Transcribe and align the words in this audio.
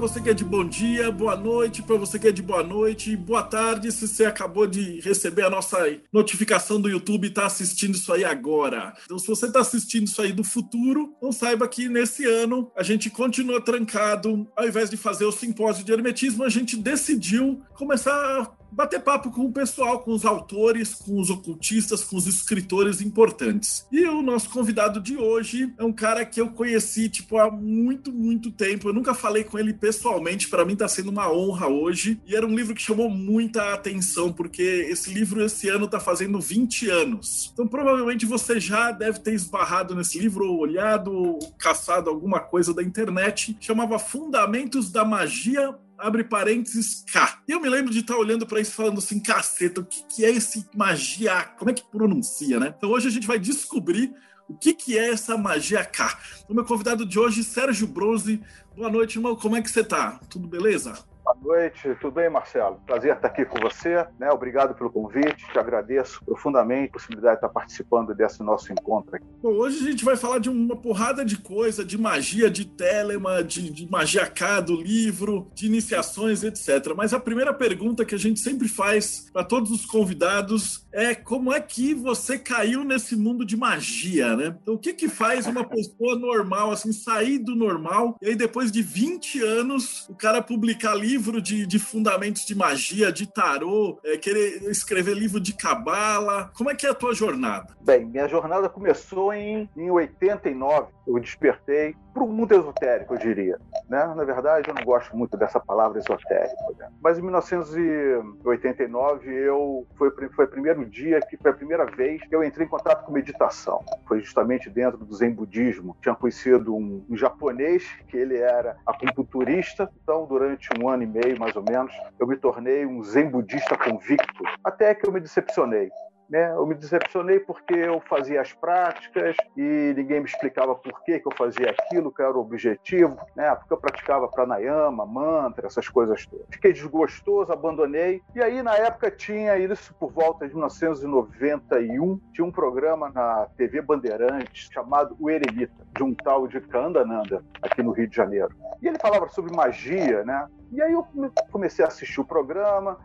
você 0.00 0.18
que 0.18 0.30
é 0.30 0.34
de 0.34 0.46
bom 0.46 0.66
dia, 0.66 1.12
boa 1.12 1.36
noite 1.36 1.82
para 1.82 1.94
você 1.96 2.18
que 2.18 2.26
é 2.26 2.32
de 2.32 2.40
boa 2.40 2.62
noite, 2.62 3.14
boa 3.14 3.42
tarde 3.42 3.92
se 3.92 4.08
você 4.08 4.24
acabou 4.24 4.66
de 4.66 4.98
receber 5.00 5.42
a 5.42 5.50
nossa 5.50 5.76
notificação 6.10 6.80
do 6.80 6.88
YouTube 6.88 7.26
e 7.26 7.28
está 7.28 7.44
assistindo 7.44 7.94
isso 7.96 8.10
aí 8.10 8.24
agora. 8.24 8.94
Então, 9.04 9.18
se 9.18 9.26
você 9.26 9.44
está 9.44 9.60
assistindo 9.60 10.06
isso 10.06 10.22
aí 10.22 10.32
do 10.32 10.42
futuro, 10.42 11.12
não 11.20 11.30
saiba 11.30 11.68
que 11.68 11.86
nesse 11.86 12.24
ano 12.24 12.72
a 12.74 12.82
gente 12.82 13.10
continua 13.10 13.60
trancado. 13.60 14.50
Ao 14.56 14.66
invés 14.66 14.88
de 14.88 14.96
fazer 14.96 15.26
o 15.26 15.32
simpósio 15.32 15.84
de 15.84 15.92
hermetismo, 15.92 16.44
a 16.44 16.48
gente 16.48 16.78
decidiu 16.78 17.60
começar 17.74 18.56
bater 18.72 19.00
papo 19.00 19.30
com 19.30 19.44
o 19.46 19.52
pessoal, 19.52 20.00
com 20.00 20.12
os 20.12 20.24
autores, 20.24 20.94
com 20.94 21.20
os 21.20 21.30
ocultistas, 21.30 22.04
com 22.04 22.16
os 22.16 22.26
escritores 22.26 23.00
importantes. 23.00 23.86
E 23.90 24.04
o 24.04 24.22
nosso 24.22 24.50
convidado 24.50 25.00
de 25.00 25.16
hoje 25.16 25.72
é 25.78 25.84
um 25.84 25.92
cara 25.92 26.24
que 26.24 26.40
eu 26.40 26.50
conheci 26.50 27.08
tipo 27.08 27.38
há 27.38 27.50
muito, 27.50 28.12
muito 28.12 28.50
tempo. 28.50 28.88
Eu 28.88 28.92
nunca 28.92 29.14
falei 29.14 29.44
com 29.44 29.58
ele 29.58 29.72
pessoalmente, 29.72 30.48
para 30.48 30.64
mim 30.64 30.76
tá 30.76 30.88
sendo 30.88 31.10
uma 31.10 31.32
honra 31.32 31.68
hoje. 31.68 32.20
E 32.26 32.34
era 32.34 32.46
um 32.46 32.54
livro 32.54 32.74
que 32.74 32.82
chamou 32.82 33.10
muita 33.10 33.72
atenção, 33.72 34.32
porque 34.32 34.62
esse 34.62 35.12
livro 35.12 35.44
esse 35.44 35.68
ano 35.68 35.88
tá 35.88 36.00
fazendo 36.00 36.40
20 36.40 36.88
anos. 36.90 37.50
Então 37.52 37.66
provavelmente 37.66 38.26
você 38.26 38.60
já 38.60 38.90
deve 38.90 39.20
ter 39.20 39.34
esbarrado 39.34 39.94
nesse 39.94 40.18
livro 40.18 40.46
ou 40.46 40.58
olhado 40.58 41.12
ou 41.12 41.38
caçado 41.58 42.10
alguma 42.10 42.40
coisa 42.40 42.72
da 42.72 42.82
internet. 42.82 43.56
Chamava 43.60 43.98
Fundamentos 43.98 44.90
da 44.90 45.04
Magia 45.04 45.74
abre 46.00 46.24
parênteses, 46.24 47.04
K. 47.12 47.42
E 47.46 47.52
eu 47.52 47.60
me 47.60 47.68
lembro 47.68 47.92
de 47.92 48.00
estar 48.00 48.16
olhando 48.16 48.46
para 48.46 48.60
isso 48.60 48.72
falando 48.72 48.98
assim, 48.98 49.20
caceta, 49.20 49.80
o 49.80 49.84
que, 49.84 50.02
que 50.04 50.24
é 50.24 50.30
esse 50.30 50.66
magia? 50.74 51.44
Como 51.58 51.70
é 51.70 51.74
que 51.74 51.84
pronuncia, 51.84 52.58
né? 52.58 52.74
Então 52.76 52.90
hoje 52.90 53.08
a 53.08 53.10
gente 53.10 53.26
vai 53.26 53.38
descobrir 53.38 54.12
o 54.48 54.54
que, 54.54 54.74
que 54.74 54.98
é 54.98 55.10
essa 55.10 55.36
magia 55.36 55.84
K. 55.84 56.18
O 56.48 56.54
meu 56.54 56.64
convidado 56.64 57.06
de 57.06 57.18
hoje, 57.18 57.44
Sérgio 57.44 57.86
Brose. 57.86 58.40
Boa 58.76 58.90
noite, 58.90 59.16
irmão. 59.16 59.36
Como 59.36 59.56
é 59.56 59.62
que 59.62 59.70
você 59.70 59.84
tá? 59.84 60.18
Tudo 60.28 60.48
beleza? 60.48 60.98
Boa 61.22 61.36
noite, 61.42 61.94
tudo 62.00 62.14
bem, 62.14 62.30
Marcelo? 62.30 62.80
Prazer 62.86 63.14
estar 63.14 63.28
aqui 63.28 63.44
com 63.44 63.60
você, 63.60 64.06
né? 64.18 64.30
Obrigado 64.30 64.74
pelo 64.74 64.90
convite, 64.90 65.46
te 65.52 65.58
agradeço 65.58 66.24
profundamente 66.24 66.88
a 66.88 66.92
possibilidade 66.92 67.34
de 67.34 67.38
estar 67.38 67.48
participando 67.48 68.14
desse 68.14 68.42
nosso 68.42 68.72
encontro 68.72 69.14
aqui. 69.14 69.26
Bom, 69.42 69.50
hoje 69.50 69.86
a 69.86 69.90
gente 69.90 70.04
vai 70.04 70.16
falar 70.16 70.38
de 70.38 70.48
uma 70.48 70.76
porrada 70.76 71.24
de 71.24 71.36
coisa, 71.36 71.84
de 71.84 71.98
magia, 71.98 72.50
de 72.50 72.64
telema, 72.64 73.44
de, 73.44 73.70
de 73.70 73.90
magia 73.90 74.26
K 74.26 74.60
do 74.60 74.74
livro, 74.74 75.46
de 75.54 75.66
iniciações, 75.66 76.42
etc. 76.42 76.94
Mas 76.96 77.12
a 77.12 77.20
primeira 77.20 77.52
pergunta 77.52 78.04
que 78.04 78.14
a 78.14 78.18
gente 78.18 78.40
sempre 78.40 78.68
faz 78.68 79.28
para 79.30 79.44
todos 79.44 79.70
os 79.70 79.84
convidados 79.84 80.86
é 80.92 81.14
como 81.14 81.52
é 81.52 81.60
que 81.60 81.94
você 81.94 82.38
caiu 82.38 82.84
nesse 82.84 83.16
mundo 83.16 83.44
de 83.44 83.56
magia, 83.56 84.36
né? 84.36 84.56
Então, 84.62 84.74
o 84.74 84.78
que 84.78 84.92
que 84.92 85.08
faz 85.08 85.46
uma 85.46 85.64
pessoa 85.64 86.18
normal, 86.18 86.70
assim, 86.70 86.92
sair 86.92 87.38
do 87.38 87.54
normal 87.54 88.16
e 88.20 88.28
aí 88.28 88.34
depois 88.34 88.70
de 88.70 88.82
20 88.82 89.42
anos 89.42 90.08
o 90.08 90.14
cara 90.14 90.42
publicar 90.42 90.94
livro 90.94 91.40
de, 91.40 91.66
de 91.66 91.78
fundamentos 91.78 92.44
de 92.44 92.54
magia, 92.54 93.12
de 93.12 93.26
tarô, 93.26 93.98
é, 94.04 94.16
querer 94.16 94.62
escrever 94.70 95.16
livro 95.16 95.40
de 95.40 95.52
cabala. 95.52 96.50
Como 96.54 96.70
é 96.70 96.74
que 96.74 96.86
é 96.86 96.90
a 96.90 96.94
tua 96.94 97.14
jornada? 97.14 97.76
Bem, 97.80 98.06
minha 98.06 98.28
jornada 98.28 98.68
começou 98.68 99.32
em, 99.32 99.68
em 99.76 99.90
89. 99.90 100.88
Eu 101.10 101.20
despertei 101.20 101.96
para 102.14 102.22
o 102.22 102.28
mundo 102.28 102.54
esotérico, 102.54 103.14
eu 103.14 103.18
diria. 103.18 103.58
Né? 103.88 104.06
Na 104.14 104.24
verdade, 104.24 104.68
eu 104.68 104.74
não 104.74 104.84
gosto 104.84 105.16
muito 105.16 105.36
dessa 105.36 105.58
palavra 105.58 105.98
esotérico. 105.98 106.76
Né? 106.78 106.88
Mas 107.00 107.18
em 107.18 107.22
1989, 107.22 109.32
eu 109.32 109.86
foi, 109.96 110.10
foi 110.30 110.44
o 110.44 110.48
primeiro 110.48 110.86
dia 110.86 111.20
que 111.20 111.36
foi 111.36 111.50
a 111.50 111.54
primeira 111.54 111.84
vez 111.86 112.22
que 112.22 112.34
eu 112.34 112.44
entrei 112.44 112.66
em 112.66 112.70
contato 112.70 113.04
com 113.04 113.12
meditação. 113.12 113.84
Foi 114.06 114.20
justamente 114.20 114.70
dentro 114.70 114.98
do 114.98 115.14
Zen 115.14 115.32
budismo. 115.32 115.96
Tinha 116.00 116.14
conhecido 116.14 116.74
um, 116.74 117.04
um 117.08 117.16
japonês 117.16 117.84
que 118.08 118.16
ele 118.16 118.36
era 118.36 118.76
acupunturista. 118.86 119.90
Então, 120.02 120.26
durante 120.26 120.68
um 120.80 120.88
ano 120.88 121.02
e 121.02 121.06
meio, 121.06 121.38
mais 121.38 121.56
ou 121.56 121.62
menos, 121.62 121.92
eu 122.18 122.26
me 122.26 122.36
tornei 122.36 122.86
um 122.86 123.02
zen 123.02 123.28
budista 123.28 123.76
convicto, 123.76 124.44
até 124.62 124.94
que 124.94 125.06
eu 125.06 125.12
me 125.12 125.20
decepcionei. 125.20 125.90
Né? 126.30 126.52
Eu 126.52 126.64
me 126.64 126.76
decepcionei 126.76 127.40
porque 127.40 127.74
eu 127.74 128.00
fazia 128.08 128.40
as 128.40 128.52
práticas 128.52 129.36
e 129.56 129.92
ninguém 129.96 130.20
me 130.20 130.26
explicava 130.26 130.76
por 130.76 131.02
que, 131.02 131.18
que 131.18 131.26
eu 131.26 131.36
fazia 131.36 131.70
aquilo, 131.70 132.12
que 132.12 132.22
era 132.22 132.32
o 132.32 132.40
objetivo, 132.40 133.18
né? 133.34 133.52
porque 133.56 133.72
eu 133.72 133.78
praticava 133.78 134.28
pranayama, 134.28 135.04
mantra, 135.04 135.66
essas 135.66 135.88
coisas 135.88 136.24
todas. 136.26 136.46
Fiquei 136.50 136.72
desgostoso, 136.72 137.52
abandonei. 137.52 138.22
E 138.32 138.40
aí, 138.40 138.62
na 138.62 138.76
época, 138.76 139.10
tinha 139.10 139.58
isso 139.58 139.92
por 139.94 140.12
volta 140.12 140.46
de 140.46 140.54
1991, 140.54 142.20
tinha 142.32 142.44
um 142.44 142.52
programa 142.52 143.10
na 143.10 143.48
TV 143.56 143.82
Bandeirantes 143.82 144.68
chamado 144.72 145.16
O 145.18 145.28
Eremita, 145.28 145.84
de 145.96 146.04
um 146.04 146.14
tal 146.14 146.46
de 146.46 146.60
Kandananda, 146.60 147.44
aqui 147.60 147.82
no 147.82 147.90
Rio 147.90 148.06
de 148.06 148.14
Janeiro. 148.14 148.54
E 148.80 148.86
ele 148.86 148.98
falava 148.98 149.28
sobre 149.28 149.54
magia, 149.54 150.24
né? 150.24 150.46
E 150.72 150.80
aí 150.80 150.92
eu 150.92 151.04
comecei 151.50 151.84
a 151.84 151.88
assistir 151.88 152.20
o 152.20 152.24
programa, 152.24 152.98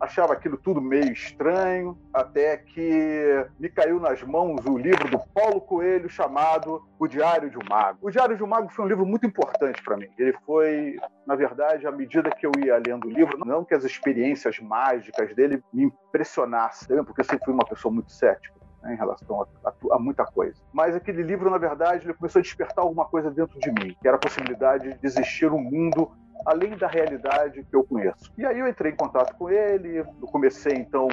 achava 0.00 0.32
aquilo 0.32 0.56
tudo 0.56 0.80
meio 0.80 1.12
estranho, 1.12 1.98
até 2.12 2.56
que 2.56 3.46
me 3.58 3.68
caiu 3.68 3.98
nas 3.98 4.22
mãos 4.22 4.64
o 4.64 4.76
livro 4.76 5.08
do 5.10 5.18
Paulo 5.34 5.60
Coelho 5.60 6.08
chamado 6.08 6.82
O 6.98 7.06
Diário 7.06 7.50
de 7.50 7.58
um 7.58 7.64
Mago. 7.68 7.98
O 8.02 8.10
Diário 8.10 8.36
de 8.36 8.42
um 8.42 8.46
Mago 8.46 8.68
foi 8.68 8.84
um 8.84 8.88
livro 8.88 9.04
muito 9.04 9.26
importante 9.26 9.82
para 9.82 9.96
mim. 9.96 10.08
Ele 10.18 10.32
foi, 10.46 10.96
na 11.26 11.34
verdade, 11.34 11.86
à 11.86 11.92
medida 11.92 12.30
que 12.30 12.46
eu 12.46 12.52
ia 12.64 12.80
lendo 12.84 13.06
o 13.06 13.10
livro, 13.10 13.38
não 13.44 13.64
que 13.64 13.74
as 13.74 13.84
experiências 13.84 14.58
mágicas 14.60 15.34
dele 15.34 15.62
me 15.72 15.84
impressionassem, 15.84 17.02
porque 17.04 17.20
eu 17.20 17.24
sempre 17.24 17.44
fui 17.44 17.54
uma 17.54 17.66
pessoa 17.66 17.92
muito 17.92 18.12
cética. 18.12 18.58
Né, 18.82 18.94
em 18.94 18.96
relação 18.96 19.42
a, 19.42 19.68
a, 19.68 19.96
a, 19.96 19.98
muita 19.98 20.24
coisa. 20.24 20.62
Mas 20.72 20.94
aquele 20.94 21.22
livro, 21.22 21.50
na 21.50 21.58
verdade, 21.58 22.06
ele 22.06 22.14
começou 22.14 22.38
a 22.38 22.42
despertar 22.42 22.82
alguma 22.82 23.04
coisa 23.06 23.28
dentro 23.28 23.58
de 23.58 23.72
mim, 23.72 23.96
que 24.00 24.06
era 24.06 24.16
a 24.16 24.20
possibilidade 24.20 24.94
de 24.94 25.06
existir 25.06 25.50
um 25.50 25.60
mundo 25.60 26.12
além 26.46 26.76
da 26.76 26.86
realidade 26.86 27.64
que 27.64 27.74
eu 27.76 27.84
conheço. 27.84 28.32
E 28.36 28.44
aí 28.44 28.58
eu 28.58 28.68
entrei 28.68 28.92
em 28.92 28.96
contato 28.96 29.34
com 29.36 29.50
ele, 29.50 29.98
eu 29.98 30.28
comecei 30.30 30.74
então 30.74 31.08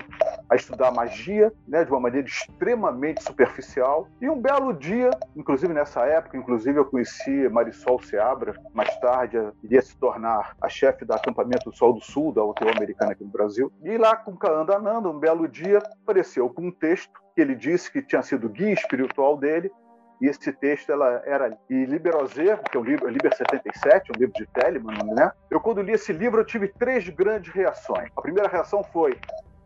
a 0.50 0.56
estudar 0.56 0.91
magia, 0.91 1.52
né, 1.68 1.84
de 1.84 1.91
uma 1.91 2.00
maneira 2.00 2.28
extremamente 2.28 3.24
superficial. 3.24 4.08
E 4.22 4.30
um 4.30 4.40
belo 4.40 4.74
dia, 4.74 5.09
inclusive 5.35 5.74
nessa 5.74 6.06
época, 6.06 6.38
inclusive 6.38 6.78
eu 6.80 6.85
conheci 6.85 7.50
Marisol 7.50 8.02
Seabra, 8.02 8.53
mais 8.74 8.96
tarde 9.00 9.38
iria 9.64 9.81
se 9.81 9.97
tornar 9.97 10.56
a 10.62 10.69
chefe 10.69 11.06
do 11.06 11.14
acampamento 11.14 11.69
do 11.69 11.75
Sol 11.75 11.94
do 11.94 12.02
Sul, 12.02 12.34
da 12.34 12.44
UTO 12.44 12.69
americana 12.69 13.12
aqui 13.12 13.24
no 13.24 13.31
Brasil. 13.31 13.72
E 13.84 13.97
lá 13.97 14.16
com 14.16 14.35
Kaanda 14.35 14.75
Ananda, 14.75 15.09
um 15.09 15.19
belo 15.19 15.47
dia, 15.47 15.80
apareceu 16.03 16.50
com 16.50 16.68
um 16.68 16.72
texto 16.72 17.25
que 17.35 17.41
ele 17.41 17.56
disse 17.56 17.91
que 17.91 18.02
tinha 18.02 18.22
sido 18.22 18.50
guia 18.50 18.74
espiritual 18.74 19.38
dele 19.38 19.72
e 20.22 20.28
esse 20.28 20.52
texto 20.53 20.92
ela 20.92 21.22
era 21.26 21.58
e 21.70 21.86
Liberoser, 21.86 22.59
que 22.70 22.78
é 22.78 22.80
um 22.80 22.84
livro, 22.84 23.08
Liber 23.08 23.36
77, 23.36 24.12
um 24.12 24.20
livro 24.20 24.34
de 24.36 24.46
Telemann, 24.48 25.14
né? 25.14 25.31
Eu 25.50 25.59
quando 25.59 25.81
li 25.81 25.94
esse 25.94 26.14
livro 26.14 26.42
eu 26.42 26.46
tive 26.46 26.68
três 26.68 27.08
grandes 27.09 27.53
reações. 27.53 28.09
A 28.16 28.22
primeira 28.22 28.50
reação 28.50 28.84
foi: 28.84 29.18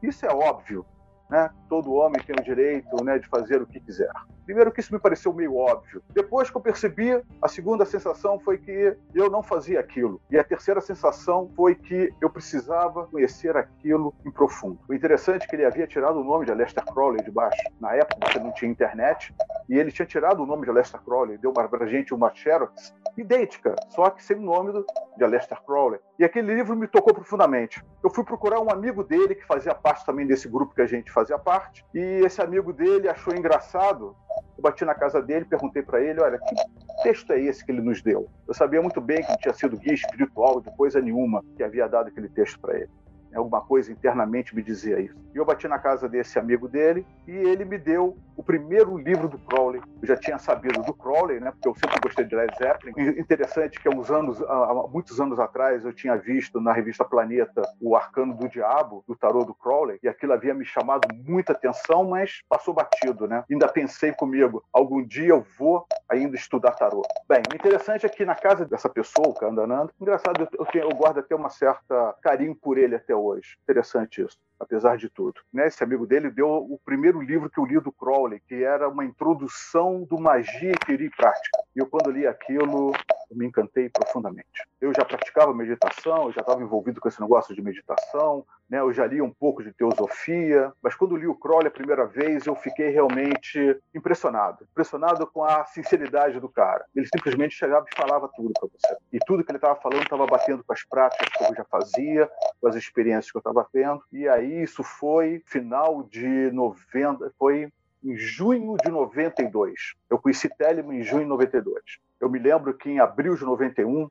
isso 0.02 0.26
é 0.26 0.30
óbvio, 0.30 0.86
né? 1.30 1.50
Todo 1.68 1.94
homem 1.94 2.22
tem 2.24 2.36
o 2.36 2.44
direito, 2.44 3.04
né, 3.04 3.20
de 3.20 3.28
fazer 3.28 3.62
o 3.62 3.68
que 3.68 3.80
quiser. 3.80 4.10
Primeiro 4.46 4.72
que 4.72 4.80
isso 4.80 4.92
me 4.92 5.00
pareceu 5.00 5.32
meio 5.32 5.56
óbvio. 5.56 6.02
Depois 6.10 6.50
que 6.50 6.58
eu 6.58 6.62
percebi, 6.62 7.22
a 7.40 7.48
segunda 7.48 7.86
sensação 7.86 8.40
foi 8.40 8.58
que 8.58 8.98
eu 9.14 9.30
não 9.30 9.44
fazia 9.44 9.80
aquilo. 9.80 10.20
E 10.32 10.40
a 10.40 10.44
terceira 10.44 10.82
sensação 10.82 11.52
foi 11.56 11.76
que 11.76 12.12
eu 12.20 12.30
precisava 12.30 13.06
conhecer 13.06 13.56
aquilo 13.56 14.14
em 14.26 14.32
profundo. 14.32 14.80
O 14.90 14.94
interessante 14.94 15.44
é 15.44 15.48
que 15.48 15.56
ele 15.56 15.66
havia 15.66 15.86
tirado 15.86 16.20
o 16.20 16.24
nome 16.24 16.46
de 16.46 16.52
Aleister 16.52 16.84
Crowley 16.84 17.24
de 17.24 17.30
baixo. 17.30 17.62
Na 17.80 17.94
época 17.94 18.32
você 18.32 18.40
não 18.40 18.52
tinha 18.52 18.72
internet, 18.72 19.34
e 19.70 19.78
ele 19.78 19.92
tinha 19.92 20.06
tirado 20.06 20.42
o 20.42 20.46
nome 20.48 20.64
de 20.64 20.72
Aleister 20.72 21.00
Crowley, 21.02 21.38
deu 21.38 21.54
para 21.54 21.84
a 21.84 21.88
gente 21.88 22.12
uma 22.14 22.34
Xerox 22.34 22.94
idêntica, 23.18 23.76
só 23.90 24.10
que 24.10 24.24
sem 24.24 24.38
o 24.38 24.42
nome 24.42 24.72
do, 24.72 24.86
de 25.18 25.24
Aleister 25.24 25.62
Crowley. 25.64 26.00
E 26.18 26.24
aquele 26.24 26.54
livro 26.54 26.76
me 26.76 26.88
tocou 26.88 27.14
profundamente. 27.14 27.84
Eu 28.04 28.10
fui 28.10 28.24
procurar 28.24 28.60
um 28.60 28.70
amigo 28.70 29.04
dele 29.04 29.36
que 29.36 29.46
fazia 29.46 29.74
parte 29.74 30.06
também 30.06 30.26
desse 30.26 30.48
grupo 30.48 30.74
que 30.74 30.82
a 30.82 30.88
gente 30.88 31.12
fazia 31.12 31.38
parte, 31.38 31.86
e 31.94 32.22
esse 32.26 32.42
amigo 32.42 32.74
dele 32.74 33.10
achou 33.10 33.34
engraçado 33.34 34.16
eu 34.60 34.62
bati 34.62 34.84
na 34.84 34.94
casa 34.94 35.22
dele, 35.22 35.46
perguntei 35.46 35.82
para 35.82 36.02
ele, 36.02 36.20
olha, 36.20 36.38
que 36.38 36.56
texto 37.04 37.32
é 37.32 37.40
esse 37.40 37.66
que 37.66 37.72
ele 37.72 37.82
nos 37.82 38.02
deu? 38.02 38.30
Eu 38.46 38.54
sabia 38.54 38.82
muito 38.82 39.00
bem 39.00 39.22
que 39.22 39.30
não 39.30 39.38
tinha 39.38 39.54
sido 39.54 39.78
guia 39.78 39.94
espiritual 39.94 40.60
de 40.60 40.70
coisa 40.76 41.00
nenhuma 41.00 41.42
que 41.56 41.64
havia 41.64 41.88
dado 41.88 42.08
aquele 42.10 42.28
texto 42.28 42.60
para 42.60 42.78
ele. 42.78 42.90
Alguma 43.36 43.62
coisa 43.62 43.92
internamente 43.92 44.56
me 44.56 44.62
dizia 44.62 45.00
isso. 45.00 45.16
E 45.34 45.38
eu 45.38 45.46
bati 45.46 45.68
na 45.68 45.80
casa 45.80 46.10
desse 46.10 46.40
amigo 46.40 46.68
dele 46.68 47.06
e 47.28 47.32
ele 47.32 47.64
me 47.66 47.78
deu 47.78 48.18
o 48.36 48.44
primeiro 48.44 48.98
livro 48.98 49.28
do 49.28 49.38
Crowley. 49.38 49.82
Eu 50.02 50.08
já 50.08 50.16
tinha 50.16 50.38
sabido 50.40 50.82
do 50.82 50.94
Crowley, 50.94 51.40
né? 51.40 51.52
Porque 51.52 51.68
eu 51.68 51.76
sempre 51.76 52.00
gostei 52.00 52.26
de 52.26 52.36
Led 52.36 52.54
Zeppelin. 52.58 52.94
E 52.98 53.20
interessante 53.20 53.80
que 53.80 53.88
há 53.88 53.92
uns 53.92 54.10
anos, 54.10 54.42
há 54.42 54.88
muitos 54.90 55.20
anos 55.20 55.40
atrás, 55.40 55.84
eu 55.84 55.94
tinha 55.94 56.16
visto 56.16 56.62
na 56.62 56.72
revista 56.72 57.04
Planeta 57.04 57.62
o 57.82 57.96
Arcano 57.96 58.34
do 58.34 58.48
Diabo, 58.48 59.04
do 59.08 59.16
tarô 59.16 59.44
do 59.44 59.54
Crowley, 59.54 60.00
e 60.02 60.08
aquilo 60.08 60.34
havia 60.34 60.54
me 60.54 60.66
chamado 60.66 61.08
muita 61.14 61.52
atenção, 61.52 62.06
mas 62.06 62.42
passou 62.48 62.74
batido, 62.74 63.28
né? 63.28 63.44
Ainda 63.52 63.68
pensei 63.68 64.14
comigo, 64.14 64.64
algum 64.72 65.04
dia 65.04 65.30
eu 65.30 65.46
vou 65.58 65.86
ainda 66.08 66.36
estudar 66.36 66.72
tarô. 66.72 67.02
Bem, 67.28 67.42
o 67.52 67.56
interessante 67.56 68.06
é 68.06 68.10
que 68.10 68.26
na 68.26 68.36
casa 68.36 68.66
dessa 68.66 68.90
pessoa, 68.90 69.28
o 69.28 69.34
Kandananda, 69.34 69.92
engraçado, 70.00 70.48
eu, 70.58 70.66
tenho, 70.66 70.86
eu 70.86 70.96
guardo 70.96 71.20
até 71.20 71.36
uma 71.36 71.50
certa 71.50 72.16
carinho 72.22 72.56
por 72.56 72.78
ele 72.78 72.96
até 72.96 73.14
hoje. 73.20 73.58
Interessante 73.64 74.22
isso 74.22 74.38
apesar 74.60 74.98
de 74.98 75.10
tudo. 75.10 75.40
Né? 75.54 75.68
Esse 75.68 75.84
amigo 75.84 76.06
dele 76.06 76.30
deu 76.30 76.50
o 76.50 76.80
primeiro 76.84 77.22
livro 77.22 77.50
que 77.50 77.60
eu 77.60 77.66
li 77.66 77.80
do 77.80 77.92
Crowley, 77.92 78.42
que 78.48 78.64
era 78.64 78.90
uma 78.90 79.06
introdução 79.06 80.04
do 80.04 80.20
magia 80.20 80.72
e 80.72 80.86
teoria 80.86 81.10
prática. 81.16 81.60
E 81.76 81.80
eu, 81.80 81.88
quando 81.88 82.12
li 82.12 82.28
aquilo, 82.28 82.92
me 83.32 83.46
encantei 83.46 83.90
profundamente. 83.90 84.68
Eu 84.82 84.94
já 84.94 85.06
praticava 85.06 85.54
meditação, 85.54 86.26
eu 86.26 86.32
já 86.32 86.42
estava 86.42 86.62
envolvido 86.62 87.00
com 87.00 87.08
esse 87.08 87.22
negócio 87.22 87.56
de 87.56 87.62
meditação, 87.62 88.46
né? 88.70 88.80
eu 88.80 88.92
já 88.94 89.06
li 89.06 89.22
um 89.22 89.32
pouco 89.32 89.64
de 89.64 89.72
teosofia, 89.74 90.72
mas 90.82 90.96
quando 90.96 91.16
li 91.16 91.28
o 91.28 91.36
Crowley 91.36 91.68
a 91.68 91.72
primeira 91.72 92.06
vez, 92.06 92.46
eu 92.46 92.56
fiquei 92.56 92.90
realmente 92.90 93.80
impressionado. 93.94 94.66
Impressionado 94.72 95.26
com 95.28 95.44
a 95.44 95.66
sinceridade 95.66 96.40
do 96.40 96.50
cara. 96.50 96.86
Ele 96.96 97.08
simplesmente 97.08 97.56
chegava 97.56 97.86
e 97.92 97.96
falava 97.96 98.30
tudo 98.36 98.52
para 98.60 98.70
você. 98.70 98.98
E 99.12 99.20
tudo 99.20 99.44
que 99.44 99.52
ele 99.52 99.58
estava 99.58 99.80
falando 99.80 100.04
estava 100.04 100.26
batendo 100.26 100.64
com 100.64 100.74
as 100.74 100.84
práticas 100.84 101.30
que 101.30 101.44
eu 101.44 101.56
já 101.56 101.66
fazia, 101.66 102.30
com 102.60 102.68
as 102.68 102.76
experiências 102.76 103.32
que 103.32 103.38
eu 103.38 103.40
estava 103.40 103.68
tendo. 103.72 104.02
E 104.12 104.28
aí 104.28 104.49
isso 104.50 104.84
foi 104.84 105.42
final 105.46 106.04
de 106.04 106.52
90, 106.52 107.32
foi 107.38 107.72
em 108.04 108.16
junho 108.16 108.78
de 108.84 108.90
92. 108.90 109.96
Eu 110.10 110.18
conheci 110.18 110.50
Telemann 110.50 111.00
em 111.00 111.04
junho 111.04 111.24
de 111.24 111.30
92. 111.30 112.00
Eu 112.20 112.30
me 112.30 112.40
lembro 112.40 112.74
que 112.74 112.90
em 112.90 113.00
abril 113.00 113.36
de 113.36 113.44
91 113.44 114.10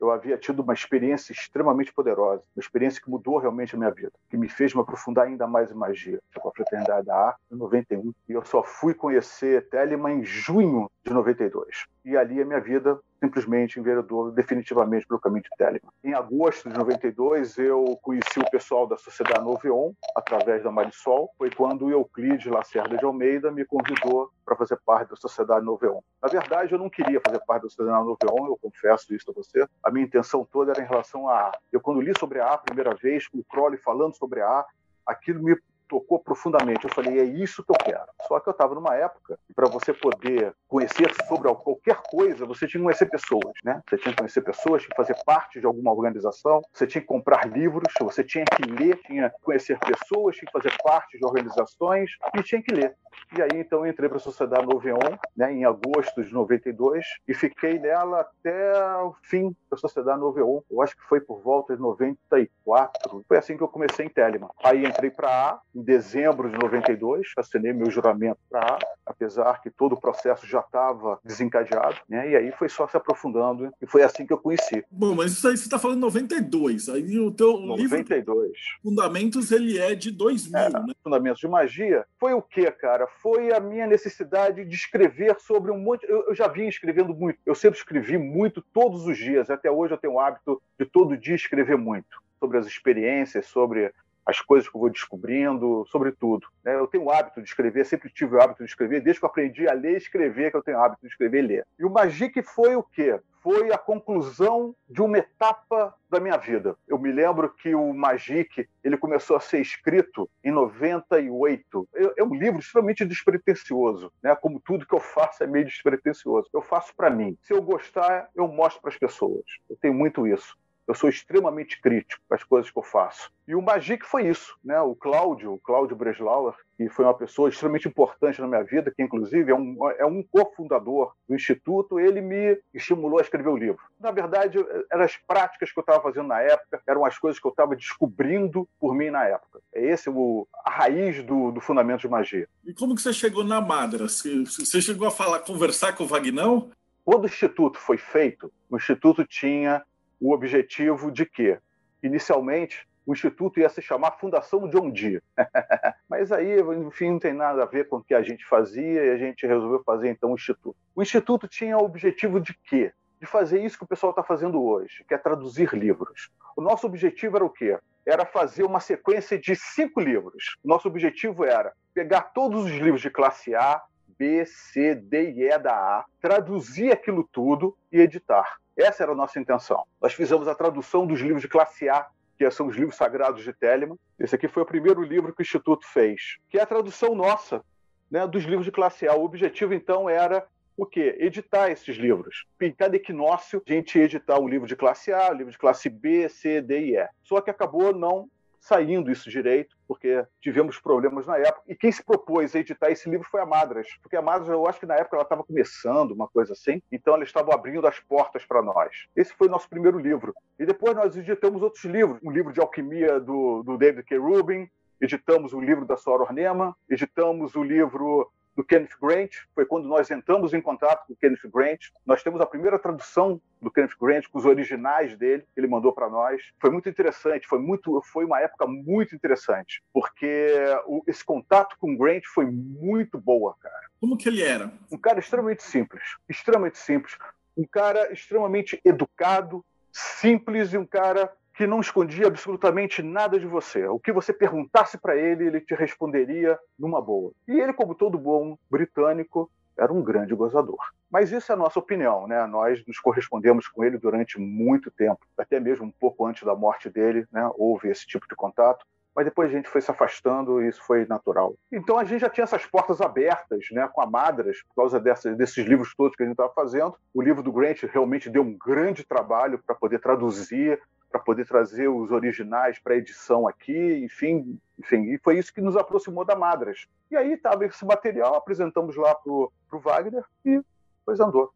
eu 0.00 0.10
havia 0.10 0.36
tido 0.36 0.60
uma 0.60 0.74
experiência 0.74 1.32
extremamente 1.32 1.92
poderosa, 1.92 2.42
uma 2.54 2.60
experiência 2.60 3.00
que 3.00 3.08
mudou 3.08 3.38
realmente 3.38 3.74
a 3.74 3.78
minha 3.78 3.90
vida, 3.90 4.12
que 4.28 4.36
me 4.36 4.48
fez 4.48 4.74
me 4.74 4.80
aprofundar 4.80 5.26
ainda 5.26 5.46
mais 5.46 5.70
em 5.70 5.74
magia, 5.74 6.20
com 6.38 6.48
a 6.48 6.52
Fraternidade 6.52 7.06
da 7.06 7.16
Arte, 7.16 7.40
em 7.50 7.56
91. 7.56 8.12
E 8.28 8.32
eu 8.32 8.44
só 8.44 8.62
fui 8.62 8.92
conhecer 8.92 9.68
Telemann 9.68 10.20
em 10.20 10.24
junho 10.24 10.90
de 11.04 11.12
92. 11.12 11.84
E 12.04 12.16
ali 12.16 12.40
a 12.40 12.44
minha 12.44 12.60
vida 12.60 12.98
simplesmente 13.20 13.78
enveredou 13.78 14.30
definitivamente 14.30 15.06
pelo 15.06 15.20
caminho 15.20 15.42
de 15.42 15.50
Telemann. 15.56 15.92
Em 16.02 16.14
agosto 16.14 16.68
de 16.68 16.76
92, 16.76 17.58
eu 17.58 17.98
conheci 18.02 18.38
o 18.38 18.50
pessoal 18.50 18.86
da 18.86 18.96
Sociedade 18.96 19.44
Noveon, 19.44 19.92
através 20.16 20.62
da 20.62 20.70
Marisol. 20.70 21.30
Foi 21.36 21.50
quando 21.50 21.86
o 21.86 21.90
Euclides 21.90 22.46
Lacerda 22.46 22.96
de 22.96 23.04
Almeida 23.04 23.50
me 23.50 23.64
convidou 23.64 24.30
para 24.44 24.56
fazer 24.56 24.78
parte 24.84 25.10
da 25.10 25.16
Sociedade 25.16 25.64
Noveon. 25.64 26.00
Na 26.22 26.28
verdade, 26.28 26.72
eu 26.72 26.78
não 26.78 26.90
queria 26.90 27.20
fazer 27.20 27.40
parte 27.46 27.62
da 27.62 27.68
Sociedade 27.68 28.04
Noveon, 28.04 28.46
eu 28.46 28.58
confesso 28.60 29.14
isso 29.14 29.30
a 29.30 29.34
você. 29.34 29.66
A 29.82 29.90
minha 29.90 30.06
intenção 30.06 30.46
toda 30.50 30.72
era 30.72 30.82
em 30.82 30.86
relação 30.86 31.28
a. 31.28 31.52
Eu, 31.72 31.80
quando 31.80 32.00
li 32.00 32.12
sobre 32.18 32.40
a 32.40 32.46
A 32.46 32.54
a 32.54 32.58
primeira 32.58 32.94
vez, 32.94 33.26
com 33.26 33.38
o 33.38 33.44
Crowley 33.44 33.78
falando 33.78 34.16
sobre 34.16 34.40
a 34.40 34.46
A, 34.46 34.66
aquilo 35.06 35.42
me 35.42 35.56
tocou 35.88 36.18
profundamente. 36.18 36.84
Eu 36.84 36.94
falei, 36.94 37.20
é 37.20 37.24
isso 37.24 37.64
que 37.64 37.72
eu 37.72 37.76
quero. 37.76 38.06
Só 38.26 38.40
que 38.40 38.48
eu 38.48 38.52
estava 38.52 38.74
numa 38.74 38.94
época 38.94 39.38
para 39.54 39.68
você 39.68 39.92
poder 39.92 40.54
conhecer 40.68 41.12
sobre 41.28 41.52
qualquer 41.54 42.00
coisa, 42.10 42.46
você 42.46 42.66
tinha 42.66 42.80
que 42.80 42.84
conhecer 42.84 43.06
pessoas, 43.06 43.52
né? 43.62 43.82
Você 43.88 43.98
tinha 43.98 44.12
que 44.12 44.18
conhecer 44.18 44.42
pessoas, 44.42 44.82
tinha 44.82 44.90
que 44.90 44.96
fazer 44.96 45.16
parte 45.24 45.60
de 45.60 45.66
alguma 45.66 45.92
organização, 45.92 46.62
você 46.72 46.86
tinha 46.86 47.00
que 47.00 47.06
comprar 47.06 47.46
livros, 47.46 47.92
você 48.00 48.24
tinha 48.24 48.44
que 48.44 48.62
ler, 48.62 48.98
tinha 49.06 49.30
que 49.30 49.40
conhecer 49.42 49.78
pessoas, 49.78 50.36
tinha 50.36 50.46
que 50.46 50.52
fazer 50.52 50.74
parte 50.82 51.18
de 51.18 51.24
organizações 51.24 52.10
e 52.36 52.42
tinha 52.42 52.62
que 52.62 52.74
ler. 52.74 52.96
E 53.36 53.42
aí, 53.42 53.48
então, 53.54 53.84
eu 53.84 53.90
entrei 53.90 54.08
para 54.08 54.18
a 54.18 54.20
Sociedade 54.20 54.66
Noveon, 54.66 54.98
né, 55.36 55.52
em 55.52 55.64
agosto 55.64 56.22
de 56.22 56.32
92, 56.32 57.04
e 57.26 57.34
fiquei 57.34 57.78
nela 57.78 58.20
até 58.20 58.72
o 59.02 59.14
fim 59.22 59.54
da 59.70 59.76
Sociedade 59.76 60.20
Noveon. 60.20 60.60
Eu 60.70 60.82
acho 60.82 60.96
que 60.96 61.02
foi 61.04 61.20
por 61.20 61.40
volta 61.40 61.74
de 61.74 61.82
94. 61.82 63.24
Foi 63.26 63.36
assim 63.36 63.56
que 63.56 63.62
eu 63.62 63.68
comecei 63.68 64.06
em 64.06 64.08
Telemann. 64.08 64.50
Aí 64.62 64.84
entrei 64.84 65.10
para 65.10 65.28
A, 65.28 65.60
em 65.74 65.82
dezembro 65.82 66.48
de 66.48 66.58
92, 66.58 67.32
assinei 67.36 67.72
meu 67.72 67.90
juramento 67.90 68.38
para 68.50 68.60
A, 68.60 68.78
apesar 69.06 69.60
que 69.60 69.70
todo 69.70 69.94
o 69.94 70.00
processo 70.00 70.46
já 70.46 70.60
estava 70.60 71.18
desencadeado, 71.24 71.96
né, 72.08 72.30
e 72.30 72.36
aí 72.36 72.52
foi 72.52 72.68
só 72.68 72.86
se 72.86 72.96
aprofundando, 72.96 73.72
e 73.80 73.86
foi 73.86 74.02
assim 74.02 74.26
que 74.26 74.32
eu 74.32 74.38
conheci. 74.38 74.84
Bom, 74.90 75.14
mas 75.14 75.32
isso 75.32 75.48
aí 75.48 75.56
você 75.56 75.64
está 75.64 75.78
falando 75.78 76.00
92, 76.00 76.88
aí 76.88 77.18
o 77.18 77.30
teu 77.30 77.58
92. 77.58 78.48
livro 78.48 78.54
Fundamentos, 78.82 79.50
ele 79.50 79.78
é 79.78 79.94
de 79.94 80.10
2000, 80.10 80.58
é, 80.58 80.70
né? 80.70 80.94
Fundamentos 81.02 81.40
de 81.40 81.48
Magia, 81.48 82.06
foi 82.18 82.32
o 82.34 82.42
que, 82.42 82.70
cara? 82.70 83.03
Foi 83.06 83.52
a 83.52 83.60
minha 83.60 83.86
necessidade 83.86 84.64
de 84.64 84.74
escrever 84.74 85.38
sobre 85.40 85.70
um 85.70 85.78
monte. 85.78 86.04
Eu, 86.08 86.28
eu 86.28 86.34
já 86.34 86.48
vinha 86.48 86.68
escrevendo 86.68 87.14
muito. 87.14 87.38
Eu 87.44 87.54
sempre 87.54 87.78
escrevi 87.78 88.18
muito 88.18 88.60
todos 88.60 89.06
os 89.06 89.16
dias. 89.16 89.50
Até 89.50 89.70
hoje 89.70 89.94
eu 89.94 89.98
tenho 89.98 90.14
o 90.14 90.20
hábito 90.20 90.60
de 90.78 90.86
todo 90.86 91.16
dia 91.16 91.34
escrever 91.34 91.76
muito 91.76 92.22
sobre 92.38 92.58
as 92.58 92.66
experiências, 92.66 93.46
sobre 93.46 93.92
as 94.26 94.40
coisas 94.40 94.68
que 94.68 94.76
eu 94.76 94.80
vou 94.80 94.90
descobrindo, 94.90 95.84
sobre 95.88 96.12
tudo. 96.12 96.46
Né? 96.64 96.74
Eu 96.74 96.86
tenho 96.86 97.04
o 97.04 97.10
hábito 97.10 97.42
de 97.42 97.48
escrever, 97.48 97.84
sempre 97.84 98.10
tive 98.10 98.36
o 98.36 98.40
hábito 98.40 98.64
de 98.64 98.70
escrever, 98.70 99.00
desde 99.00 99.20
que 99.20 99.24
eu 99.24 99.30
aprendi 99.30 99.68
a 99.68 99.72
ler 99.72 99.94
e 99.94 99.98
escrever, 99.98 100.50
que 100.50 100.56
eu 100.56 100.62
tenho 100.62 100.78
o 100.78 100.80
hábito 100.80 101.02
de 101.02 101.08
escrever 101.08 101.44
e 101.44 101.46
ler. 101.46 101.66
E 101.78 101.84
o 101.84 101.90
Magic 101.90 102.42
foi 102.42 102.74
o 102.76 102.82
quê? 102.82 103.20
Foi 103.42 103.70
a 103.70 103.76
conclusão 103.76 104.74
de 104.88 105.02
uma 105.02 105.18
etapa 105.18 105.94
da 106.08 106.18
minha 106.18 106.38
vida. 106.38 106.76
Eu 106.88 106.98
me 106.98 107.12
lembro 107.12 107.50
que 107.50 107.74
o 107.74 107.92
Magic 107.92 108.66
ele 108.82 108.96
começou 108.96 109.36
a 109.36 109.40
ser 109.40 109.60
escrito 109.60 110.30
em 110.42 110.50
98. 110.50 111.88
É 112.16 112.24
um 112.24 112.34
livro 112.34 112.58
extremamente 112.58 113.04
despretensioso, 113.04 114.10
né? 114.22 114.34
Como 114.34 114.58
tudo 114.60 114.86
que 114.86 114.94
eu 114.94 115.00
faço 115.00 115.44
é 115.44 115.46
meio 115.46 115.66
despretensioso. 115.66 116.48
Eu 116.54 116.62
faço 116.62 116.96
para 116.96 117.10
mim. 117.10 117.36
Se 117.42 117.52
eu 117.52 117.60
gostar, 117.60 118.30
eu 118.34 118.48
mostro 118.48 118.80
para 118.80 118.90
as 118.90 118.98
pessoas. 118.98 119.44
Eu 119.68 119.76
tenho 119.76 119.92
muito 119.92 120.26
isso 120.26 120.56
eu 120.86 120.94
sou 120.94 121.08
extremamente 121.08 121.80
crítico 121.80 122.22
com 122.28 122.34
as 122.34 122.44
coisas 122.44 122.70
que 122.70 122.78
eu 122.78 122.82
faço. 122.82 123.32
E 123.46 123.54
o 123.54 123.62
Magic 123.62 124.06
foi 124.06 124.26
isso, 124.26 124.56
né? 124.64 124.80
O 124.80 124.94
Cláudio, 124.94 125.52
o 125.52 125.58
Cláudio 125.58 125.96
Breslauer, 125.96 126.54
que 126.76 126.88
foi 126.88 127.04
uma 127.04 127.14
pessoa 127.14 127.48
extremamente 127.48 127.86
importante 127.88 128.40
na 128.40 128.46
minha 128.46 128.62
vida, 128.62 128.90
que 128.90 129.02
inclusive 129.02 129.50
é 129.50 129.54
um, 129.54 129.76
é 129.98 130.06
um 130.06 130.22
cofundador 130.22 131.12
do 131.28 131.34
Instituto, 131.34 132.00
ele 132.00 132.20
me 132.20 132.58
estimulou 132.72 133.18
a 133.18 133.22
escrever 133.22 133.48
o 133.48 133.56
livro. 133.56 133.80
Na 134.00 134.10
verdade, 134.10 134.58
eram 134.90 135.04
as 135.04 135.16
práticas 135.16 135.70
que 135.70 135.78
eu 135.78 135.82
estava 135.82 136.02
fazendo 136.02 136.28
na 136.28 136.40
época, 136.40 136.82
eram 136.86 137.04
as 137.04 137.18
coisas 137.18 137.40
que 137.40 137.46
eu 137.46 137.50
estava 137.50 137.76
descobrindo 137.76 138.68
por 138.80 138.94
mim 138.94 139.10
na 139.10 139.24
época. 139.24 139.60
É 139.74 139.84
esse 139.86 140.08
o, 140.08 140.46
a 140.64 140.70
raiz 140.70 141.22
do, 141.22 141.50
do 141.50 141.60
fundamento 141.60 142.00
de 142.00 142.08
magia. 142.08 142.48
E 142.64 142.72
como 142.72 142.94
que 142.94 143.02
você 143.02 143.12
chegou 143.12 143.44
na 143.44 143.60
Madra? 143.60 144.04
Você 144.04 144.80
chegou 144.80 145.06
a 145.06 145.10
falar, 145.10 145.40
conversar 145.40 145.94
com 145.94 146.04
o 146.04 146.06
Vagnão? 146.06 146.70
Quando 147.04 147.24
o 147.24 147.26
Instituto 147.26 147.78
foi 147.78 147.98
feito, 147.98 148.50
o 148.70 148.76
Instituto 148.76 149.26
tinha 149.26 149.84
o 150.20 150.32
objetivo 150.32 151.10
de 151.10 151.26
que, 151.26 151.58
inicialmente, 152.02 152.86
o 153.06 153.12
Instituto 153.12 153.60
ia 153.60 153.68
se 153.68 153.82
chamar 153.82 154.12
Fundação 154.12 154.68
John 154.68 154.90
Deere. 154.90 155.22
Mas 156.08 156.32
aí, 156.32 156.60
enfim, 156.86 157.12
não 157.12 157.18
tem 157.18 157.34
nada 157.34 157.62
a 157.62 157.66
ver 157.66 157.88
com 157.88 157.96
o 157.96 158.02
que 158.02 158.14
a 158.14 158.22
gente 158.22 158.44
fazia 158.44 159.04
e 159.04 159.10
a 159.10 159.16
gente 159.16 159.46
resolveu 159.46 159.82
fazer 159.84 160.08
então 160.08 160.32
o 160.32 160.34
Instituto. 160.34 160.76
O 160.94 161.02
Instituto 161.02 161.46
tinha 161.46 161.76
o 161.76 161.84
objetivo 161.84 162.40
de 162.40 162.54
quê? 162.64 162.92
De 163.20 163.26
fazer 163.26 163.62
isso 163.62 163.78
que 163.78 163.84
o 163.84 163.88
pessoal 163.88 164.10
está 164.10 164.22
fazendo 164.22 164.62
hoje, 164.62 165.04
que 165.06 165.14
é 165.14 165.18
traduzir 165.18 165.74
livros. 165.74 166.30
O 166.56 166.62
nosso 166.62 166.86
objetivo 166.86 167.36
era 167.36 167.44
o 167.44 167.50
quê? 167.50 167.78
Era 168.06 168.24
fazer 168.24 168.64
uma 168.64 168.80
sequência 168.80 169.38
de 169.38 169.54
cinco 169.56 170.00
livros. 170.00 170.56
Nosso 170.64 170.88
objetivo 170.88 171.44
era 171.44 171.72
pegar 171.92 172.22
todos 172.22 172.64
os 172.64 172.70
livros 172.70 173.00
de 173.00 173.10
classe 173.10 173.54
A, 173.54 173.82
B, 174.18 174.44
C, 174.46 174.94
D 174.94 175.30
e 175.30 175.50
E 175.50 175.58
da 175.58 175.74
A, 175.74 176.04
traduzir 176.20 176.92
aquilo 176.92 177.28
tudo 177.30 177.76
e 177.90 178.00
editar. 178.00 178.58
Essa 178.76 179.04
era 179.04 179.12
a 179.12 179.16
nossa 179.16 179.38
intenção. 179.38 179.84
Nós 180.00 180.12
fizemos 180.12 180.48
a 180.48 180.54
tradução 180.54 181.06
dos 181.06 181.20
livros 181.20 181.42
de 181.42 181.48
classe 181.48 181.88
A, 181.88 182.06
que 182.36 182.50
são 182.50 182.66
os 182.66 182.76
livros 182.76 182.96
sagrados 182.96 183.44
de 183.44 183.52
Telemann. 183.52 183.96
Esse 184.18 184.34
aqui 184.34 184.48
foi 184.48 184.62
o 184.62 184.66
primeiro 184.66 185.02
livro 185.02 185.32
que 185.32 185.40
o 185.40 185.44
Instituto 185.44 185.86
fez, 185.86 186.38
que 186.48 186.58
é 186.58 186.62
a 186.62 186.66
tradução 186.66 187.14
nossa 187.14 187.64
né, 188.10 188.26
dos 188.26 188.44
livros 188.44 188.64
de 188.64 188.72
classe 188.72 189.06
A. 189.06 189.14
O 189.14 189.24
objetivo, 189.24 189.72
então, 189.72 190.08
era 190.08 190.44
o 190.76 190.84
quê? 190.84 191.16
Editar 191.20 191.70
esses 191.70 191.96
livros. 191.96 192.46
Em 192.60 192.72
cada 192.72 192.96
equinócio, 192.96 193.62
a 193.66 193.72
gente 193.72 193.96
ia 193.96 194.04
editar 194.04 194.40
um 194.40 194.48
livro 194.48 194.66
de 194.66 194.74
classe 194.74 195.12
A, 195.12 195.30
um 195.30 195.34
livro 195.34 195.52
de 195.52 195.58
classe 195.58 195.88
B, 195.88 196.28
C, 196.28 196.60
D 196.60 196.86
e 196.86 196.96
E. 196.96 197.08
Só 197.22 197.40
que 197.40 197.50
acabou 197.50 197.94
não 197.94 198.28
saindo 198.64 199.10
isso 199.10 199.28
direito, 199.28 199.76
porque 199.86 200.24
tivemos 200.40 200.80
problemas 200.80 201.26
na 201.26 201.36
época. 201.36 201.60
E 201.68 201.76
quem 201.76 201.92
se 201.92 202.02
propôs 202.02 202.56
a 202.56 202.58
editar 202.58 202.90
esse 202.90 203.10
livro 203.10 203.28
foi 203.30 203.42
a 203.42 203.46
Madras, 203.46 203.86
porque 204.00 204.16
a 204.16 204.22
Madras, 204.22 204.48
eu 204.48 204.66
acho 204.66 204.80
que 204.80 204.86
na 204.86 204.94
época 204.94 205.16
ela 205.16 205.22
estava 205.22 205.44
começando, 205.44 206.12
uma 206.12 206.26
coisa 206.26 206.54
assim, 206.54 206.80
então 206.90 207.14
eles 207.14 207.28
estavam 207.28 207.52
abrindo 207.52 207.86
as 207.86 208.00
portas 208.00 208.42
para 208.46 208.62
nós. 208.62 209.06
Esse 209.14 209.34
foi 209.34 209.48
o 209.48 209.50
nosso 209.50 209.68
primeiro 209.68 209.98
livro. 209.98 210.34
E 210.58 210.64
depois 210.64 210.96
nós 210.96 211.14
editamos 211.14 211.60
outros 211.62 211.84
livros, 211.84 212.18
um 212.24 212.30
livro 212.30 212.54
de 212.54 212.60
alquimia 212.60 213.20
do, 213.20 213.62
do 213.62 213.76
David 213.76 214.06
K. 214.06 214.16
Rubin, 214.16 214.66
editamos 214.98 215.52
o 215.52 215.60
livro 215.60 215.84
da 215.84 215.98
Sora 215.98 216.22
Ornema, 216.22 216.74
editamos 216.88 217.54
o 217.54 217.62
livro 217.62 218.32
do 218.56 218.64
Kenneth 218.64 218.96
Grant, 219.00 219.32
foi 219.54 219.66
quando 219.66 219.88
nós 219.88 220.10
entramos 220.10 220.54
em 220.54 220.60
contato 220.60 221.06
com 221.06 221.12
o 221.12 221.16
Kenneth 221.16 221.50
Grant. 221.52 221.86
Nós 222.06 222.22
temos 222.22 222.40
a 222.40 222.46
primeira 222.46 222.78
tradução 222.78 223.40
do 223.60 223.70
Kenneth 223.70 223.96
Grant 224.00 224.26
com 224.28 224.38
os 224.38 224.44
originais 224.44 225.16
dele, 225.16 225.44
ele 225.56 225.66
mandou 225.66 225.92
para 225.92 226.08
nós. 226.08 226.40
Foi 226.60 226.70
muito 226.70 226.88
interessante, 226.88 227.46
foi 227.46 227.58
muito, 227.58 228.00
foi 228.04 228.24
uma 228.24 228.40
época 228.40 228.66
muito 228.66 229.14
interessante, 229.14 229.82
porque 229.92 230.52
o, 230.86 231.02
esse 231.06 231.24
contato 231.24 231.76
com 231.78 231.92
o 231.92 231.98
Grant 231.98 232.24
foi 232.26 232.46
muito 232.46 233.18
boa, 233.18 233.56
cara. 233.60 233.88
Como 234.00 234.16
que 234.16 234.28
ele 234.28 234.42
era? 234.42 234.70
Um 234.90 234.98
cara 234.98 235.18
extremamente 235.18 235.62
simples, 235.62 236.02
extremamente 236.28 236.78
simples, 236.78 237.16
um 237.56 237.64
cara 237.66 238.12
extremamente 238.12 238.80
educado, 238.84 239.64
simples 239.92 240.72
e 240.72 240.78
um 240.78 240.86
cara 240.86 241.32
que 241.54 241.66
não 241.66 241.80
escondia 241.80 242.26
absolutamente 242.26 243.02
nada 243.02 243.38
de 243.38 243.46
você. 243.46 243.86
O 243.86 243.98
que 243.98 244.12
você 244.12 244.32
perguntasse 244.32 244.98
para 244.98 245.16
ele, 245.16 245.46
ele 245.46 245.60
te 245.60 245.74
responderia 245.74 246.58
numa 246.78 247.00
boa. 247.00 247.32
E 247.46 247.60
ele, 247.60 247.72
como 247.72 247.94
todo 247.94 248.18
bom 248.18 248.58
britânico, 248.70 249.50
era 249.76 249.92
um 249.92 250.02
grande 250.02 250.34
gozador. 250.34 250.78
Mas 251.10 251.30
isso 251.32 251.50
é 251.50 251.54
a 251.54 251.58
nossa 251.58 251.78
opinião, 251.78 252.26
né? 252.26 252.44
Nós 252.46 252.84
nos 252.86 252.98
correspondemos 252.98 253.68
com 253.68 253.84
ele 253.84 253.98
durante 253.98 254.38
muito 254.38 254.90
tempo, 254.90 255.20
até 255.38 255.60
mesmo 255.60 255.86
um 255.86 255.92
pouco 255.92 256.26
antes 256.26 256.42
da 256.42 256.54
morte 256.54 256.90
dele, 256.90 257.24
né? 257.32 257.48
Houve 257.56 257.88
esse 257.88 258.06
tipo 258.06 258.26
de 258.28 258.34
contato 258.34 258.84
mas 259.14 259.24
depois 259.24 259.48
a 259.48 259.52
gente 259.52 259.68
foi 259.68 259.80
se 259.80 259.90
afastando 259.90 260.60
e 260.60 260.68
isso 260.68 260.82
foi 260.82 261.06
natural. 261.06 261.54
Então 261.70 261.98
a 261.98 262.04
gente 262.04 262.20
já 262.20 262.28
tinha 262.28 262.42
essas 262.42 262.66
portas 262.66 263.00
abertas, 263.00 263.66
né, 263.70 263.88
com 263.92 264.02
a 264.02 264.06
Madras, 264.06 264.60
por 264.68 264.74
causa 264.74 264.98
desses 264.98 265.64
livros 265.66 265.94
todos 265.94 266.16
que 266.16 266.22
a 266.22 266.26
gente 266.26 266.34
estava 266.34 266.52
fazendo. 266.52 266.96
O 267.12 267.22
livro 267.22 267.42
do 267.42 267.52
Grant 267.52 267.82
realmente 267.84 268.28
deu 268.28 268.42
um 268.42 268.56
grande 268.56 269.04
trabalho 269.04 269.60
para 269.64 269.74
poder 269.74 270.00
traduzir, 270.00 270.80
para 271.14 271.22
poder 271.22 271.46
trazer 271.46 271.86
os 271.86 272.10
originais 272.10 272.80
para 272.80 272.96
edição 272.96 273.46
aqui, 273.46 274.00
enfim, 274.04 274.58
enfim, 274.76 275.12
e 275.12 275.18
foi 275.18 275.38
isso 275.38 275.54
que 275.54 275.60
nos 275.60 275.76
aproximou 275.76 276.24
da 276.24 276.34
Madras. 276.34 276.88
E 277.08 277.16
aí 277.16 277.34
estava 277.34 277.64
esse 277.64 277.84
material, 277.84 278.34
apresentamos 278.34 278.96
lá 278.96 279.14
para 279.14 279.30
o 279.30 279.52
Wagner 279.74 280.24
e 280.44 280.60
depois 280.98 281.20
andou. 281.20 281.54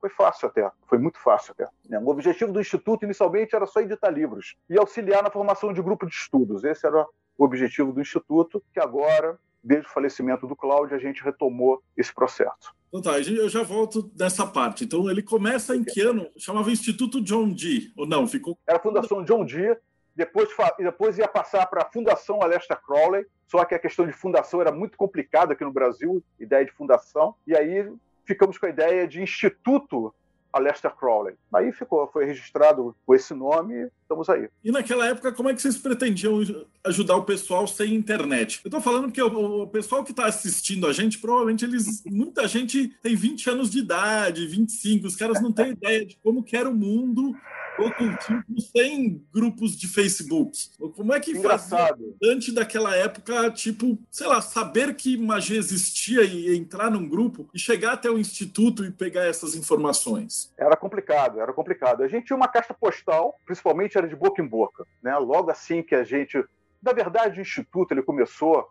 Foi 0.00 0.08
fácil 0.08 0.48
até, 0.48 0.70
foi 0.86 0.96
muito 0.96 1.18
fácil 1.18 1.52
até. 1.52 1.68
Né? 1.86 1.98
O 1.98 2.08
objetivo 2.08 2.50
do 2.50 2.58
Instituto 2.58 3.04
inicialmente 3.04 3.54
era 3.54 3.66
só 3.66 3.80
editar 3.80 4.08
livros 4.08 4.56
e 4.70 4.78
auxiliar 4.78 5.22
na 5.22 5.30
formação 5.30 5.70
de 5.70 5.82
grupo 5.82 6.06
de 6.06 6.14
estudos. 6.14 6.64
Esse 6.64 6.86
era 6.86 7.06
o 7.36 7.44
objetivo 7.44 7.92
do 7.92 8.00
Instituto, 8.00 8.64
que 8.72 8.80
agora, 8.80 9.38
desde 9.62 9.86
o 9.86 9.92
falecimento 9.92 10.46
do 10.46 10.56
Cláudio, 10.56 10.96
a 10.96 10.98
gente 10.98 11.22
retomou 11.22 11.82
esse 11.94 12.14
processo. 12.14 12.74
Então 12.96 13.12
tá, 13.12 13.18
eu 13.18 13.48
já 13.48 13.64
volto 13.64 14.08
nessa 14.16 14.46
parte. 14.46 14.84
Então 14.84 15.10
ele 15.10 15.20
começa 15.20 15.74
em 15.74 15.82
que 15.82 16.00
ano? 16.00 16.30
Chamava 16.38 16.70
Instituto 16.70 17.20
John 17.20 17.50
Dee, 17.50 17.92
ou 17.96 18.06
não? 18.06 18.24
Ficou... 18.24 18.56
Era 18.64 18.78
a 18.78 18.80
Fundação 18.80 19.24
John 19.24 19.44
Dee, 19.44 19.76
depois, 20.14 20.48
depois 20.78 21.18
ia 21.18 21.26
passar 21.26 21.66
para 21.66 21.82
a 21.82 21.90
Fundação 21.90 22.40
Alesta 22.40 22.76
Crowley, 22.76 23.26
só 23.48 23.64
que 23.64 23.74
a 23.74 23.80
questão 23.80 24.06
de 24.06 24.12
fundação 24.12 24.60
era 24.60 24.70
muito 24.70 24.96
complicada 24.96 25.54
aqui 25.54 25.64
no 25.64 25.72
Brasil, 25.72 26.22
ideia 26.38 26.64
de 26.64 26.70
fundação, 26.70 27.34
e 27.44 27.56
aí 27.56 27.92
ficamos 28.24 28.58
com 28.58 28.66
a 28.66 28.70
ideia 28.70 29.08
de 29.08 29.20
Instituto 29.20 30.14
Aleister 30.52 30.94
Crowley. 30.94 31.34
Aí 31.52 31.72
ficou, 31.72 32.06
foi 32.06 32.26
registrado 32.26 32.94
com 33.04 33.12
esse 33.12 33.34
nome 33.34 33.90
estamos 34.22 34.28
aí. 34.28 34.48
E 34.62 34.70
naquela 34.70 35.06
época, 35.06 35.32
como 35.32 35.48
é 35.48 35.54
que 35.54 35.60
vocês 35.60 35.76
pretendiam 35.76 36.40
ajudar 36.84 37.16
o 37.16 37.24
pessoal 37.24 37.66
sem 37.66 37.94
internet? 37.94 38.60
Eu 38.64 38.68
estou 38.68 38.80
falando 38.80 39.10
que 39.10 39.20
o, 39.20 39.66
pessoal 39.66 40.04
que 40.04 40.12
está 40.12 40.26
assistindo 40.26 40.86
a 40.86 40.92
gente, 40.92 41.18
provavelmente 41.18 41.64
eles. 41.64 42.02
Muita 42.06 42.46
gente 42.46 42.88
tem 43.02 43.14
20 43.16 43.50
anos 43.50 43.70
de 43.70 43.78
idade, 43.78 44.46
25, 44.46 45.06
os 45.06 45.16
caras 45.16 45.42
não 45.42 45.52
têm 45.52 45.72
ideia 45.72 46.06
de 46.06 46.16
como 46.22 46.42
que 46.42 46.56
era 46.56 46.68
o 46.68 46.74
mundo 46.74 47.34
ocultismo 47.78 48.60
sem 48.76 49.24
grupos 49.32 49.76
de 49.76 49.88
Facebook? 49.88 50.56
Como 50.94 51.12
é 51.12 51.20
que 51.20 51.32
Engraçado. 51.32 52.16
antes 52.22 52.52
daquela 52.52 52.94
época, 52.94 53.50
tipo, 53.50 53.98
sei 54.10 54.26
lá, 54.26 54.40
saber 54.40 54.94
que 54.94 55.16
magia 55.16 55.58
existia 55.58 56.22
e 56.22 56.56
entrar 56.56 56.90
num 56.90 57.08
grupo 57.08 57.48
e 57.54 57.58
chegar 57.58 57.92
até 57.92 58.10
o 58.10 58.18
instituto 58.18 58.84
e 58.84 58.90
pegar 58.90 59.24
essas 59.24 59.54
informações? 59.54 60.52
Era 60.56 60.76
complicado, 60.76 61.40
era 61.40 61.52
complicado. 61.52 62.02
A 62.02 62.08
gente 62.08 62.26
tinha 62.26 62.36
uma 62.36 62.48
caixa 62.48 62.74
postal, 62.74 63.38
principalmente 63.44 63.98
era 64.04 64.08
de 64.08 64.16
boca 64.16 64.40
em 64.40 64.46
boca, 64.46 64.86
né? 65.02 65.16
Logo 65.16 65.50
assim 65.50 65.82
que 65.82 65.94
a 65.94 66.04
gente, 66.04 66.42
na 66.82 66.92
verdade, 66.92 67.38
o 67.38 67.42
instituto 67.42 67.92
ele 67.92 68.02
começou 68.02 68.70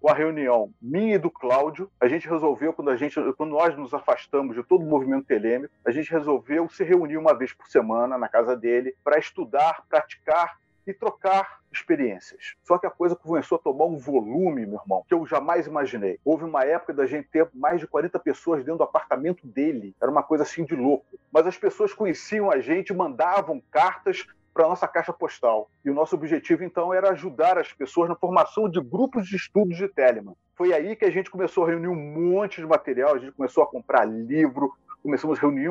com 0.00 0.08
a 0.08 0.14
reunião 0.14 0.72
minha 0.80 1.16
e 1.16 1.18
do 1.18 1.30
Cláudio, 1.30 1.90
a 2.00 2.08
gente 2.08 2.26
resolveu, 2.26 2.72
quando, 2.72 2.90
a 2.90 2.96
gente, 2.96 3.20
quando 3.36 3.50
nós 3.50 3.76
nos 3.76 3.92
afastamos 3.92 4.56
de 4.56 4.62
todo 4.62 4.82
o 4.82 4.88
movimento 4.88 5.26
telêmico, 5.26 5.74
a 5.84 5.90
gente 5.90 6.10
resolveu 6.10 6.68
se 6.70 6.82
reunir 6.82 7.18
uma 7.18 7.34
vez 7.34 7.52
por 7.52 7.68
semana 7.68 8.16
na 8.16 8.28
casa 8.28 8.56
dele 8.56 8.94
para 9.04 9.18
estudar, 9.18 9.84
praticar 9.88 10.58
e 10.86 10.94
trocar 10.94 11.60
experiências. 11.70 12.56
Só 12.64 12.78
que 12.78 12.86
a 12.86 12.90
coisa 12.90 13.14
começou 13.14 13.56
a 13.56 13.60
tomar 13.60 13.84
um 13.84 13.98
volume, 13.98 14.66
meu 14.66 14.80
irmão, 14.80 15.04
que 15.06 15.14
eu 15.14 15.24
jamais 15.26 15.66
imaginei. 15.66 16.18
Houve 16.24 16.44
uma 16.44 16.64
época 16.64 16.94
da 16.94 17.06
gente 17.06 17.28
ter 17.28 17.48
mais 17.54 17.78
de 17.78 17.86
40 17.86 18.18
pessoas 18.18 18.64
dentro 18.64 18.78
do 18.78 18.84
apartamento 18.84 19.46
dele. 19.46 19.94
Era 20.00 20.10
uma 20.10 20.22
coisa 20.22 20.42
assim 20.42 20.64
de 20.64 20.74
louco. 20.74 21.04
Mas 21.30 21.46
as 21.46 21.56
pessoas 21.56 21.92
conheciam 21.92 22.50
a 22.50 22.58
gente, 22.58 22.92
mandavam 22.92 23.62
cartas 23.70 24.26
para 24.52 24.66
a 24.66 24.68
nossa 24.68 24.88
caixa 24.88 25.12
postal. 25.12 25.70
E 25.84 25.90
o 25.90 25.94
nosso 25.94 26.14
objetivo, 26.14 26.64
então, 26.64 26.92
era 26.92 27.10
ajudar 27.10 27.58
as 27.58 27.72
pessoas 27.72 28.08
na 28.08 28.16
formação 28.16 28.68
de 28.68 28.80
grupos 28.80 29.26
de 29.26 29.36
estudos 29.36 29.76
de 29.76 29.88
Telemann. 29.88 30.34
Foi 30.54 30.72
aí 30.72 30.96
que 30.96 31.04
a 31.04 31.10
gente 31.10 31.30
começou 31.30 31.64
a 31.64 31.68
reunir 31.68 31.88
um 31.88 31.94
monte 31.94 32.60
de 32.60 32.66
material, 32.66 33.14
a 33.14 33.18
gente 33.18 33.32
começou 33.32 33.62
a 33.62 33.66
comprar 33.66 34.04
livro, 34.04 34.72
começamos 35.02 35.38
a 35.38 35.40
reunir 35.40 35.70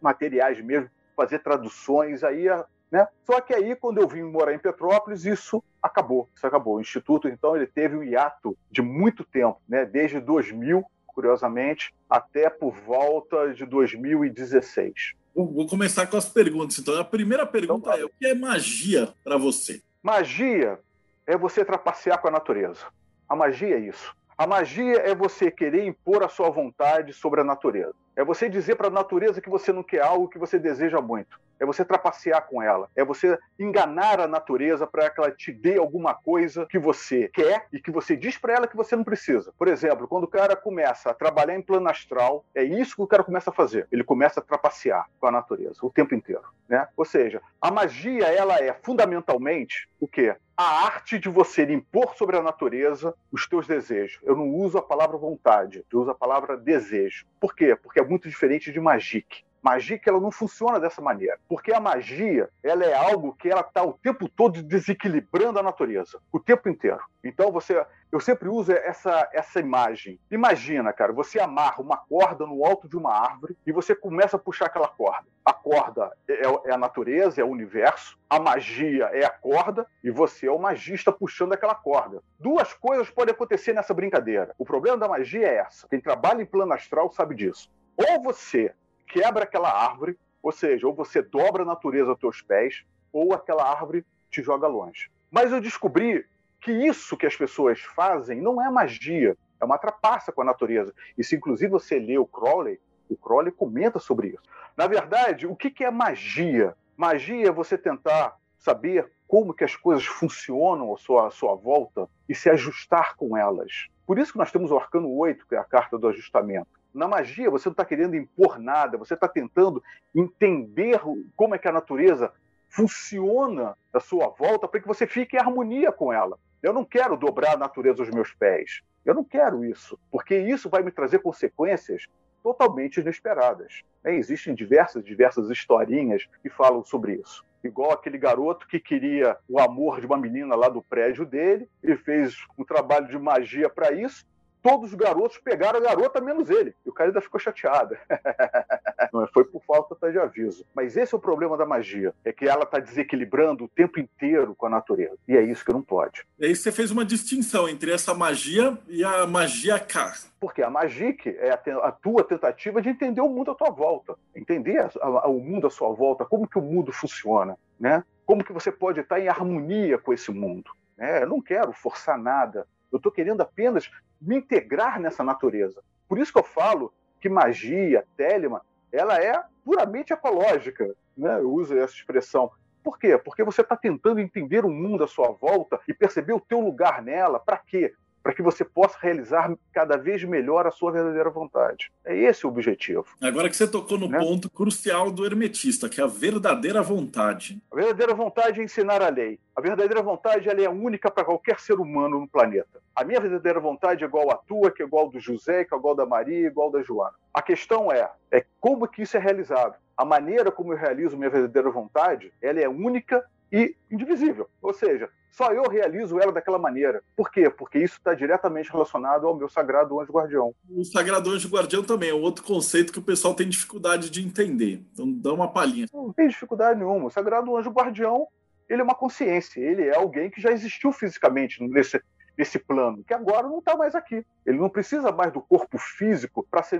materiais 0.00 0.60
mesmo, 0.60 0.88
fazer 1.16 1.40
traduções, 1.40 2.22
aí 2.22 2.48
né? 2.90 3.06
Só 3.24 3.40
que 3.40 3.54
aí, 3.54 3.76
quando 3.76 3.98
eu 3.98 4.08
vim 4.08 4.22
morar 4.22 4.52
em 4.52 4.58
Petrópolis, 4.58 5.24
isso 5.24 5.62
acabou. 5.80 6.28
Isso 6.34 6.46
acabou. 6.46 6.76
O 6.76 6.80
Instituto, 6.80 7.28
então, 7.28 7.54
ele 7.54 7.66
teve 7.66 7.96
um 7.96 8.02
hiato 8.02 8.56
de 8.70 8.82
muito 8.82 9.24
tempo, 9.24 9.60
né? 9.68 9.84
desde 9.84 10.18
2000, 10.18 10.84
curiosamente, 11.06 11.94
até 12.08 12.50
por 12.50 12.72
volta 12.72 13.54
de 13.54 13.64
2016. 13.64 15.14
Vou 15.34 15.66
começar 15.66 16.06
com 16.06 16.16
as 16.16 16.28
perguntas. 16.28 16.78
Então, 16.78 16.98
a 16.98 17.04
primeira 17.04 17.46
pergunta 17.46 17.90
então, 17.90 18.00
é: 18.00 18.04
o 18.04 18.10
que 18.10 18.26
é 18.26 18.34
magia 18.34 19.12
para 19.24 19.36
você? 19.36 19.82
Magia 20.02 20.78
é 21.26 21.36
você 21.36 21.64
trapacear 21.64 22.20
com 22.20 22.28
a 22.28 22.30
natureza. 22.30 22.86
A 23.28 23.36
magia 23.36 23.76
é 23.76 23.80
isso. 23.80 24.14
A 24.36 24.46
magia 24.46 24.96
é 25.00 25.14
você 25.14 25.50
querer 25.50 25.86
impor 25.86 26.22
a 26.22 26.28
sua 26.28 26.50
vontade 26.50 27.12
sobre 27.12 27.42
a 27.42 27.44
natureza. 27.44 27.94
É 28.20 28.24
você 28.24 28.50
dizer 28.50 28.76
para 28.76 28.88
a 28.88 28.90
natureza 28.90 29.40
que 29.40 29.48
você 29.48 29.72
não 29.72 29.82
quer 29.82 30.02
algo 30.02 30.28
que 30.28 30.38
você 30.38 30.58
deseja 30.58 31.00
muito 31.00 31.40
é 31.60 31.66
você 31.66 31.84
trapacear 31.84 32.46
com 32.46 32.62
ela, 32.62 32.88
é 32.96 33.04
você 33.04 33.38
enganar 33.58 34.18
a 34.18 34.26
natureza 34.26 34.86
para 34.86 35.10
que 35.10 35.20
ela 35.20 35.30
te 35.30 35.52
dê 35.52 35.76
alguma 35.76 36.14
coisa 36.14 36.64
que 36.64 36.78
você 36.78 37.28
quer 37.28 37.66
e 37.70 37.78
que 37.78 37.90
você 37.90 38.16
diz 38.16 38.38
para 38.38 38.54
ela 38.54 38.66
que 38.66 38.76
você 38.76 38.96
não 38.96 39.04
precisa. 39.04 39.52
Por 39.58 39.68
exemplo, 39.68 40.08
quando 40.08 40.24
o 40.24 40.28
cara 40.28 40.56
começa 40.56 41.10
a 41.10 41.14
trabalhar 41.14 41.54
em 41.54 41.62
plano 41.62 41.88
astral, 41.88 42.46
é 42.54 42.64
isso 42.64 42.96
que 42.96 43.02
o 43.02 43.06
cara 43.06 43.22
começa 43.22 43.50
a 43.50 43.52
fazer. 43.52 43.86
Ele 43.92 44.02
começa 44.02 44.40
a 44.40 44.42
trapacear 44.42 45.06
com 45.20 45.26
a 45.26 45.30
natureza 45.30 45.78
o 45.82 45.90
tempo 45.90 46.14
inteiro, 46.14 46.44
né? 46.66 46.88
Ou 46.96 47.04
seja, 47.04 47.42
a 47.60 47.70
magia 47.70 48.24
ela 48.24 48.58
é 48.58 48.72
fundamentalmente 48.72 49.86
o 50.00 50.08
quê? 50.08 50.34
a 50.60 50.84
arte 50.84 51.18
de 51.18 51.30
você 51.30 51.62
impor 51.62 52.14
sobre 52.16 52.36
a 52.36 52.42
natureza 52.42 53.14
os 53.32 53.48
teus 53.48 53.66
desejos. 53.66 54.20
Eu 54.22 54.36
não 54.36 54.46
uso 54.50 54.76
a 54.76 54.82
palavra 54.82 55.16
vontade, 55.16 55.86
eu 55.90 56.00
uso 56.00 56.10
a 56.10 56.14
palavra 56.14 56.54
desejo. 56.54 57.24
Por 57.40 57.54
quê? 57.56 57.74
Porque 57.74 57.98
é 57.98 58.04
muito 58.04 58.28
diferente 58.28 58.70
de 58.70 58.78
magic. 58.78 59.42
Magia 59.62 60.00
ela 60.06 60.20
não 60.20 60.30
funciona 60.30 60.80
dessa 60.80 61.02
maneira, 61.02 61.38
porque 61.48 61.72
a 61.72 61.80
magia 61.80 62.48
ela 62.62 62.84
é 62.84 62.94
algo 62.94 63.34
que 63.34 63.48
ela 63.48 63.60
está 63.60 63.82
o 63.82 63.92
tempo 63.92 64.28
todo 64.28 64.62
desequilibrando 64.62 65.58
a 65.58 65.62
natureza, 65.62 66.18
o 66.32 66.40
tempo 66.40 66.68
inteiro. 66.68 67.00
Então 67.22 67.52
você, 67.52 67.84
eu 68.10 68.18
sempre 68.18 68.48
uso 68.48 68.72
essa 68.72 69.28
essa 69.32 69.60
imagem. 69.60 70.18
Imagina, 70.30 70.92
cara, 70.92 71.12
você 71.12 71.38
amarra 71.38 71.82
uma 71.82 71.96
corda 71.96 72.46
no 72.46 72.64
alto 72.64 72.88
de 72.88 72.96
uma 72.96 73.12
árvore 73.12 73.56
e 73.66 73.72
você 73.72 73.94
começa 73.94 74.36
a 74.36 74.40
puxar 74.40 74.66
aquela 74.66 74.88
corda. 74.88 75.26
A 75.44 75.52
corda 75.52 76.10
é, 76.28 76.42
é 76.70 76.72
a 76.72 76.78
natureza, 76.78 77.40
é 77.40 77.44
o 77.44 77.48
universo. 77.48 78.18
A 78.28 78.38
magia 78.38 79.10
é 79.12 79.24
a 79.24 79.30
corda 79.30 79.86
e 80.02 80.10
você 80.10 80.46
é 80.46 80.50
o 80.50 80.58
magista 80.58 81.12
puxando 81.12 81.52
aquela 81.52 81.74
corda. 81.74 82.22
Duas 82.38 82.72
coisas 82.72 83.10
podem 83.10 83.34
acontecer 83.34 83.72
nessa 83.72 83.92
brincadeira. 83.92 84.54
O 84.58 84.64
problema 84.64 84.96
da 84.96 85.08
magia 85.08 85.46
é 85.46 85.56
essa. 85.56 85.86
Quem 85.88 86.00
trabalha 86.00 86.42
em 86.42 86.46
plano 86.46 86.72
astral 86.72 87.10
sabe 87.10 87.34
disso. 87.34 87.70
Ou 87.96 88.22
você 88.22 88.72
quebra 89.10 89.44
aquela 89.44 89.70
árvore, 89.70 90.18
ou 90.42 90.52
seja, 90.52 90.86
ou 90.86 90.94
você 90.94 91.20
dobra 91.20 91.62
a 91.62 91.66
natureza 91.66 92.10
aos 92.10 92.18
teus 92.18 92.40
pés, 92.40 92.84
ou 93.12 93.34
aquela 93.34 93.68
árvore 93.68 94.04
te 94.30 94.42
joga 94.42 94.66
longe. 94.66 95.10
Mas 95.30 95.52
eu 95.52 95.60
descobri 95.60 96.24
que 96.60 96.72
isso 96.72 97.16
que 97.16 97.26
as 97.26 97.36
pessoas 97.36 97.80
fazem 97.80 98.40
não 98.40 98.62
é 98.64 98.70
magia, 98.70 99.36
é 99.60 99.64
uma 99.64 99.78
trapaça 99.78 100.32
com 100.32 100.42
a 100.42 100.44
natureza. 100.44 100.94
E 101.18 101.24
se 101.24 101.36
inclusive 101.36 101.70
você 101.70 101.98
lê 101.98 102.18
o 102.18 102.26
Crowley, 102.26 102.80
o 103.08 103.16
Crowley 103.16 103.52
comenta 103.52 103.98
sobre 103.98 104.28
isso. 104.28 104.42
Na 104.76 104.86
verdade, 104.86 105.46
o 105.46 105.56
que 105.56 105.84
é 105.84 105.90
magia? 105.90 106.74
Magia 106.96 107.48
é 107.48 107.52
você 107.52 107.76
tentar 107.76 108.36
saber 108.58 109.10
como 109.26 109.54
que 109.54 109.64
as 109.64 109.74
coisas 109.74 110.04
funcionam 110.04 110.92
à 110.92 110.96
sua, 110.96 111.26
à 111.28 111.30
sua 111.30 111.54
volta 111.54 112.08
e 112.28 112.34
se 112.34 112.48
ajustar 112.48 113.16
com 113.16 113.36
elas. 113.36 113.88
Por 114.06 114.18
isso 114.18 114.32
que 114.32 114.38
nós 114.38 114.52
temos 114.52 114.70
o 114.70 114.76
Arcano 114.76 115.10
8, 115.10 115.46
que 115.46 115.54
é 115.54 115.58
a 115.58 115.64
carta 115.64 115.98
do 115.98 116.08
ajustamento. 116.08 116.79
Na 116.92 117.06
magia, 117.06 117.50
você 117.50 117.68
não 117.68 117.72
está 117.72 117.84
querendo 117.84 118.16
impor 118.16 118.58
nada, 118.58 118.98
você 118.98 119.14
está 119.14 119.28
tentando 119.28 119.82
entender 120.14 121.00
como 121.36 121.54
é 121.54 121.58
que 121.58 121.68
a 121.68 121.72
natureza 121.72 122.32
funciona 122.68 123.76
à 123.92 124.00
sua 124.00 124.28
volta 124.28 124.68
para 124.68 124.80
que 124.80 124.86
você 124.86 125.06
fique 125.06 125.36
em 125.36 125.40
harmonia 125.40 125.90
com 125.92 126.12
ela. 126.12 126.38
Eu 126.62 126.72
não 126.72 126.84
quero 126.84 127.16
dobrar 127.16 127.54
a 127.54 127.58
natureza 127.58 128.02
aos 128.02 128.10
meus 128.10 128.32
pés. 128.32 128.82
Eu 129.04 129.14
não 129.14 129.24
quero 129.24 129.64
isso, 129.64 129.98
porque 130.10 130.36
isso 130.36 130.68
vai 130.68 130.82
me 130.82 130.90
trazer 130.90 131.20
consequências 131.20 132.06
totalmente 132.42 133.00
inesperadas. 133.00 133.82
É, 134.04 134.14
existem 134.14 134.54
diversas, 134.54 135.04
diversas 135.04 135.50
historinhas 135.50 136.26
que 136.42 136.50
falam 136.50 136.84
sobre 136.84 137.14
isso. 137.14 137.44
Igual 137.62 137.92
aquele 137.92 138.16
garoto 138.16 138.66
que 138.66 138.80
queria 138.80 139.36
o 139.48 139.60
amor 139.60 140.00
de 140.00 140.06
uma 140.06 140.16
menina 140.16 140.54
lá 140.54 140.68
do 140.68 140.82
prédio 140.82 141.26
dele 141.26 141.68
e 141.82 141.94
fez 141.96 142.36
um 142.58 142.64
trabalho 142.64 143.08
de 143.08 143.18
magia 143.18 143.68
para 143.68 143.92
isso. 143.92 144.24
Todos 144.62 144.90
os 144.90 144.94
garotos 144.94 145.38
pegaram 145.38 145.78
a 145.78 145.82
garota, 145.82 146.20
menos 146.20 146.50
ele. 146.50 146.74
E 146.84 146.88
o 146.88 146.92
cara 146.92 147.10
ainda 147.10 147.20
ficou 147.20 147.40
chateado. 147.40 147.96
Não, 149.12 149.26
foi 149.28 149.44
por 149.44 149.62
falta 149.64 150.10
de 150.10 150.18
aviso. 150.18 150.64
Mas 150.74 150.96
esse 150.96 151.14
é 151.14 151.16
o 151.16 151.20
problema 151.20 151.56
da 151.56 151.66
magia. 151.66 152.14
É 152.24 152.32
que 152.32 152.46
ela 152.46 152.64
está 152.64 152.78
desequilibrando 152.78 153.64
o 153.64 153.68
tempo 153.68 153.98
inteiro 153.98 154.54
com 154.54 154.66
a 154.66 154.70
natureza. 154.70 155.16
E 155.26 155.36
é 155.36 155.42
isso 155.42 155.64
que 155.64 155.72
não 155.72 155.82
pode. 155.82 156.26
E 156.38 156.46
aí 156.46 156.54
você 156.54 156.70
fez 156.70 156.90
uma 156.90 157.04
distinção 157.04 157.68
entre 157.68 157.92
essa 157.92 158.14
magia 158.14 158.78
e 158.88 159.02
a 159.02 159.26
magia 159.26 159.78
K. 159.78 160.12
Porque 160.38 160.62
a 160.62 160.70
Magic 160.70 161.28
é 161.28 161.50
a, 161.50 161.88
a, 161.88 161.92
tua 161.92 162.24
tentativa 162.24 162.80
de 162.80 162.88
entender 162.88 163.20
o 163.20 163.28
mundo 163.28 163.50
à 163.50 163.54
tua 163.54 163.70
volta, 163.70 164.16
entender 164.34 164.78
a, 164.78 165.06
a, 165.06 165.28
o 165.28 165.38
mundo 165.38 165.66
à 165.66 165.70
sua 165.70 165.92
volta, 165.92 166.24
como 166.24 166.48
que 166.48 166.58
o 166.58 166.62
mundo 166.62 166.92
funciona, 166.92 167.58
né? 167.78 168.02
Como 168.24 168.42
que 168.42 168.52
você 168.52 168.72
pode 168.72 169.00
estar 169.00 169.20
em 169.20 169.28
harmonia 169.28 169.98
com 169.98 170.12
esse 170.12 170.30
mundo? 170.30 170.70
Né? 170.96 171.22
Eu 171.22 171.28
não 171.28 171.42
quero 171.42 171.72
forçar 171.72 172.16
nada. 172.16 172.66
Eu 172.90 172.96
estou 172.96 173.12
querendo 173.12 173.40
apenas 173.40 173.90
me 174.20 174.36
integrar 174.36 175.00
nessa 175.00 175.22
natureza. 175.22 175.82
Por 176.08 176.18
isso 176.18 176.32
que 176.32 176.38
eu 176.38 176.44
falo 176.44 176.92
que 177.20 177.28
magia, 177.28 178.04
Telema, 178.16 178.62
ela 178.90 179.22
é 179.22 179.42
puramente 179.64 180.12
ecológica. 180.12 180.94
Né? 181.16 181.38
Eu 181.38 181.52
uso 181.52 181.76
essa 181.76 181.94
expressão. 181.94 182.50
Por 182.82 182.98
quê? 182.98 183.18
Porque 183.18 183.44
você 183.44 183.60
está 183.60 183.76
tentando 183.76 184.20
entender 184.20 184.64
o 184.64 184.70
mundo 184.70 185.04
à 185.04 185.06
sua 185.06 185.30
volta 185.30 185.78
e 185.86 185.92
perceber 185.92 186.32
o 186.32 186.40
teu 186.40 186.60
lugar 186.60 187.02
nela. 187.02 187.38
Para 187.38 187.58
quê? 187.58 187.94
Para 188.22 188.34
que 188.34 188.42
você 188.42 188.64
possa 188.64 188.98
realizar 189.00 189.52
cada 189.72 189.96
vez 189.96 190.22
melhor 190.24 190.66
a 190.66 190.70
sua 190.70 190.92
verdadeira 190.92 191.30
vontade. 191.30 191.90
É 192.04 192.16
esse 192.16 192.46
o 192.46 192.50
objetivo. 192.50 193.06
Agora 193.20 193.48
que 193.48 193.56
você 193.56 193.66
tocou 193.66 193.98
no 193.98 194.08
né? 194.08 194.18
ponto 194.18 194.50
crucial 194.50 195.10
do 195.10 195.24
hermetista, 195.24 195.88
que 195.88 196.00
é 196.00 196.04
a 196.04 196.06
verdadeira 196.06 196.82
vontade. 196.82 197.60
A 197.72 197.76
verdadeira 197.76 198.14
vontade 198.14 198.60
é 198.60 198.64
ensinar 198.64 199.02
a 199.02 199.08
lei. 199.08 199.38
A 199.56 199.60
verdadeira 199.60 200.02
vontade 200.02 200.48
ela 200.48 200.60
é 200.60 200.68
única 200.68 201.10
para 201.10 201.24
qualquer 201.24 201.58
ser 201.60 201.80
humano 201.80 202.20
no 202.20 202.28
planeta. 202.28 202.80
A 202.94 203.04
minha 203.04 203.20
verdadeira 203.20 203.60
vontade 203.60 204.04
é 204.04 204.06
igual 204.06 204.30
à 204.30 204.36
tua, 204.36 204.70
que 204.70 204.82
é 204.82 204.86
igual 204.86 205.08
do 205.08 205.18
José, 205.18 205.64
que 205.64 205.74
é 205.74 205.78
igual 205.78 205.94
da 205.94 206.04
Maria, 206.06 206.46
igual 206.46 206.70
da 206.70 206.82
Joana. 206.82 207.14
A 207.32 207.40
questão 207.40 207.90
é, 207.90 208.10
é 208.30 208.44
como 208.60 208.86
que 208.86 209.02
isso 209.02 209.16
é 209.16 209.20
realizado. 209.20 209.76
A 209.96 210.04
maneira 210.04 210.50
como 210.50 210.72
eu 210.72 210.78
realizo 210.78 211.16
minha 211.16 211.30
verdadeira 211.30 211.70
vontade, 211.70 212.32
ela 212.40 212.60
é 212.60 212.68
única 212.68 213.24
e 213.52 213.74
indivisível. 213.90 214.48
Ou 214.62 214.72
seja, 214.72 215.08
só 215.30 215.52
eu 215.52 215.62
realizo 215.68 216.18
ela 216.18 216.32
daquela 216.32 216.58
maneira. 216.58 217.02
Por 217.16 217.30
quê? 217.30 217.48
Porque 217.48 217.78
isso 217.78 217.96
está 217.96 218.14
diretamente 218.14 218.70
relacionado 218.70 219.26
ao 219.26 219.36
meu 219.36 219.48
sagrado 219.48 220.00
anjo 220.00 220.12
guardião. 220.12 220.54
O 220.68 220.84
sagrado 220.84 221.30
anjo 221.30 221.48
guardião 221.48 221.82
também 221.82 222.10
é 222.10 222.14
outro 222.14 222.44
conceito 222.44 222.92
que 222.92 222.98
o 222.98 223.02
pessoal 223.02 223.34
tem 223.34 223.48
dificuldade 223.48 224.10
de 224.10 224.24
entender. 224.24 224.84
Então 224.92 225.10
dá 225.10 225.32
uma 225.32 225.52
palhinha. 225.52 225.86
Não 225.92 226.12
tem 226.12 226.28
dificuldade 226.28 226.78
nenhuma. 226.78 227.06
O 227.06 227.10
sagrado 227.10 227.56
anjo 227.56 227.70
guardião 227.70 228.26
ele 228.68 228.80
é 228.80 228.84
uma 228.84 228.94
consciência. 228.94 229.60
Ele 229.60 229.82
é 229.82 229.96
alguém 229.96 230.30
que 230.30 230.40
já 230.40 230.52
existiu 230.52 230.92
fisicamente 230.92 231.62
nesse, 231.62 232.00
nesse 232.40 232.58
plano, 232.58 233.04
que 233.04 233.12
agora 233.12 233.46
não 233.46 233.58
está 233.58 233.76
mais 233.76 233.94
aqui. 233.94 234.24
Ele 234.46 234.58
não 234.58 234.70
precisa 234.70 235.12
mais 235.12 235.30
do 235.30 235.42
corpo 235.42 235.76
físico 235.76 236.46
para 236.50 236.62
se, 236.62 236.78